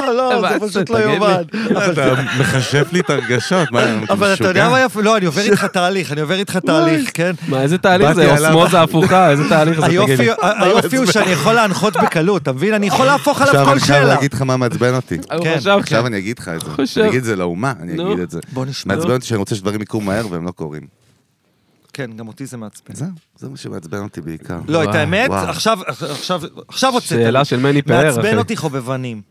[0.06, 0.98] לא, לא, זה פשוט לא.
[0.98, 1.42] יאומן.
[1.70, 3.80] אבל אתה מחשף לי את הרגשות, מה,
[4.10, 5.02] אבל אתה יודע מה יפה?
[5.02, 7.32] לא, אני עובר איתך תהליך, אני עובר איתך תהליך, כן?
[7.48, 8.32] מה, איזה תהליך זה?
[8.32, 9.86] אוסמוזה הפוכה, איזה תהליך זה?
[9.86, 10.28] תגיד לי.
[10.60, 12.74] היופי הוא שאני יכול להנחות בקלות, אתה מבין?
[12.74, 14.14] אני יכול להפוך עליו עכשיו כל אני חייב שאלה.
[14.14, 15.18] להגיד לך מה מעצבן אותי.
[15.42, 17.00] כן, עכשיו אני אגיד לך את זה.
[17.00, 17.92] אני אגיד את זה לאומה, אני.
[17.92, 18.38] אגיד את זה.
[18.52, 18.94] בוא נשמע.
[18.94, 20.82] מעצבן אותי שאני רוצה שדברים יקרו מהר והם לא קורים.
[21.90, 22.94] כן, גם אותי זה מעצבן.
[22.94, 24.58] זהו, זה מה שמעצבן אותי בעיקר.
[24.68, 25.30] לא, את האמת.
[25.30, 27.08] עכשיו, עכשיו, עכשיו הוצאת.
[27.08, 28.16] שאלה של מני פאר, אחי.
[28.16, 29.22] מעצבן אותי חובבנים.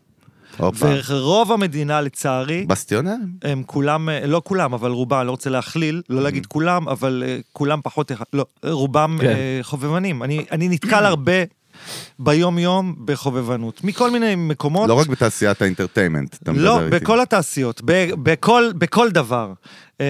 [1.08, 3.32] ורוב המדינה, לצערי, בסטיונרים?
[3.42, 7.22] הם כולם, אה, לא כולם, אבל רובם, אני לא רוצה להכליל, לא להגיד כולם, אבל
[7.26, 9.26] אה, כולם פחות, אחד- לא, רובם כן.
[9.26, 10.22] אה, חובבנים.
[10.22, 11.32] אני אני נתקל הרבה
[12.18, 14.88] ביום-יום בחובבנות, מכל מיני מקומות.
[14.88, 16.90] לא רק בתעשיית האינטרטיימנט, אתה מדבר לא, איתי.
[16.90, 19.52] בכל התעשיות, ב- בכל, בכל דבר.
[20.00, 20.06] אה,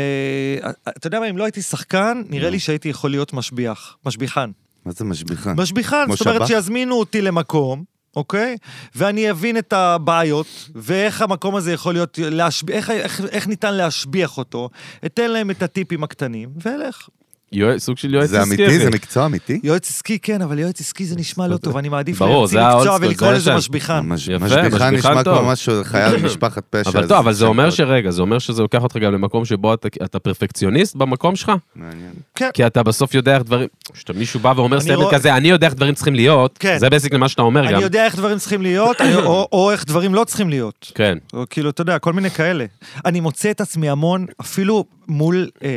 [0.89, 4.51] אתה יודע מה, אם לא הייתי שחקן, נראה לי שהייתי יכול להיות משביח, משביחן.
[4.85, 5.05] מה זה?
[5.05, 6.47] משביחן, כמו זאת אומרת שב"ח?
[6.47, 7.85] שיזמינו אותי למקום,
[8.17, 8.57] אוקיי?
[8.95, 12.71] ואני אבין את הבעיות, ואיך המקום הזה יכול להיות, להשב...
[12.71, 14.71] איך, איך, איך ניתן להשביח אותו,
[15.07, 17.09] אתן להם את הטיפים הקטנים, ואלך.
[17.53, 18.67] יועץ- סוג של יועץ זה עסקי, אמיתי?
[18.67, 18.79] אחי.
[18.85, 19.61] זה מקצוע אמיתי?
[19.63, 22.97] יועץ עסקי כן, אבל יועץ עסקי זה נשמע לא טוב, אני מעדיף להמציא זה מקצוע
[23.01, 23.57] ולקרוא זה לזה.
[23.57, 24.01] משביחן.
[24.07, 25.25] משביחן נשמע.
[25.25, 26.91] כמו משהו, חייל במשפחת פשע.
[26.91, 30.19] אבל טוב, אבל זה אומר שרגע, זה אומר שזה לוקח אותך גם למקום שבו אתה-
[30.19, 31.53] פרפקציוניסט במקום שלך?
[31.77, 32.13] מעניין.
[32.35, 32.51] כן.
[32.55, 35.75] כי אתה בסוף יודע איך דברים, כשמישהו בא ואומר סטנדרט רואה- כזה, אני יודע איך
[35.75, 36.79] דברים צריכים להיות, כן.
[36.79, 37.75] זה בעצם מה שאתה אומר גם.
[37.75, 40.93] אני יודע איך דברים צריכים להיות, או או איך דברים לא צריכים להיות.
[40.95, 41.19] כן.
[41.51, 42.65] כאילו, אתה יודע, כל מיני כאלה.
[43.05, 45.69] אני מוצא את עצמי המון, אפילו מול, אה,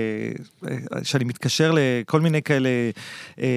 [0.72, 2.70] אה, שאני מתקשר לכל מיני כאלה
[3.42, 3.48] אה,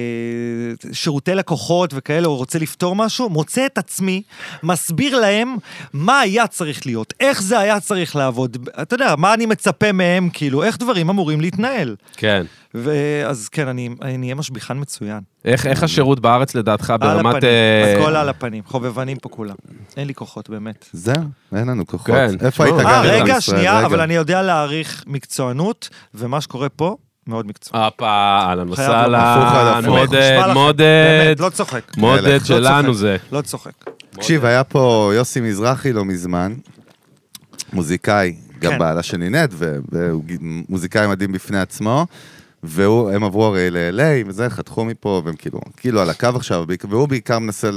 [0.91, 4.21] שירותי לקוחות וכאלה, או רוצה לפתור משהו, מוצא את עצמי,
[4.63, 5.55] מסביר להם
[5.93, 8.69] מה היה צריך להיות, איך זה היה צריך לעבוד.
[8.81, 11.95] אתה יודע, מה אני מצפה מהם, כאילו, איך דברים אמורים להתנהל.
[12.17, 12.45] כן.
[12.73, 15.19] ואז כן, אני אני אהיה משביחן מצוין.
[15.45, 17.35] איך איך השירות בארץ לדעתך על ברמת...
[17.35, 19.55] הפנים, אה, הכל על הפנים, חובבנים פה כולם.
[19.97, 20.85] אין לי כוחות, באמת.
[20.93, 21.15] זהו,
[21.55, 22.07] אין לנו כוחות.
[22.07, 22.45] כן.
[22.45, 23.41] איפה היית אה, גר אה, רגע?
[23.41, 23.85] שנייה, רגע.
[23.85, 26.95] אבל אני יודע להעריך מקצוענות, ומה שקורה פה,
[27.27, 27.83] מאוד מקצועי.
[27.83, 29.85] הופה, אהלן וסהלן.
[29.85, 30.77] מודד, מודד,
[31.23, 31.97] באמת, לא צוחק.
[31.97, 32.45] מודד מלך.
[32.45, 32.93] שלנו.
[32.93, 33.17] זה.
[33.31, 33.71] לא צוחק.
[34.09, 36.53] תקשיב, היה פה יוסי מזרחי לא מזמן,
[37.73, 38.79] מוזיקאי, גם כן.
[38.79, 40.37] בעלה של נינט, ו- והוא ג-
[40.69, 42.05] מוזיקאי מדהים בפני עצמו,
[42.63, 47.39] והם עברו הרי ל-LA וזה, חתכו מפה, והם כאילו, כאילו על הקו עכשיו, והוא בעיקר
[47.39, 47.69] מנסה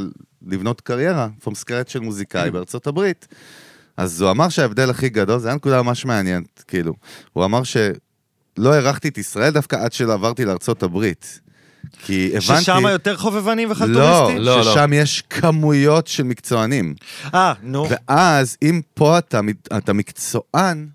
[0.46, 3.28] לבנות קריירה, from scratch של מוזיקאי בארצות הברית.
[3.96, 6.94] אז הוא אמר שההבדל הכי גדול, זו הייתה נקודה ממש מעניינת, כאילו,
[7.32, 7.62] הוא אמר
[8.60, 11.40] שלא הערכתי את ישראל דווקא עד שעברתי לארצות הברית.
[12.02, 12.62] כי הבנתי...
[12.62, 14.38] ששם יותר חובבנים לא, וחלטוריסטים?
[14.38, 14.62] לא, לא.
[14.62, 16.94] ששם יש כמויות של מקצוענים.
[17.34, 17.86] אה, נו.
[17.90, 19.40] ואז, אם פה אתה,
[19.76, 20.88] אתה מקצוען,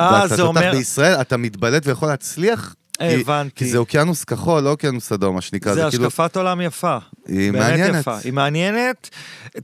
[0.00, 2.74] אה, ואתה זה תותח אומר- בישראל, אתה מתבלט ויכול להצליח.
[2.98, 3.54] כי- הבנתי.
[3.56, 5.74] כי זה אוקיינוס כחול, לא אוקיינוס אדום, מה שנקרא.
[5.74, 6.06] זה כאילו...
[6.06, 6.98] השקפת עולם יפה.
[7.26, 8.00] היא מעניינת.
[8.00, 8.16] יפה.
[8.24, 9.10] היא מעניינת.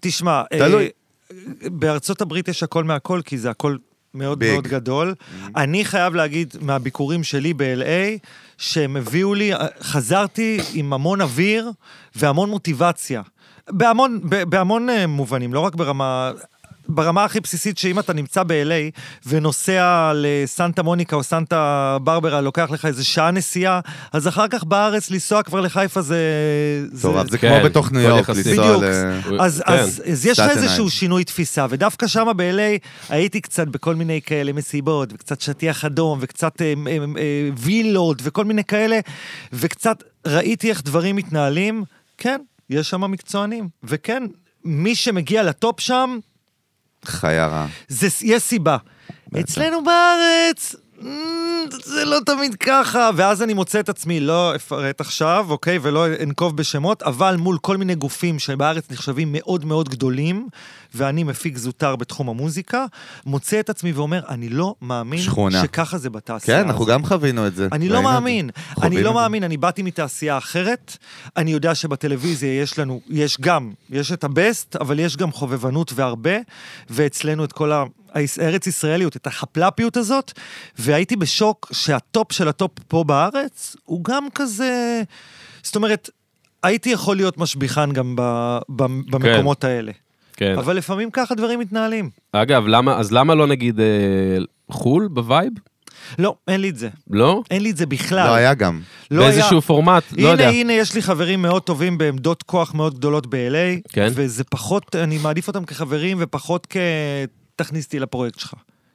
[0.00, 0.88] תשמע, תלוי.
[1.32, 1.36] אה,
[1.70, 3.76] בארצות הברית יש הכל מהכל, כי זה הכל
[4.14, 4.52] מאוד ביג.
[4.52, 5.14] מאוד גדול.
[5.56, 8.18] אני חייב להגיד, מהביקורים שלי ב-LA,
[8.58, 11.70] שהם הביאו לי, חזרתי עם המון אוויר
[12.14, 13.22] והמון מוטיבציה.
[13.70, 16.32] בהמון, בהמון אה, מובנים, לא רק ברמה...
[16.90, 22.84] ברמה הכי בסיסית, שאם אתה נמצא ב-LA ונוסע לסנטה מוניקה או סנטה ברברה, לוקח לך
[22.84, 23.80] איזה שעה נסיעה,
[24.12, 26.18] אז אחר כך בארץ לנסוע כבר לחיפה זה...
[26.92, 28.28] זה- טוב, זה כן, כמו בתוך ניו יורק.
[28.28, 28.82] לנסוע בדיוק.
[28.82, 29.40] ל...
[29.40, 29.72] אז, כן.
[29.72, 30.90] אז, אז יש לך איזשהו.
[30.90, 36.62] שינוי תפיסה, ודווקא שם ב-LA הייתי קצת בכל מיני כאלה מסיבות, וקצת שטיח אדום, וקצת
[36.62, 38.98] אה, אה, אה, וילות, וכל מיני כאלה,
[39.52, 41.84] וקצת ראיתי איך דברים מתנהלים.
[42.18, 44.22] כן, יש שם מקצוענים, וכן,
[44.64, 46.18] מי שמגיע לטופ שם,
[47.04, 47.66] חיה רעה.
[47.88, 48.76] זה, יש סיבה.
[49.40, 50.74] אצלנו בארץ,
[51.84, 56.56] זה לא תמיד ככה, ואז אני מוצא את עצמי, לא אפרט עכשיו, אוקיי, ולא אנקוב
[56.56, 60.48] בשמות, אבל מול כל מיני גופים שבארץ נחשבים מאוד מאוד גדולים,
[60.94, 62.84] ואני מפיק זוטר בתחום המוזיקה,
[63.26, 65.62] מוצא את עצמי ואומר, אני לא מאמין שכונה.
[65.62, 67.68] שככה זה בתעשייה כן, אנחנו הזאת." גם חווינו את זה.
[67.72, 68.02] אני לא.
[68.02, 68.50] מאמין,
[68.82, 69.14] אני לא.
[69.14, 70.96] מאמין, אני באתי מתעשייה אחרת,
[71.36, 76.36] אני יודע שבטלוויזיה יש לנו, יש גם, יש את הבסט, אבל יש גם חובבנות והרבה,
[76.90, 77.72] ואצלנו את כל
[78.14, 80.32] הארץ ישראליות, את החפלפיות הזאת,
[80.78, 85.02] והייתי בשוק שהטופ של הטופ פה בארץ, הוא גם כזה,
[85.62, 86.10] זאת אומרת,
[86.62, 88.22] הייתי יכול להיות משביחן גם ב,
[88.68, 89.92] ב, במקומות האלה.
[90.36, 90.58] כן.
[90.58, 92.10] אבל לפעמים ככה דברים מתנהלים.
[92.32, 93.86] אגב, למה, אז למה לא נגיד אה,
[94.70, 95.52] חו"ל ב vibe?
[96.18, 96.88] לא, אין לי את זה.
[97.10, 97.42] לא?
[97.50, 98.26] אין לי את זה בכלל.
[98.26, 98.80] לא היה גם.
[99.10, 99.32] לא היה.
[99.32, 100.48] באיזשהו פורמט, לא הנה, יודע.
[100.48, 104.08] הנה, יש לי חברים מאוד טובים בעמדות כוח מאוד גדולות ב-LA, כן.
[104.14, 106.76] וזה פחות, אני מעדיף אותם כחברים ופחות כ...
[107.64, 108.54] תכניס אותי לפרויקט שלך.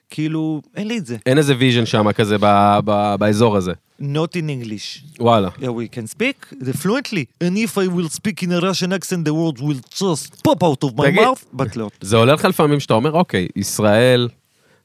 [0.09, 1.17] כאילו, אין לי את זה.
[1.25, 3.71] אין איזה vision שם כזה ב- ב- באזור הזה.
[4.01, 4.03] Not
[4.35, 5.03] in English.
[5.19, 5.49] וואלה.
[5.59, 7.25] Yeah, we can speak the fluently.
[7.43, 10.83] And if I will speak in a Russian accent, the words will just pop out
[10.89, 11.89] of my תגיד- mouth, but לא.
[12.01, 14.29] זה עולה לך לפעמים שאתה אומר, אוקיי, ישראל,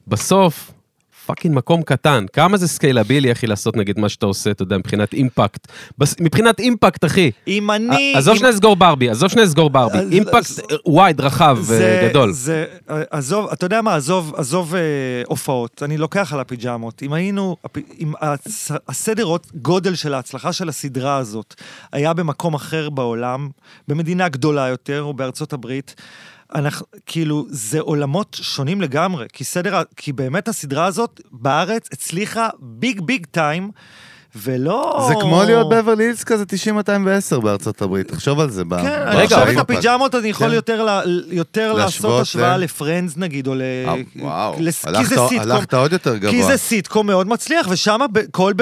[0.08, 0.70] בסוף,
[1.30, 2.24] fucking מקום קטן.
[2.32, 5.66] כמה זה scalable, אחי, לעשות נגיד מה שאתה עושה, אתה יודע, מבחינת impact.
[5.98, 6.14] בס...
[6.20, 7.30] מבחינת impact, אחי.
[7.48, 8.12] אם אני...
[8.16, 9.98] עזוב אם- שנייה לסגור ברבי, עזוב שנייה לסגור ברבי.
[9.98, 10.60] אז- impact אז-
[10.96, 12.32] וייד, רחב וגדול.
[12.32, 12.64] זה,
[13.10, 14.80] עזוב, אתה יודע מה, עזוב, עזוב אה,
[15.26, 17.02] הופעות, אני לוקח על הפיג'מות.
[17.02, 17.56] אם היינו,
[18.00, 21.54] אם הצ- הסדר גודל של ההצלחה של הסדרה הזאת
[21.92, 23.48] היה במקום אחר בעולם,
[23.88, 25.94] במדינה גדולה יותר, או בארצות הברית,
[26.54, 33.00] אנחנו, כאילו, זה עולמות שונים לגמרי, כי סדר, כי באמת הסדרה הזאת בארץ הצליחה ביג
[33.00, 33.70] ביג טיים,
[34.36, 35.06] ולא...
[35.08, 36.44] זה כמו להיות בברלי הילס כזה
[37.36, 38.62] 90-210 בארצות הברית, תחשוב על זה.
[38.70, 39.70] כן, אני חושב ב impact.
[39.70, 40.54] את הפיג'מות אני יכול כן.
[40.54, 43.62] יותר ל- יותר לעשות השוואה ל- לפרנדס נגיד, או ל...
[43.62, 45.38] אה, וואו, הלכת- זה סיטקום.
[45.40, 46.30] הלכת עוד יותר גבוה.
[46.30, 47.98] כי זה סיטקום מאוד מצליח, ושם
[48.30, 48.52] כל,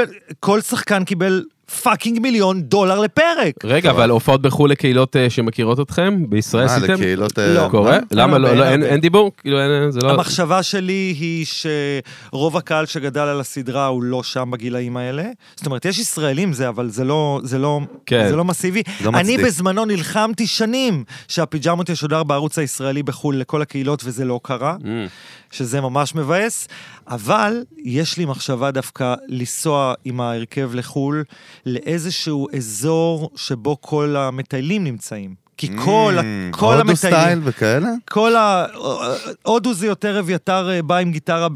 [0.40, 1.44] כל שחקן קיבל
[1.82, 3.54] fucking מיליון דולר לפרק.
[3.64, 6.24] רגע, אבל הופעות בחו"ל לקהילות אה, שמכירות אתכם?
[6.28, 6.92] בישראל אה, עשיתם?
[6.92, 7.38] לקהילות...
[7.38, 7.64] לא.
[7.64, 7.90] אה, קורה?
[7.92, 7.98] מה?
[8.10, 8.54] למה לא?
[8.54, 9.32] לא, אין- דיבור?
[9.40, 10.10] כאילו, אין- זה לא...
[10.10, 11.46] המחשבה שלי היא
[12.30, 15.24] שרוב הקהל שגדל על הסדרה הוא לא שם בגילאים האלה.
[15.56, 18.28] זאת אומרת, יש ישראלים זה, אבל זה לא, זה לא, כן.
[18.28, 18.82] זה לא מסיבי.
[19.04, 19.38] לא אני.
[19.38, 24.76] בזמנו נלחמתי שנים שהפיג'מות ישודר בערוץ הישראלי בחו"ל לכל הקהילות, וזה לא קרה.
[24.80, 24.84] Mm.
[25.50, 26.68] שזה ממש מבאס,
[27.10, 27.52] אבל
[27.84, 31.24] יש לי מחשבה דווקא לנסוע עם ההרכב לחו"ל
[31.66, 35.34] לאיזשהו אזור שבו כל המטיילים נמצאים.
[35.56, 36.96] כי כל, ה- Mm, כל הודו המטיילים...
[37.20, 37.88] סטייל וכאלה?
[38.10, 38.66] כל ה...
[39.42, 41.48] הודו זה יותר אביתר אה, בא עם גיטרה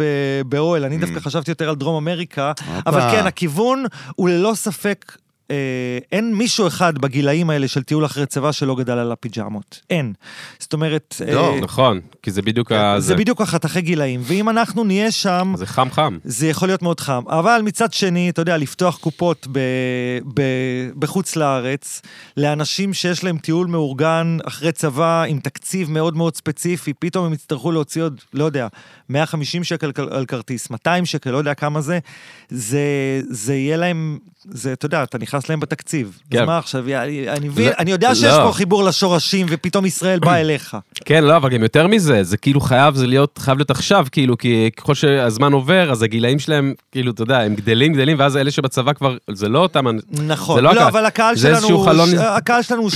[0.46, 2.52] באוהל, אני דווקא חשבתי יותר על דרום אמריקה,
[2.86, 3.84] אבל כן, הכיוון
[4.16, 5.16] הוא ללא ספק...
[5.52, 9.80] אה, אין מישהו אחד בגילאים האלה של טיול אחרי צבא שלא גדל על הפיג'מות.
[9.90, 10.12] אין.
[10.58, 11.16] זאת אומרת...
[11.32, 12.94] לא, אה, נכון, כי זה בדיוק ה...
[12.98, 16.18] זה בדיוק החתכי גילאים, ואם אנחנו נהיה שם, זה חם חם.
[16.24, 17.22] זה יכול להיות מאוד חם.
[17.28, 19.58] אבל מצד שני, אתה יודע, לפתוח קופות ב,
[20.34, 20.42] ב,
[20.98, 22.02] בחוץ לארץ,
[22.36, 27.72] לאנשים שיש להם טיול מאורגן אחרי צבא, עם תקציב מאוד מאוד ספציפי, פתאום הם יצטרכו
[27.72, 28.68] להוציא עוד, לא יודע,
[29.08, 31.98] 150 שקל על כרטיס, 200 שקל, לא יודע כמה זה,
[32.48, 32.80] זה,
[33.28, 36.18] זה יהיה להם, זה, אתה יודע, אתה נכנס להם בתקציב.
[36.30, 36.40] כן.
[36.42, 38.14] אז מה עכשיו, אני, אני לא, אני יודע לא.
[38.14, 40.76] שיש פה חיבור לשורשים, ופתאום ישראל בא אליך.
[41.04, 44.38] כן, לא, אבל גם יותר מזה, זה כאילו חייב, זה להיות, חייב להיות עכשיו, כאילו,
[44.38, 48.50] כי ככל שהזמן עובר, אז הגילאים שלהם, כאילו, אתה יודע, הם גדלים, גדלים, ואז אלה
[48.50, 49.84] שבצבא כבר, זה לא אותם...
[50.26, 50.88] נכון, זה לא, לא הקהל.
[50.88, 52.90] אבל הקהל שלנו, חלון- ש- הקהל שלנו הוא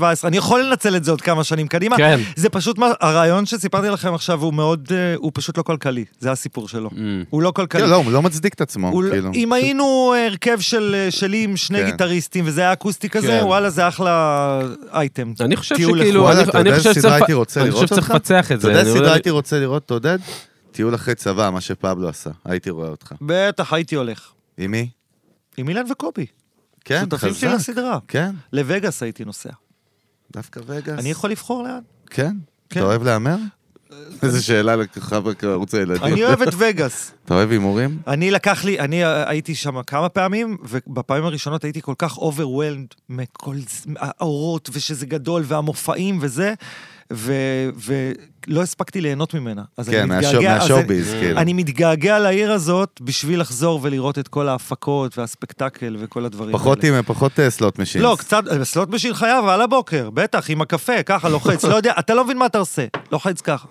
[0.00, 1.96] 16-17, אני יכול לנצל את זה עוד כמה שנים קדימה.
[1.96, 2.20] כן.
[2.36, 6.32] זה פשוט, מה- הרעיון שסיפרתי לכם עכשיו הוא מאוד, אה, הוא פשוט לא כלכלי, זה
[6.32, 6.90] הסיפור שלו.
[6.90, 6.96] Mm.
[7.30, 7.80] הוא לא כלכלי.
[7.82, 9.30] כן, לא, הוא לא מצדיק את עצמו, הוא- כאילו.
[9.34, 9.84] אם היינו
[10.28, 11.90] הרכב של, אה, שלי עם שני שני כן.
[11.90, 13.44] גיטריסטים, וזה היה אקוסטי כזה, כן.
[13.44, 14.60] וואלה, זה אחלה
[14.92, 15.32] אייטם.
[15.40, 17.68] אני חושב שכאילו, וואלה, אני אתה אני יודע חושב איזה שצריך סדרה הייתי רוצה אני
[17.68, 18.20] לראות חושב שצריך אותך?
[18.20, 18.68] לפצח את אתה זה.
[18.68, 20.18] יודע אני איזה אומר- סדרה הייתי רוצה לראות, עודד?
[20.72, 22.30] טיול אחרי צבא, מה שפבלו עשה.
[22.44, 23.12] הייתי רואה אותך.
[23.20, 24.28] בטח, הייתי הולך.
[24.58, 24.88] עם מי?
[25.56, 26.26] עם אילן וקובי.
[26.84, 27.58] כן, שותפים שלי חזק.
[27.58, 27.98] לסדרה.
[28.08, 29.50] כן, לווגאס הייתי נוסע.
[30.32, 30.98] דווקא וגאס.
[30.98, 31.80] אני יכול לבחור לאן?
[32.10, 32.36] כן?
[32.70, 32.80] כן.
[32.80, 33.36] אתה אוהב להמר?
[34.22, 36.04] איזו שאלה לכוכב ערוץ הילדים.
[36.04, 37.12] אני אוהב את וגאס.
[37.24, 37.98] אתה אוהב הימורים?
[38.06, 42.86] אני לקח לי, אני אה, הייתי שם כמה פעמים, ובפעמים הראשונות הייתי כל כך overwhelmed
[43.08, 43.56] מכל
[43.98, 46.54] האורות, ושזה גדול, והמופעים וזה,
[47.12, 47.68] ו-
[48.48, 49.62] ולא הספקתי ליהנות ממנה.
[49.76, 51.38] אז כן, מה show-biz, אני- כאילו.
[51.40, 56.84] אני מתגעגע לעיר הזאת בשביל לחזור ולראות את כל ההפקות וה spectacle וכל הדברים פחות
[56.84, 56.96] האלה.
[56.98, 58.02] עם, פחות אה, slot machines.
[58.04, 62.14] לא, קצת, סלוט בשביל חייו על הבוקר, בטח, עם הקפה, ככה לוחץ, לא יודע, אתה
[62.14, 63.68] לא מבין מה אתה עושה, לוחץ ככה.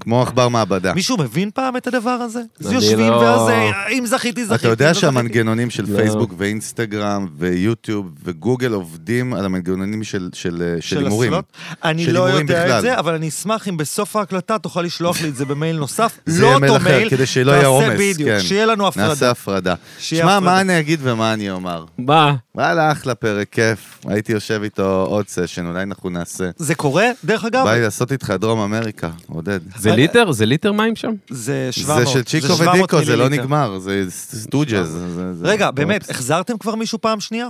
[0.00, 0.94] כמו עכבר מעבדה.
[0.94, 2.40] מישהו מבין פעם את הדבר הזה?
[2.60, 4.60] אז יושבים, לא- ואז אה, אם זכיתי, זכיתי.
[4.60, 4.94] אתה יודע לא.
[4.94, 5.96] שהמנגנונים של לא.
[5.96, 11.32] פייסבוק ואינסטגרם ויוטיוב וגוגל עובדים על המנגנונים של- של של הימורים.
[11.32, 11.44] הסלוט?
[11.84, 12.76] אני של לא הימורים יודע בכלל.
[12.76, 16.18] את זה, אבל אני אשמח אם בסוף ההקלטה תוכל לשלוח לי את זה במייל נוסף.
[16.26, 18.00] זה לא אותו אחר, מייל, כדי שלא יהיה תעשה עומס.
[18.00, 18.40] בדיוק, כן.
[18.40, 19.30] שיהיה לנו נעשה הפרדה.
[19.30, 19.74] הפרדה.
[19.98, 20.52] שיהיה שמע, הפרדה.
[20.52, 21.84] מה אני אגיד ומה אני אומר?
[21.98, 22.34] מה?
[22.54, 23.98] וואלה, אחלה פרק, כיף.
[24.08, 26.50] הייתי יושב איתו עוד סשן, אולי אנחנו נעשה.
[26.56, 27.64] זה קורה, דרך אגב?
[27.64, 29.60] בא לי לעשות איתך דרום אמריקה, עודד.
[29.76, 30.32] זה ליטר?
[30.32, 31.12] זה ליטר מים שם?
[31.30, 32.06] זה 700.
[32.06, 33.28] זה של צ'יקו 700 ודיקו, זה לא.
[33.28, 34.98] נגמר, זה סטוג'ז.
[35.42, 37.48] רגע, באמת, החזרתם כבר מישהו פעם שנייה?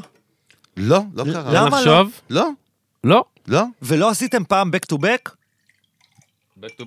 [0.77, 1.53] לא, לא קרה.
[1.53, 1.79] למה?
[1.79, 2.11] נחשוב?
[2.31, 2.49] לא,
[3.05, 3.25] לא.
[3.49, 3.65] לא.
[3.83, 5.31] ולא עשיתם פעם back to back?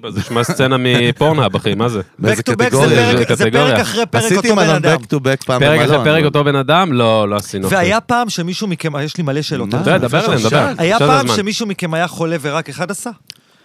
[0.10, 2.02] זה נשמע סצנה מפורנהאב, אחי, מה זה?
[2.20, 3.16] באיזה back to back זה קטגוריה?
[3.26, 3.52] פרק- זה.
[3.52, 4.96] פרק אחרי פרק עשיתי אותו בן אדם.
[4.98, 5.80] back to back פעם פרק.
[5.82, 6.94] אחרי פרק אותו בן אדם?
[6.94, 7.70] לא, לא עשינו.
[7.70, 9.72] והיה פעם שמישהו מכם, יש לי מלא שאלות.
[9.72, 9.98] זה.
[9.98, 10.72] דבר, אליהם, דבר.
[10.78, 11.28] היה פעם.
[11.36, 13.10] שמישהו מכם היה חולה ורק אחד עשה?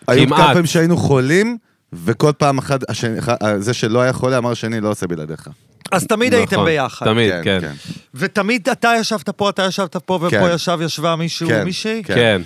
[0.09, 0.29] היו.
[0.29, 1.57] כמה פעמים שהיינו חולים,
[1.93, 2.81] וכל פעם אחת,
[3.19, 5.49] אחד- זה שלא היה חולה אמר שני לא עושה בלעדיך.
[5.93, 7.07] אז תמיד הייתם נכון, ביחד.
[7.07, 7.59] תמיד, כן.
[8.15, 10.51] ותמיד אתה ישבת פה, אתה ישבת פה, ופה כן.
[10.55, 12.03] ישב, ישבה מישהו, כן, מישהי?
[12.05, 12.43] כן.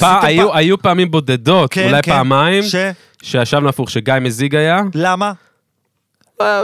[0.00, 2.12] פעם- היו- היו פעמים בודדות, כן, אולי כן.
[2.12, 2.74] פעמיים, ש...
[3.22, 4.80] שישבנו הפוך, שגיא מזיג היה.
[4.94, 5.32] למה?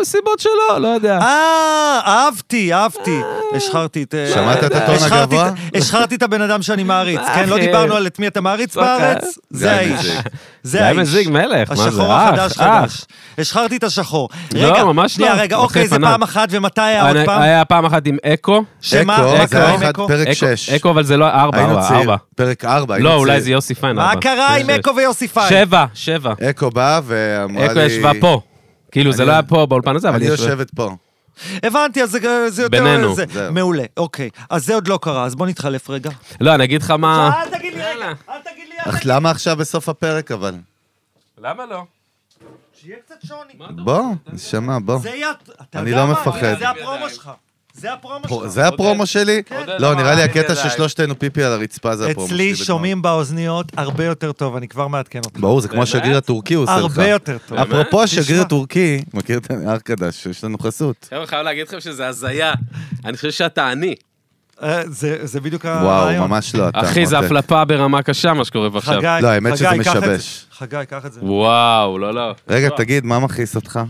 [0.02, 1.18] סיבות שלו, לא יודע.
[1.20, 3.20] אה, אהבתי, אהבתי.
[3.56, 4.14] השחרתי את...
[4.14, 5.50] אה, שמעת את הטון הגבוה?
[5.74, 7.48] השחרתי את הבן אדם שאני מעריץ, כן?
[7.48, 7.58] לא.
[7.58, 8.98] דיברנו על את מי אתה מעריץ אוקיי.
[8.98, 9.22] בארץ?
[9.24, 10.06] גיא זה האיש.
[10.62, 10.98] זה גיא האיש.
[10.98, 11.88] מזיג מלך, מה זה?
[11.88, 12.52] השחור החדש.
[12.52, 13.04] חדש.
[13.38, 14.28] השחרתי את השחור.
[14.54, 15.26] לא, רגע, ממש לא.
[15.36, 15.96] רגע, אוקיי, זה.
[16.00, 17.42] פעם אחת, ומתי היה עוד פעם?
[17.42, 18.62] היה פעם אחת עם אקו.
[18.80, 19.14] שמה?
[19.16, 19.92] אקו, זה היה אחד?
[19.96, 20.70] פרק אקו- 6.
[20.70, 21.88] אקו, אבל זה לא ארבע, ארבע.
[21.88, 22.16] ארבע.
[22.36, 22.98] פרק 4.
[22.98, 24.20] לא, אולי זה יוסי פיין, מה ארבע.
[24.20, 24.70] קרה עם.
[24.70, 25.48] אקו ויוסי פיין?
[25.48, 26.32] שבע, שבע.
[26.50, 27.72] אקו באה ואמרה לי...
[27.72, 28.40] אקו ישבה פה.
[28.92, 30.90] כאילו, זה לא היה פה באולפן הזה, אבל אני יושבת פה.
[31.62, 32.78] הבנתי, אז זה- זה יותר...
[32.84, 33.14] בינינו.
[33.14, 33.52] זה- זהו.
[33.52, 34.30] מעולה, אוקיי.
[34.50, 36.10] אז זה עוד לא קרה, אז בוא נתחלף רגע.
[36.40, 37.30] לא, אני אגיד לך מה...
[37.42, 38.74] אל תגיד לי רגע, אל תגיד לי...
[38.78, 39.00] אך.
[39.04, 40.54] למה עכשיו בסוף הפרק אבל?
[41.38, 41.84] למה לא?
[42.80, 43.52] שיהיה קצת שוני.
[43.84, 44.98] בוא, נשמה, בוא.
[44.98, 45.30] זה יהיה...
[45.62, 46.06] אתה אני לא?
[46.06, 46.58] מפחד.
[46.58, 47.30] זה הפרומו שלך.
[47.74, 48.46] זה הפרומו שלך.
[48.46, 49.42] זה הפרומו שלי?
[49.58, 50.54] עודד, לא, נראה לי אני הקטע.
[50.54, 52.52] ששלושתנו פיפי על הרצפה זה הפרומו שלי.
[52.52, 52.64] אצלי.
[52.64, 55.40] שומעים באוזניות הרבה יותר טוב, אני כבר מעדכן אותך.
[55.40, 55.82] ברור, זה כמו?
[55.82, 56.82] השגריר הטורקי הוא עושה לך.
[56.82, 57.58] הרבה יותר טוב.
[57.58, 58.42] אפרופו השגריר.
[58.42, 61.08] הטורקי, מכיר את ארקדש, יש לנו חסות.
[61.10, 62.52] חבר'ה, חייב להגיד לכם שזה הזיה.
[63.04, 63.94] אני חושב שאתה עני.
[64.62, 66.30] אה, זה זה בדיוק וואו, הרעיון.
[66.30, 66.80] ממש לא אתה.
[66.80, 67.18] אחי, זה.
[67.18, 68.98] הפלפה ברמה קשה, מה שקורה עכשיו.
[68.98, 69.70] חגי, לא, האמת שזה.
[69.78, 70.46] משבש.
[70.52, 71.20] חגי, קח את זה.
[71.24, 72.34] וואו, לא, לא.
[72.48, 73.80] רגע, תגיד, מה מכעיס אותך?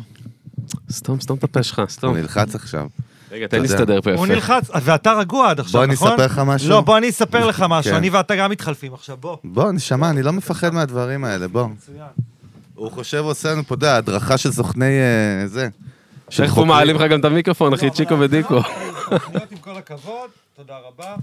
[0.91, 2.11] סתום, סתום את הפה שלך, סתום.
[2.11, 2.87] הוא נלחץ עכשיו.
[3.33, 3.69] רגע, תן לי.
[3.69, 4.35] להסתדר פה הוא יפה.
[4.35, 6.09] נלחץ, ואתה רגוע עד עכשיו, בוא אני נכון?
[6.09, 6.71] אספר לך משהו?
[6.71, 7.97] לא, בוא אני אספר לך משהו, כן.
[7.97, 9.37] אני ואתה גם מתחלפים עכשיו, בוא.
[9.45, 11.67] בוא, נשמה, אני לא מפחד מהדברים האלה, בוא.
[11.67, 12.07] מצוין.
[12.75, 15.69] הוא חושב עושה לנו פה, אתה יודע, הדרכה של סוכני אה, זה.
[16.39, 16.67] איך הוא.
[16.67, 18.55] מעלים לך גם את המיקרופון, אחי, צ'יקו ודיקו.
[18.55, 21.15] אוזניות עם כל הכבוד, תודה רבה.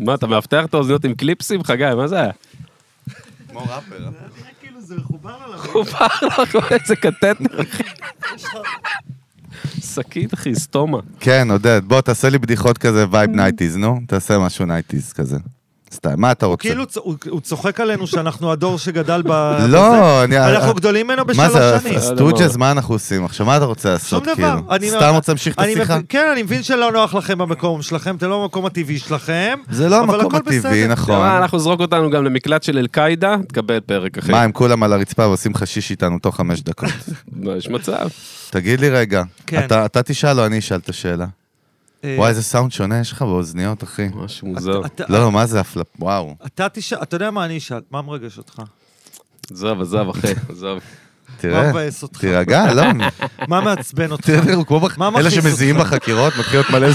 [0.00, 1.84] מה, אתה מאבטח את האוזניות עם קליפסים, חגי?
[1.96, 2.30] מה זה היה?
[3.50, 3.74] כמו ראפר.
[4.04, 4.10] אה?
[4.38, 5.60] נראה כאילו זה מחובר עליו.
[5.72, 7.82] הוא בא לך, איזה קטטר, אחי.
[9.80, 10.98] שקית, אחי, סטומה.
[11.20, 14.00] כן, עודד, בוא, תעשה לי בדיחות כזה vibe nineties, נו.
[14.06, 15.36] תעשה משהו nineties כזה.
[15.94, 16.68] סתם, מה אתה רוצה?
[16.68, 16.84] כאילו
[17.30, 19.30] הוא צוחק עלינו שאנחנו הדור שגדל ב...
[19.68, 20.38] לא, אני...
[20.38, 22.00] אנחנו גדולים ממנו מה זה, בשלוש שנים.
[22.16, 23.46] סטוג'ז, מה אנחנו עושים עכשיו?
[23.46, 24.48] מה אתה רוצה לעשות, שום כאילו?
[24.48, 24.74] דבר.
[24.74, 25.98] אני- סתם רוצה להמשיך את השיחה?
[26.08, 29.58] כן, אני מבין שלא נוח לכם במקום שלכם, אתם לא במקום הטבעי שלכם.
[29.70, 30.86] זה לא המקום הטבעי.
[30.88, 31.18] נכון.
[31.18, 34.32] מה, אנחנו זרוק אותנו גם למקלט של אל-קאעידה, תקבל פרק, אחי.
[34.32, 36.88] מה, הם כולם על הרצפה ועושים לך שיש איתנו תוך חמש דקות?
[37.32, 38.06] מה, יש מצב.
[38.50, 39.64] תגיד לי רגע, כן.
[39.66, 41.26] אתה- אתה תשאל או אני אשאל את השאלה?
[42.04, 44.08] אה, וואי, איזה סאונד שונה יש לך באוזניות, אחי.
[44.14, 44.86] משהו מוזר.
[44.86, 45.86] אתה- לא, מה זה הפלפ...
[45.98, 46.34] וואו.
[46.46, 48.62] אתה תשאל, אתה יודע מה אני אשאל, מה מרגש אותך?
[49.52, 50.78] עזוב, עזוב, אחי, עזוב.
[51.40, 51.72] תראה?
[52.18, 52.82] תירגע, לא.
[53.48, 54.24] מה מעצבן אותך?
[54.26, 55.78] תראה, הוא כמו מה אלה שמזיעים?
[55.78, 56.88] בחקירות, מתחיל להיות מלא.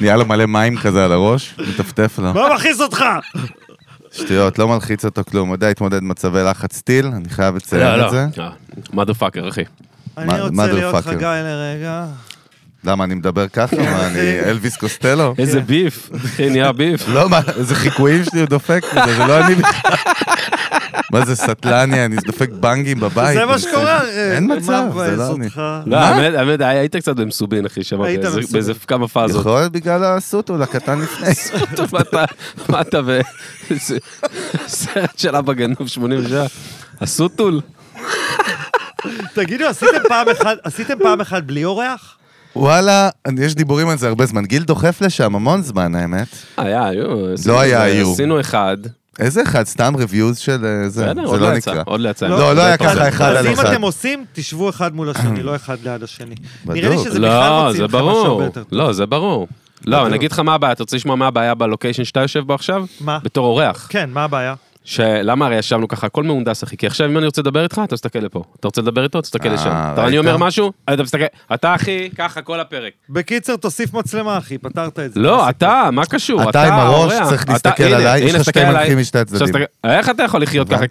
[0.00, 2.34] נהיה לו מלא מים כזה על הראש, מטפטף לו.
[2.34, 3.04] מה מכעיס אותך?
[4.12, 5.52] שטויות, לא מלחיץ אותו כלום.
[5.52, 8.26] יודע להתמודד מצבי לחץ טיל, אני חייב לציין את זה.
[8.92, 9.62] מדה פאקר, אחי.
[10.18, 11.04] אני מה- רוצה להיות.
[11.04, 12.06] חגי לרגע.
[12.84, 13.76] למה, אני מדבר ככה?
[13.76, 15.34] מה, אני אלוויס קוסטלו?
[15.38, 17.08] איזה ביף, אחי, נהיה ביף.
[17.08, 19.92] לא, מה, איזה חיקויים שלי הוא דופק זה לא אני בכלל.
[21.12, 23.38] מה זה סטלני, אני דופק בנגים בבית.
[23.38, 24.06] זה מה שקורה, אחי.
[24.34, 25.48] אין מה מצב, זה לא אני.
[25.86, 27.98] לא, האמת, האמת, היית קצת במסובין, אחי, שם,
[28.52, 29.40] באיזה- כמה פאזות.
[29.40, 31.28] יכול להיות בגלל הסוטול הקטן לפני.
[31.74, 31.84] אתה,
[32.68, 33.20] מה אתה ב...
[34.66, 36.46] סרט של אבא גנוב 87.
[37.00, 37.60] הסוטול?
[39.34, 42.17] תגידו, עשיתם פעם אחת- עשיתם פעם אחת בלי אורח?
[42.58, 44.44] וואלה, יש דיבורים על זה הרבה זמן.
[44.44, 46.26] גיל דוחף לשם המון זמן, האמת.
[46.56, 47.04] היה, היו.
[47.46, 48.12] לא היה, היו.
[48.12, 48.76] עשינו אחד.
[49.18, 49.66] איזה אחד?
[49.66, 51.82] סתם ריוויוז של אה, זה, בסדר, זה עוד לא לא יצא, נקרא.
[51.86, 52.26] עוד לא יצא.
[52.26, 53.08] לא, לא היה זה ככה פרק.
[53.12, 53.66] אחד על אז אם אחד.
[53.66, 56.34] אתם עושים, תשבו אחד מול השני, לא אחד ליד השני.
[56.64, 56.76] בדוק.
[56.76, 58.26] נראה לי שזה בכלל לא, מוציא זה משהו ברור.
[58.26, 58.78] הרבה יותר טוב.
[58.78, 59.48] לא, זה ברור.
[59.86, 62.54] לא, אני אגיד לך מה הבעיה, אתה רוצה לשמוע מה הבעיה בלוקיישן שאתה יושב בו
[62.54, 62.84] עכשיו?
[63.00, 63.18] מה?
[63.22, 63.86] בתור אורח.
[63.90, 64.54] כן, מה הבעיה?
[64.88, 67.94] שלמה הרי ישבנו ככה, הכל מהונדס אחי, כי עכשיו אם אני רוצה לדבר איתך, אתה
[67.94, 68.42] מסתכל לפה.
[68.60, 69.70] אתה רוצה לדבר איתו, תסתכל אה, לשם.
[69.70, 70.06] אתה?
[70.06, 71.24] אני אומר משהו, אתה מסתכל,
[71.54, 72.92] אתה אחי, ככה כל הפרק.
[73.10, 75.20] בקיצר, תוסיף מצלמה, אחי, פתרת את זה.
[75.20, 76.50] לא, אתה, מה קשור?
[76.50, 77.12] אתה עם הראש.
[77.28, 78.64] צריך להסתכל עליי, יש לך שתי.
[78.64, 79.54] מנחים משתי הצדדים.
[79.84, 80.84] איך אתה יכול לחיות ככה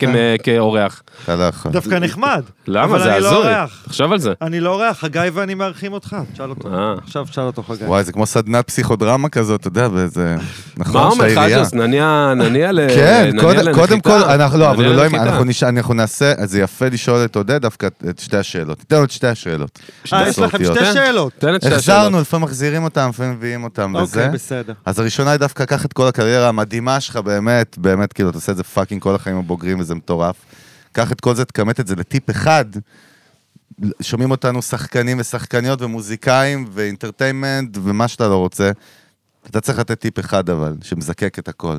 [0.44, 1.02] כאורח?
[1.24, 1.72] אתה לא יכול.
[1.72, 2.44] דווקא נחמד.
[2.68, 3.00] למה?
[3.00, 3.54] זה לא הזוי.
[3.86, 4.34] תחשוב על זה.
[4.42, 6.16] אני לא אורח, חגי ואני מארחים אותך.
[6.34, 6.74] תשאל אותו.
[6.74, 6.94] אה.
[7.04, 7.84] עכשיו תשאל אותו, חגי.
[7.84, 10.36] וואי, זה כמו סדנת פסיכודרמה כזאת, אתה יודע, וזה...
[10.78, 11.74] נכון, מה אומר שהעירייה- חג'וס?
[11.74, 12.80] נניע, נניע ל...
[12.96, 15.06] כן, נניע קודם- כל, אנחנו לא, אבל לא.
[15.06, 18.84] אנחנו נשאל, אנחנו נעשה, אז זה יפה לשאול את עודד דווקא את שתי השאלות.
[18.92, 19.80] לו את שתי השאלות.
[20.14, 20.58] אה, יש לכם.
[20.66, 20.94] שתי.
[20.94, 21.34] שאלות.
[21.40, 21.98] תן את שתי השאלות.
[22.00, 24.20] החזרנו, לפעמים מחזירים אותם, לפעמים מביאים אותם וזה.
[24.26, 24.74] אוקיי, בסדר.
[24.86, 28.52] אז הראשונה היא דווקא קח את כל הקריירה המדהימה שלך, באמת, באמת, כאילו, אתה עושה
[28.52, 30.36] את זה fucking כל החיים הבוגרים וזה מטורף.
[30.92, 32.66] קח את כל זה, תכמת את זה לטיפ אחד.
[34.02, 38.72] שומעים אותנו שחקנים ושחקניות ומוזיקאים ואינטרטיימנט ומה שאתה לא רוצה.
[39.50, 41.78] אתה צריך לתת טיפ אחד אבל, שמזקק את הכל.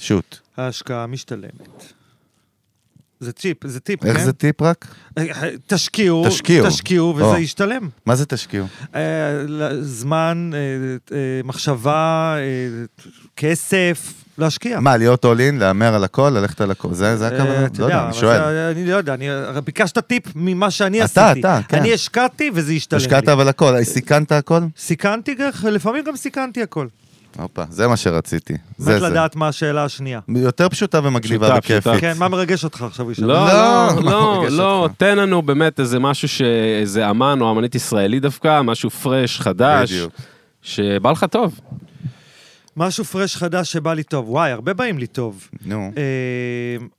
[0.00, 0.38] שוט.
[0.56, 1.84] ההשקעה משתלמת.
[3.20, 4.24] זה טיפ, זה טיפ, איך כן?
[4.24, 4.86] זה טיפ רק?
[5.18, 5.24] אה,
[5.66, 6.66] תשקיעו, תשקיעו.
[6.68, 7.16] תשקיעו, או.
[7.16, 7.88] וזה ישתלם.
[8.06, 8.66] מה זה תשקיעו?
[8.94, 9.00] אה,
[9.80, 10.58] זמן, אה,
[11.16, 12.84] אה, מחשבה, אה,
[13.36, 14.80] כסף, להשקיע.
[14.80, 16.94] מה, להיות all in, להמר על הכל, ללכת על הכל?
[16.94, 17.66] זה זה אה, הכוונה?
[17.66, 18.38] אתה לא יודע, אני שואל.
[18.38, 19.26] זה- אני לא יודע, אני
[19.64, 21.40] ביקשת טיפ ממה שאני אתה, עשיתי.
[21.40, 21.78] אתה, כן.
[21.78, 23.32] אני השקעתי וזה השתלם השקעת לי.
[23.32, 24.60] אבל הכל, סיכנת הכל?
[24.78, 25.34] סיכנתי,
[25.70, 26.86] לפעמים גם סיכנתי הכל.
[27.38, 28.54] הופה, זה מה שרציתי.
[28.78, 29.08] זה זה.
[29.08, 30.20] לדעת מה השאלה השנייה.
[30.28, 31.80] יותר פשוטה ומגניבה וכיפית.
[31.82, 32.00] פשוטה.
[32.00, 33.10] כן, מה מרגש אותך עכשיו?
[33.10, 33.22] ישי?
[33.22, 34.88] לא, לא, לא, לא, לא?
[34.96, 40.12] תן לנו באמת איזה משהו שאיזה אמן או אמנית ישראלי דווקא, משהו פרש, חדש, בדיוק.
[40.62, 41.60] שבא לך טוב.
[42.76, 44.28] משהו פרש חדש שבא לי טוב.
[44.30, 45.48] וואי, הרבה באים לי טוב.
[45.66, 45.92] נו.
[45.96, 46.02] אה,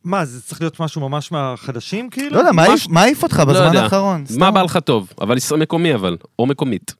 [0.03, 2.35] מה, זה צריך להיות משהו ממש מהחדשים, כאילו?
[2.35, 3.83] לא יודע, מה מה העיף- ש- מה העיף אותך לא בזמן יודע.
[3.83, 4.23] האחרון?
[4.37, 4.51] מה.
[4.51, 5.13] בא לך טוב?
[5.21, 6.93] אבל ישראל מקומי אבל, או מקומית.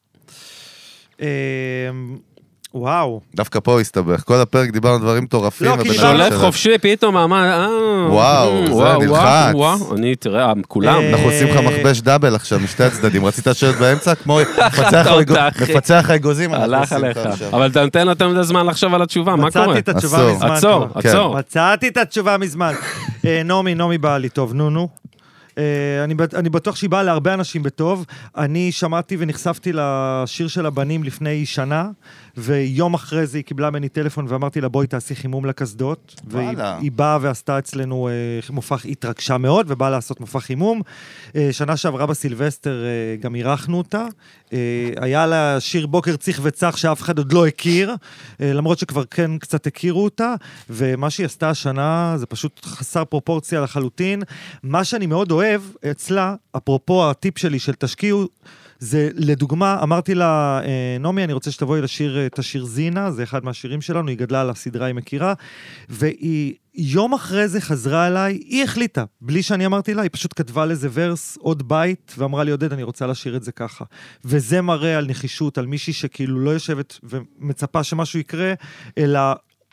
[2.76, 3.22] אה, וואו.
[3.36, 4.24] דווקא פה הסתבך.
[4.26, 5.68] כל הפרק דיברנו דברים מטורפים.
[5.68, 7.68] לא, כי דיברנו- אדם שולף חופשי פתאום, אמר, אה,
[8.12, 9.54] וואו, אה, זה וואו, נלחץ.
[9.54, 10.94] וואו, אני, תראה, כולם.
[11.02, 13.26] אה, אנחנו עושים לך מכבש דאבל עכשיו משתי הצדדים.
[13.26, 14.40] רצית לשבת באמצע כמו
[15.62, 16.54] מפצח האגוזים.
[16.54, 17.18] הלך עליך.
[17.54, 19.68] אבל אתה נותן יותר מדי זמן לחשוב על התשובה, מה קורה?
[19.68, 20.34] מצאתי את התשובה.
[20.34, 20.52] מזמן.
[20.52, 20.88] עצור.
[21.02, 21.10] כן.
[21.10, 21.38] עצור.
[21.38, 22.74] מצאתי את התשובה מזמן.
[23.26, 24.88] אה, נעמי, נעמי באה לי טוב, נו נו.
[25.58, 25.64] אה,
[26.04, 28.06] אני, אני בטוח שהיא באה להרבה אנשים בטוב.
[28.38, 31.86] אני שמעתי ונחשפתי לשיר של הבנים לפני שנה,
[32.38, 36.22] ויום אחרי זה היא קיבלה ממני טלפון ואמרתי לה, בואי תעשי חימום לקסדות.
[36.28, 36.78] והיא וואלה.
[36.78, 38.14] היא באה ועשתה אצלנו אה,
[38.50, 40.82] מופע, התרגשה מאוד, ובאה לעשות מופע חימום.
[41.36, 44.06] אה, שנה שעברה בסילבסטר אה, גם אירחנו אותה.
[44.54, 44.58] אה,
[45.02, 47.96] היה לה שיר בוקר צריך וצח שאף אחד עוד לא הכיר,
[48.42, 50.36] אה, למרות שכבר כן קצת הכירו אותה,
[50.70, 54.24] ומה שהיא עשתה השנה זה פשוט חסר פרופורציה לחלוטין.
[54.64, 58.28] מה שאני מאוד אוהב אצלה, אפרופו הטיפ שלי של תשקיעו,
[58.80, 63.46] זה לדוגמה, אמרתי לה, אה, נעמי, אני רוצה שתבואי לשיר את השיר זינה, זה אחד
[63.46, 65.34] מהשירים שלנו, היא גדלה על הסדרה, היא מכירה,
[65.90, 70.66] והיא יום אחרי זה חזרה אליי, היא החליטה, בלי שאני אמרתי לה, היא פשוט כתבה
[70.66, 73.86] לזה ורס, עוד בית, ואמרה לי, עודד, אני רוצה לשיר את זה ככה.
[74.26, 78.54] וזה מראה על נחישות, על מישהי שכאילו לא יושבת ומצפה שמשהו יקרה,
[78.98, 79.20] אלא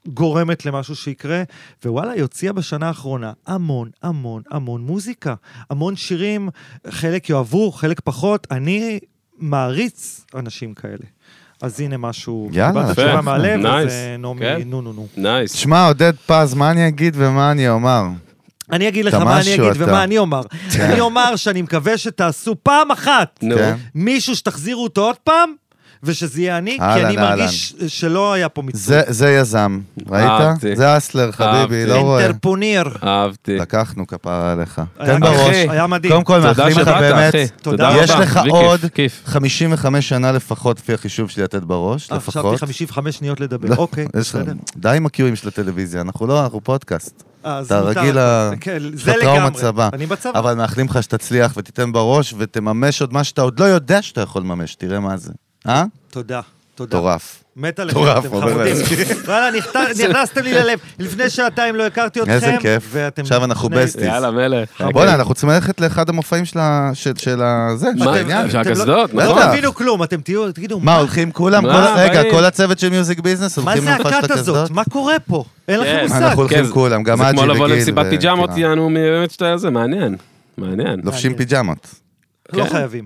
[0.09, 1.43] גורמת למשהו שיקרה,
[1.85, 5.35] ווואלה, היא הוציאה בשנה האחרונה המון, המון, המון מוזיקה.
[5.71, 6.49] המון שירים,
[6.91, 8.47] חלק יאהבו, חלק פחות.
[8.51, 8.99] אני
[9.39, 11.05] מעריץ אנשים כאלה.
[11.63, 13.03] אז הנה משהו, יאללה, קיבלת יפה.
[13.03, 13.89] תשובה מהלב, אז.
[13.89, 14.61] אה, נעמי, כן.
[14.67, 15.07] נו נו נו.
[15.17, 15.53] נייס.
[15.53, 18.05] שמע, עודד פז, מה אני אגיד ומה אני אומר?
[18.73, 19.73] אני אגיד לך מה אני אגיד.
[19.83, 20.41] ומה אני אומר.
[20.81, 23.39] אני אומר שאני מקווה שתעשו פעם אחת.
[23.41, 23.75] כן.
[23.95, 25.53] מישהו שתחזירו אותו עוד פעם,
[26.03, 27.17] ושזה יהיה אני, כי אני.
[27.17, 28.83] מרגיש שלא היה פה מצוות.
[28.83, 29.81] זה- זה יזם,
[30.11, 30.31] ראית?
[30.77, 31.87] זה אסלר, חביבי.
[31.87, 32.25] לא רואה.
[32.25, 32.85] אינטרפוניר.
[33.05, 33.57] אהבתי.
[33.57, 34.83] לקחנו כפרה עליך.
[34.99, 35.41] היה- תן בראש.
[35.49, 36.13] אחי, היה מדהים.
[36.13, 37.35] קודם כל, מאחלים לך באמת.
[37.63, 38.21] תודה תודה יש רבה.
[38.23, 39.23] לך עוד כיף, כיף.
[39.25, 42.61] 55 שנה לפחות, לפי החישוב שלי, לתת בראש, אה, חשבתי לפחות.
[42.61, 43.69] 55 שניות לדבר.
[43.69, 44.07] לא, אוקיי.
[44.77, 47.23] די עם הקיואים של הטלוויזיה, אנחנו לא, אנחנו פודקאסט.
[47.41, 47.81] אתה.
[47.81, 49.61] רגיל ל- כן, יש זה לך טראומה לגמרי.
[49.61, 49.89] צבא.
[49.93, 50.39] אני בצבא.
[50.39, 54.43] אבל מאחלים לך שתצליח ותיתן בראש ותממש עוד מה שאתה עוד לא יודע שאתה יכול
[54.43, 55.33] לממש, תראה מה זה.
[55.67, 55.85] אה?
[56.11, 56.41] תודה,
[56.75, 56.97] תודה.
[56.99, 57.45] מטורף.
[57.57, 58.77] מת עליכם, אתם חמודים.
[59.27, 59.49] וואלה,
[59.99, 60.79] נכנסתם לי ללב.
[60.99, 62.31] לפני שעתיים לא הכרתי אתכם.
[62.31, 62.95] איזה כיף.
[63.17, 64.03] עכשיו אנחנו בסטיז.
[64.03, 64.81] יאללה, מלך.
[64.93, 66.91] בוא'נה, אנחנו צריכים ללכת לאחד המופעים של ה...
[66.95, 67.69] של- ה...
[67.77, 68.51] זה, של מה, העניין.
[68.51, 69.15] של לא- הקסדות.
[69.15, 69.39] נכון?
[69.39, 71.67] לא תבינו כלום, אתם תהיו, תגידו, מה, הולכים כולם?
[71.97, 72.23] רגע.
[72.31, 74.33] כל הצוות של מיוזיק ביזנס מה הולכים זה למופע של?
[74.33, 74.71] הקסדות?
[74.71, 75.45] מה קורה פה?
[75.69, 76.03] אין לכם כן.
[76.03, 76.23] מושג.
[76.23, 77.77] אנחנו הולכים כן, כולם, גם זה אג'י כמו לבוא וגיל.
[77.77, 78.59] למסיבת ו- פיג'מות, כן.
[78.59, 80.17] יענו, באמת שאתה זה, מעניין.
[80.59, 81.01] מעניין.
[81.05, 81.95] לובשים פיג'מות.
[82.53, 82.71] לא כן.
[82.71, 83.05] חייבים.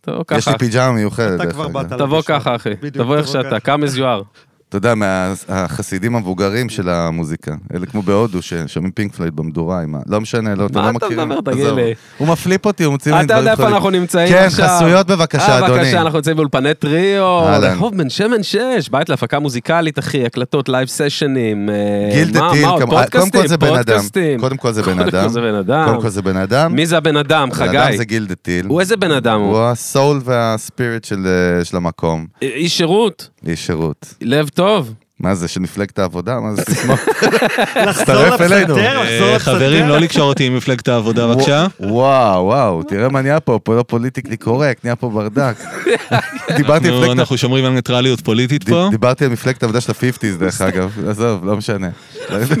[0.00, 0.50] תבוא יש ככה.
[0.52, 1.40] לי פיג'מה מיוחדת.
[1.40, 1.68] אתה כבר.
[1.68, 1.86] באת.
[1.92, 2.74] תבוא ככה, אחי.
[2.92, 4.49] תבוא איך שאתה, come as you are.
[4.70, 7.54] אתה יודע, מהחסידים המבוגרים של המוזיקה.
[7.74, 9.98] אלה כמו בהודו, ששומעים פינק פלייד במדורה עם ה...
[10.06, 11.28] לא משנה, לא, אתם מה לא אתה מכירים.
[11.28, 11.52] מדבר?
[11.52, 11.66] תגיד.
[11.66, 11.94] לי.
[12.18, 13.76] הוא מפליפ אותי, הוא מוציא לי אתה דברים יודע איפה חולים.
[13.76, 14.68] אנחנו נמצאים כן, עכשיו?
[14.68, 15.72] חסויות בבקשה, אה, אדוני.
[15.78, 17.44] בבקשה, אנחנו נמצאים באולפני טריו.
[17.62, 18.58] רחוב בן שמן 6,
[18.90, 21.68] בית להפקה מוזיקלית, אחי, הקלטות, live סשנים.
[22.12, 24.00] גילדה מה, טיל, מה קודם כל זה בן אדם.
[24.40, 25.84] קודם כל זה בן אדם.
[25.88, 26.74] קודם כל זה בן אדם.
[26.74, 27.96] מי זה הבן אדם, בן אדם חגי?
[27.96, 28.66] זה גילדה טיל.
[28.66, 29.64] הוא איזה בן אדם הוא הוא?
[29.66, 32.26] ה soul וה spirit של אה, של המקום.
[32.42, 34.14] איש שירות, איש שירות.
[34.20, 34.94] לב טוב.
[35.20, 36.40] מה זה, של מפלגת העבודה?
[36.40, 36.94] מה זה סיסמה?
[37.86, 38.14] לחזור.
[38.14, 39.38] לפסנתר, לחזור אה, לפסנתר.
[39.38, 41.66] חברים, לא לקשור אותי עם מפלגת העבודה, בבקשה.
[41.80, 45.56] וואו, וואו, תראה מה נהיה פה, פה לא politically correct, נהיה פה ברדק.
[46.56, 48.88] דיברתי על אנחנו- מפלגת אנחנו שומרים על ניטרליות פוליטית פה.
[48.90, 51.88] דיברתי על מפלגת העבודה של ה-50's דרך אגב, עזוב, לא משנה.
[52.30, 52.54] איפה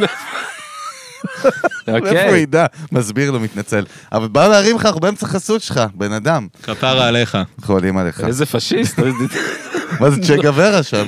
[1.88, 2.38] הוא אוקיי.
[2.40, 2.66] ידע?
[2.92, 3.84] מסביר לו, מתנצל.
[4.12, 6.46] אבל בא להרים לך, אנחנו באמצע חסות שלך, בן אדם.
[6.62, 7.38] כפרה עליך.
[7.62, 8.20] חולים עליך.
[8.20, 8.98] איזה פשיסט,
[10.00, 11.04] מה זה צ'ה גוורה שם?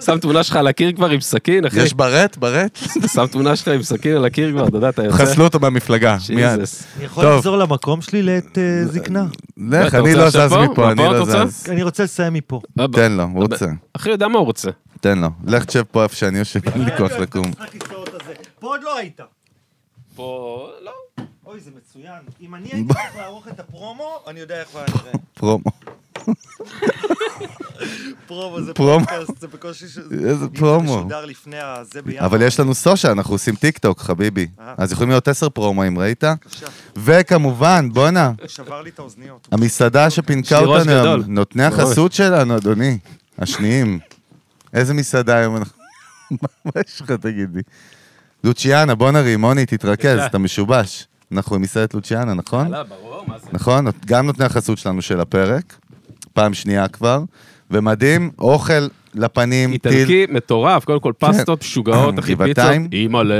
[0.00, 1.82] שם תמונה שלך על הקיר כבר עם סכין, אחי.
[1.82, 2.36] יש ברט?
[2.36, 2.78] ברט?
[3.14, 5.16] שם תמונה שלך עם סכין על הקיר כבר, אתה יודע, אתה יוצא.
[5.16, 6.48] חסלו אותו מהמפלגה, מיד.
[6.48, 7.34] אני יכול טוב.
[7.36, 9.24] לחזור למקום שלי לעת אה, זקנה?
[9.56, 10.64] לך, אני רוצה לא זז פה?
[10.64, 11.24] מפה, אני לא?
[11.24, 11.66] זז.
[11.70, 12.60] אני רוצה לסיים מפה.
[12.92, 13.66] תן לו, הוא רוצה.
[13.92, 14.70] אחי יודע מה הוא רוצה.
[15.00, 15.28] תן לו.
[15.46, 17.52] לך תשב פה איפה שאני יושב, אין לי כוח לקום.
[18.60, 19.20] פה עוד לא היית.
[20.16, 20.92] פה, לא.
[21.46, 22.18] אוי, זה מצוין.
[22.40, 25.12] אם אני הייתי צריך לערוך את הפרומו, אני יודע איך הוא היה נראה.
[25.34, 25.70] פרומו.
[28.26, 29.06] פרומו זה פרומו.
[29.06, 29.84] פודקאסט, זה בקושי.
[30.28, 30.92] איזה פרומו.
[30.92, 32.26] זה משודר לפני הזה בינואר.
[32.26, 34.46] אבל יש לנו social, אנחנו עושים טיק טוק, חביבי.
[34.60, 34.74] אה.
[34.78, 36.24] אז יכולים להיות עשר פרומואים, ראית?
[36.24, 36.66] בבקשה.
[36.96, 39.48] וכמובן, בואנה, שבר לי את האוזניות.
[39.52, 41.16] המסעדה שפינקה לי ראש אותנו.
[41.26, 42.98] נותני החסות שלנו, אדוני,
[43.38, 43.98] השניים.
[44.72, 45.82] איזה מסעדה היום אנחנו...
[46.64, 47.62] מה יש לך, תגיד לי?
[48.44, 50.20] לוציאנה, בוא נרים, מוני, תתרכז.
[50.26, 51.06] אתה משובש.
[51.32, 52.66] אנחנו עם מסעדת לוציאנה, נכון?
[52.66, 53.46] יאללה, ברור, מה זה?
[53.52, 53.86] נכון?
[54.06, 55.78] גם נותני החסות שלנו של הפרק,
[56.36, 57.20] פעם שנייה כבר,
[57.70, 59.92] ומדהים, אוכל לפנים, טיל.
[59.92, 62.64] איטלקי מטורף, קודם כל פסטות משוגעות, אחי, פיצות.
[62.92, 63.34] אימא'לה.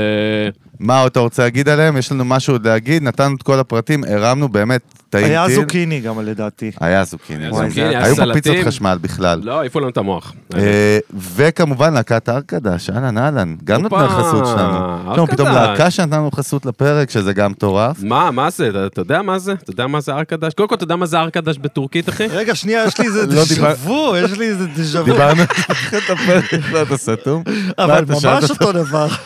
[0.79, 1.97] מה עוד אתה רוצה להגיד עליהם?
[1.97, 5.37] יש לנו משהו עוד להגיד, נתנו את כל הפרטים, הרמנו באמת, טעים טיל.
[5.37, 6.71] היה זוקיני גם לדעתי.
[6.79, 7.43] היה זוקיני.
[7.43, 8.33] היה זוקיני, היה היו פה.
[8.33, 9.41] פיצות חשמל בכלל.
[9.43, 10.33] לא, העיפו לנו את המוח.
[10.55, 10.99] אה,
[11.35, 14.77] וכמובן להקת ארקדש, אהלן אהלן, גם נתנה חסות שלנו.
[15.13, 15.69] פתאום פתאום ארקדש.
[15.69, 17.97] להקה שנתנו חסות לפרק, שזה גם מטורף.
[18.03, 18.69] מה, מה זה?
[18.87, 19.53] אתה- יודע מה זה?
[19.53, 20.53] אתה יודע מה זה ארקדש?
[20.53, 22.27] קודם כל, אתה יודע מה זה ארקדש בטורקית, אחי?
[22.27, 25.05] רגע, שנייה, יש לי איזה לא דז'ה וו, יש לי איזה דז'ה וו.
[25.05, 27.43] דיברנו על את הפרק, לא, אתה סתום.
[27.77, 29.07] אבל ממש אותו דבר.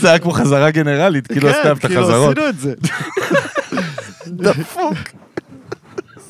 [0.00, 2.38] זה היה כמו חזרה גנרלית, כאילו כן, עשתה את כאילו החזרות.
[2.38, 2.74] עשינו את זה.
[4.26, 4.94] דפוק.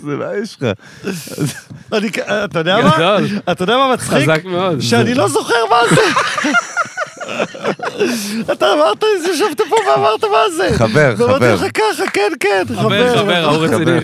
[0.02, 0.69] זה מה יש לך?
[1.93, 2.09] אני,
[2.44, 2.93] אתה יודע מה?
[2.97, 3.27] גדול.
[3.52, 4.23] אתה יודע מה מצחיק?
[4.23, 4.81] חזק מאוד.
[4.81, 6.01] שאני לא זוכר מה זה.
[8.52, 9.05] אתה אמרת,
[9.35, 10.69] ישבת פה ואמרת מה זה.
[10.78, 11.55] חבר, ואמרתי חבר.
[11.55, 14.01] לך ככה, כן, כן, חבר, חבר, ההוא רציני.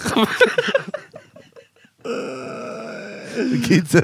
[3.67, 3.99] קיצר,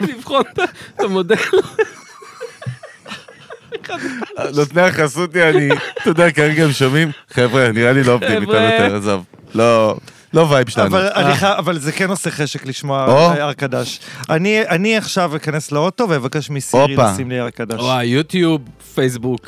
[0.08, 0.42] לבחון
[0.94, 1.34] את המודל.
[4.54, 5.68] נותני החסות, אני,
[6.02, 8.62] אתה יודע, כרגע הם שומעים, חבר'ה, נראה לי לא עובדים איתנו חבר'ה.
[8.74, 9.24] יותר, עזוב.
[9.54, 9.96] לא,
[10.34, 10.86] לא vibe שלנו.
[10.88, 11.46] אבל, חי...
[11.58, 13.32] אבל זה כן עושה חשק לשמוע או.
[13.32, 14.00] ארקדש.
[14.30, 16.96] אני, אני עכשיו אכנס לאוטו ואבקש מסירי.
[16.96, 17.80] לשים לי ארקדש.
[17.80, 18.60] וואי, יוטיוב,
[18.94, 19.46] פייסבוק.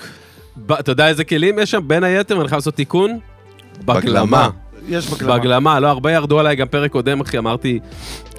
[0.56, 1.80] ב- אתה יודע איזה כלים יש שם?
[1.88, 3.18] בין היתר, אני חייב לעשות תיקון.
[3.84, 4.00] בגלמה.
[4.00, 4.48] בגלמה.
[4.88, 5.38] יש בגלמה.
[5.38, 7.78] בגלמה, לא, הרבה ירדו עליי, גם פרק קודם, אחי, אמרתי,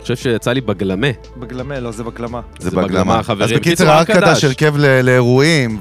[0.03, 1.07] חושב שיצא לי בגלמה.
[1.37, 2.41] בגלמה, לא, זה בגלמה.
[2.59, 3.19] זה זה בגלמה, בגלמה.
[3.19, 3.57] אז חברים.
[3.57, 4.43] בקיצר, קיצור, ארקדש.
[4.43, 5.79] הרכב ל- לאירועים,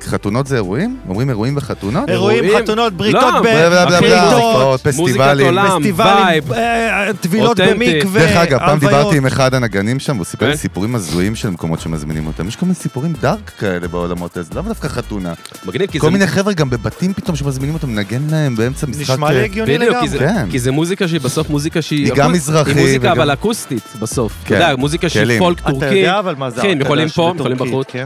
[0.00, 0.96] וחתונות זה אירועים?
[1.08, 2.08] אומרים אירועים וחתונות?
[2.08, 2.62] אירועים, אירועים?
[2.64, 5.46] חתונות, בריתות, לא, ב- בלה בלה בלה אחי, בלה, בריתות, פסטיבלים.
[5.46, 5.66] עולם.
[5.80, 6.52] פסטיבלים, vibe.
[6.52, 7.60] אה, טבילות.
[7.60, 8.78] במקווה, דרך אגב, פעם.
[8.78, 10.58] דיברתי עם אחד הנגנים שם, והוא סיפר לי כן?
[10.58, 12.48] סיפורים הזויים של מקומות שמזמינים אותם.
[12.48, 15.32] יש כל מיני סיפורים dark כאלה בעולמות האלה, לאו דווקא חתונה.
[15.66, 16.12] מגניב, כי כל זה...
[16.12, 19.00] מיני חבר'ה גם בבתים פתאום שמזמינים אותם לנגן להם באמצע משחק...
[19.14, 20.18] נשמע לי אה, הגיוני לגמרי.
[20.18, 20.46] כן.
[20.50, 22.04] כי זה מוזיקה שהיא בסוף מוזיקה שהיא...
[22.04, 24.32] היא גם אקוס- מזרחי היא מוזיקה אבל אקוסטית בסוף.
[24.44, 25.38] כן, אתה יודע, מוזיקה כלים.
[25.38, 25.86] פולק אתה טורקי.
[25.94, 27.86] יודע אבל מה זה כן, יכולים פה, יכולים בחוץ.
[27.90, 28.04] כן.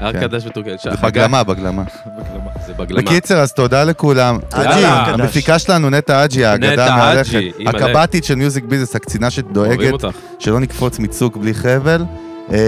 [0.00, 0.70] ארקדש וטורקי.
[0.82, 1.82] זה בגלמה, בגלמה.
[2.66, 3.02] זה בגלמה.
[3.02, 4.38] בקיצר, אז תודה לכולם.
[4.52, 4.84] אג'י.
[4.86, 7.40] המפיקה שלנו, נטע אג'י, האגדה המהלכת.
[7.66, 9.94] הקב"טית של music business, הקצינה שדואגת.
[10.38, 12.04] שלא נקפוץ מצוק בלי חבל.
[12.52, 12.58] אה,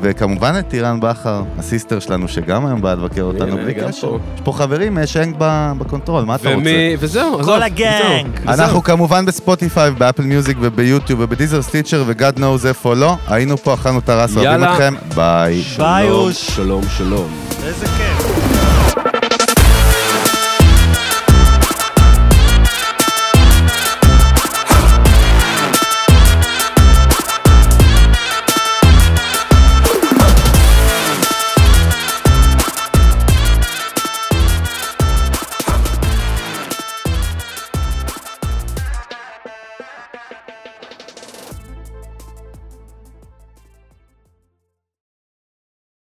[0.00, 3.86] וכמובן את טירן בכר, ה sister שלנו, שגם היום בא לבקר אותנו בלי קשר.
[4.34, 6.94] יש פה חברים, יש הנק ב- ב control, מה אתה רוצה?
[6.98, 8.26] וזהו, כל ה gang.
[8.42, 8.48] וזהו.
[8.64, 13.16] אנחנו כמובן בספוטיפיי, באפל מיוזיק וביוטיוב ובדיזר סטיצ'ר ו-God knows איפה לא.
[13.28, 14.64] היינו פה, אכלנו את הראש, אוהבים.
[14.64, 15.62] אתכם, ביי.
[15.78, 16.46] ביי, אוש.
[16.56, 17.28] שלום, שלום.
[17.66, 18.19] איזה כיף.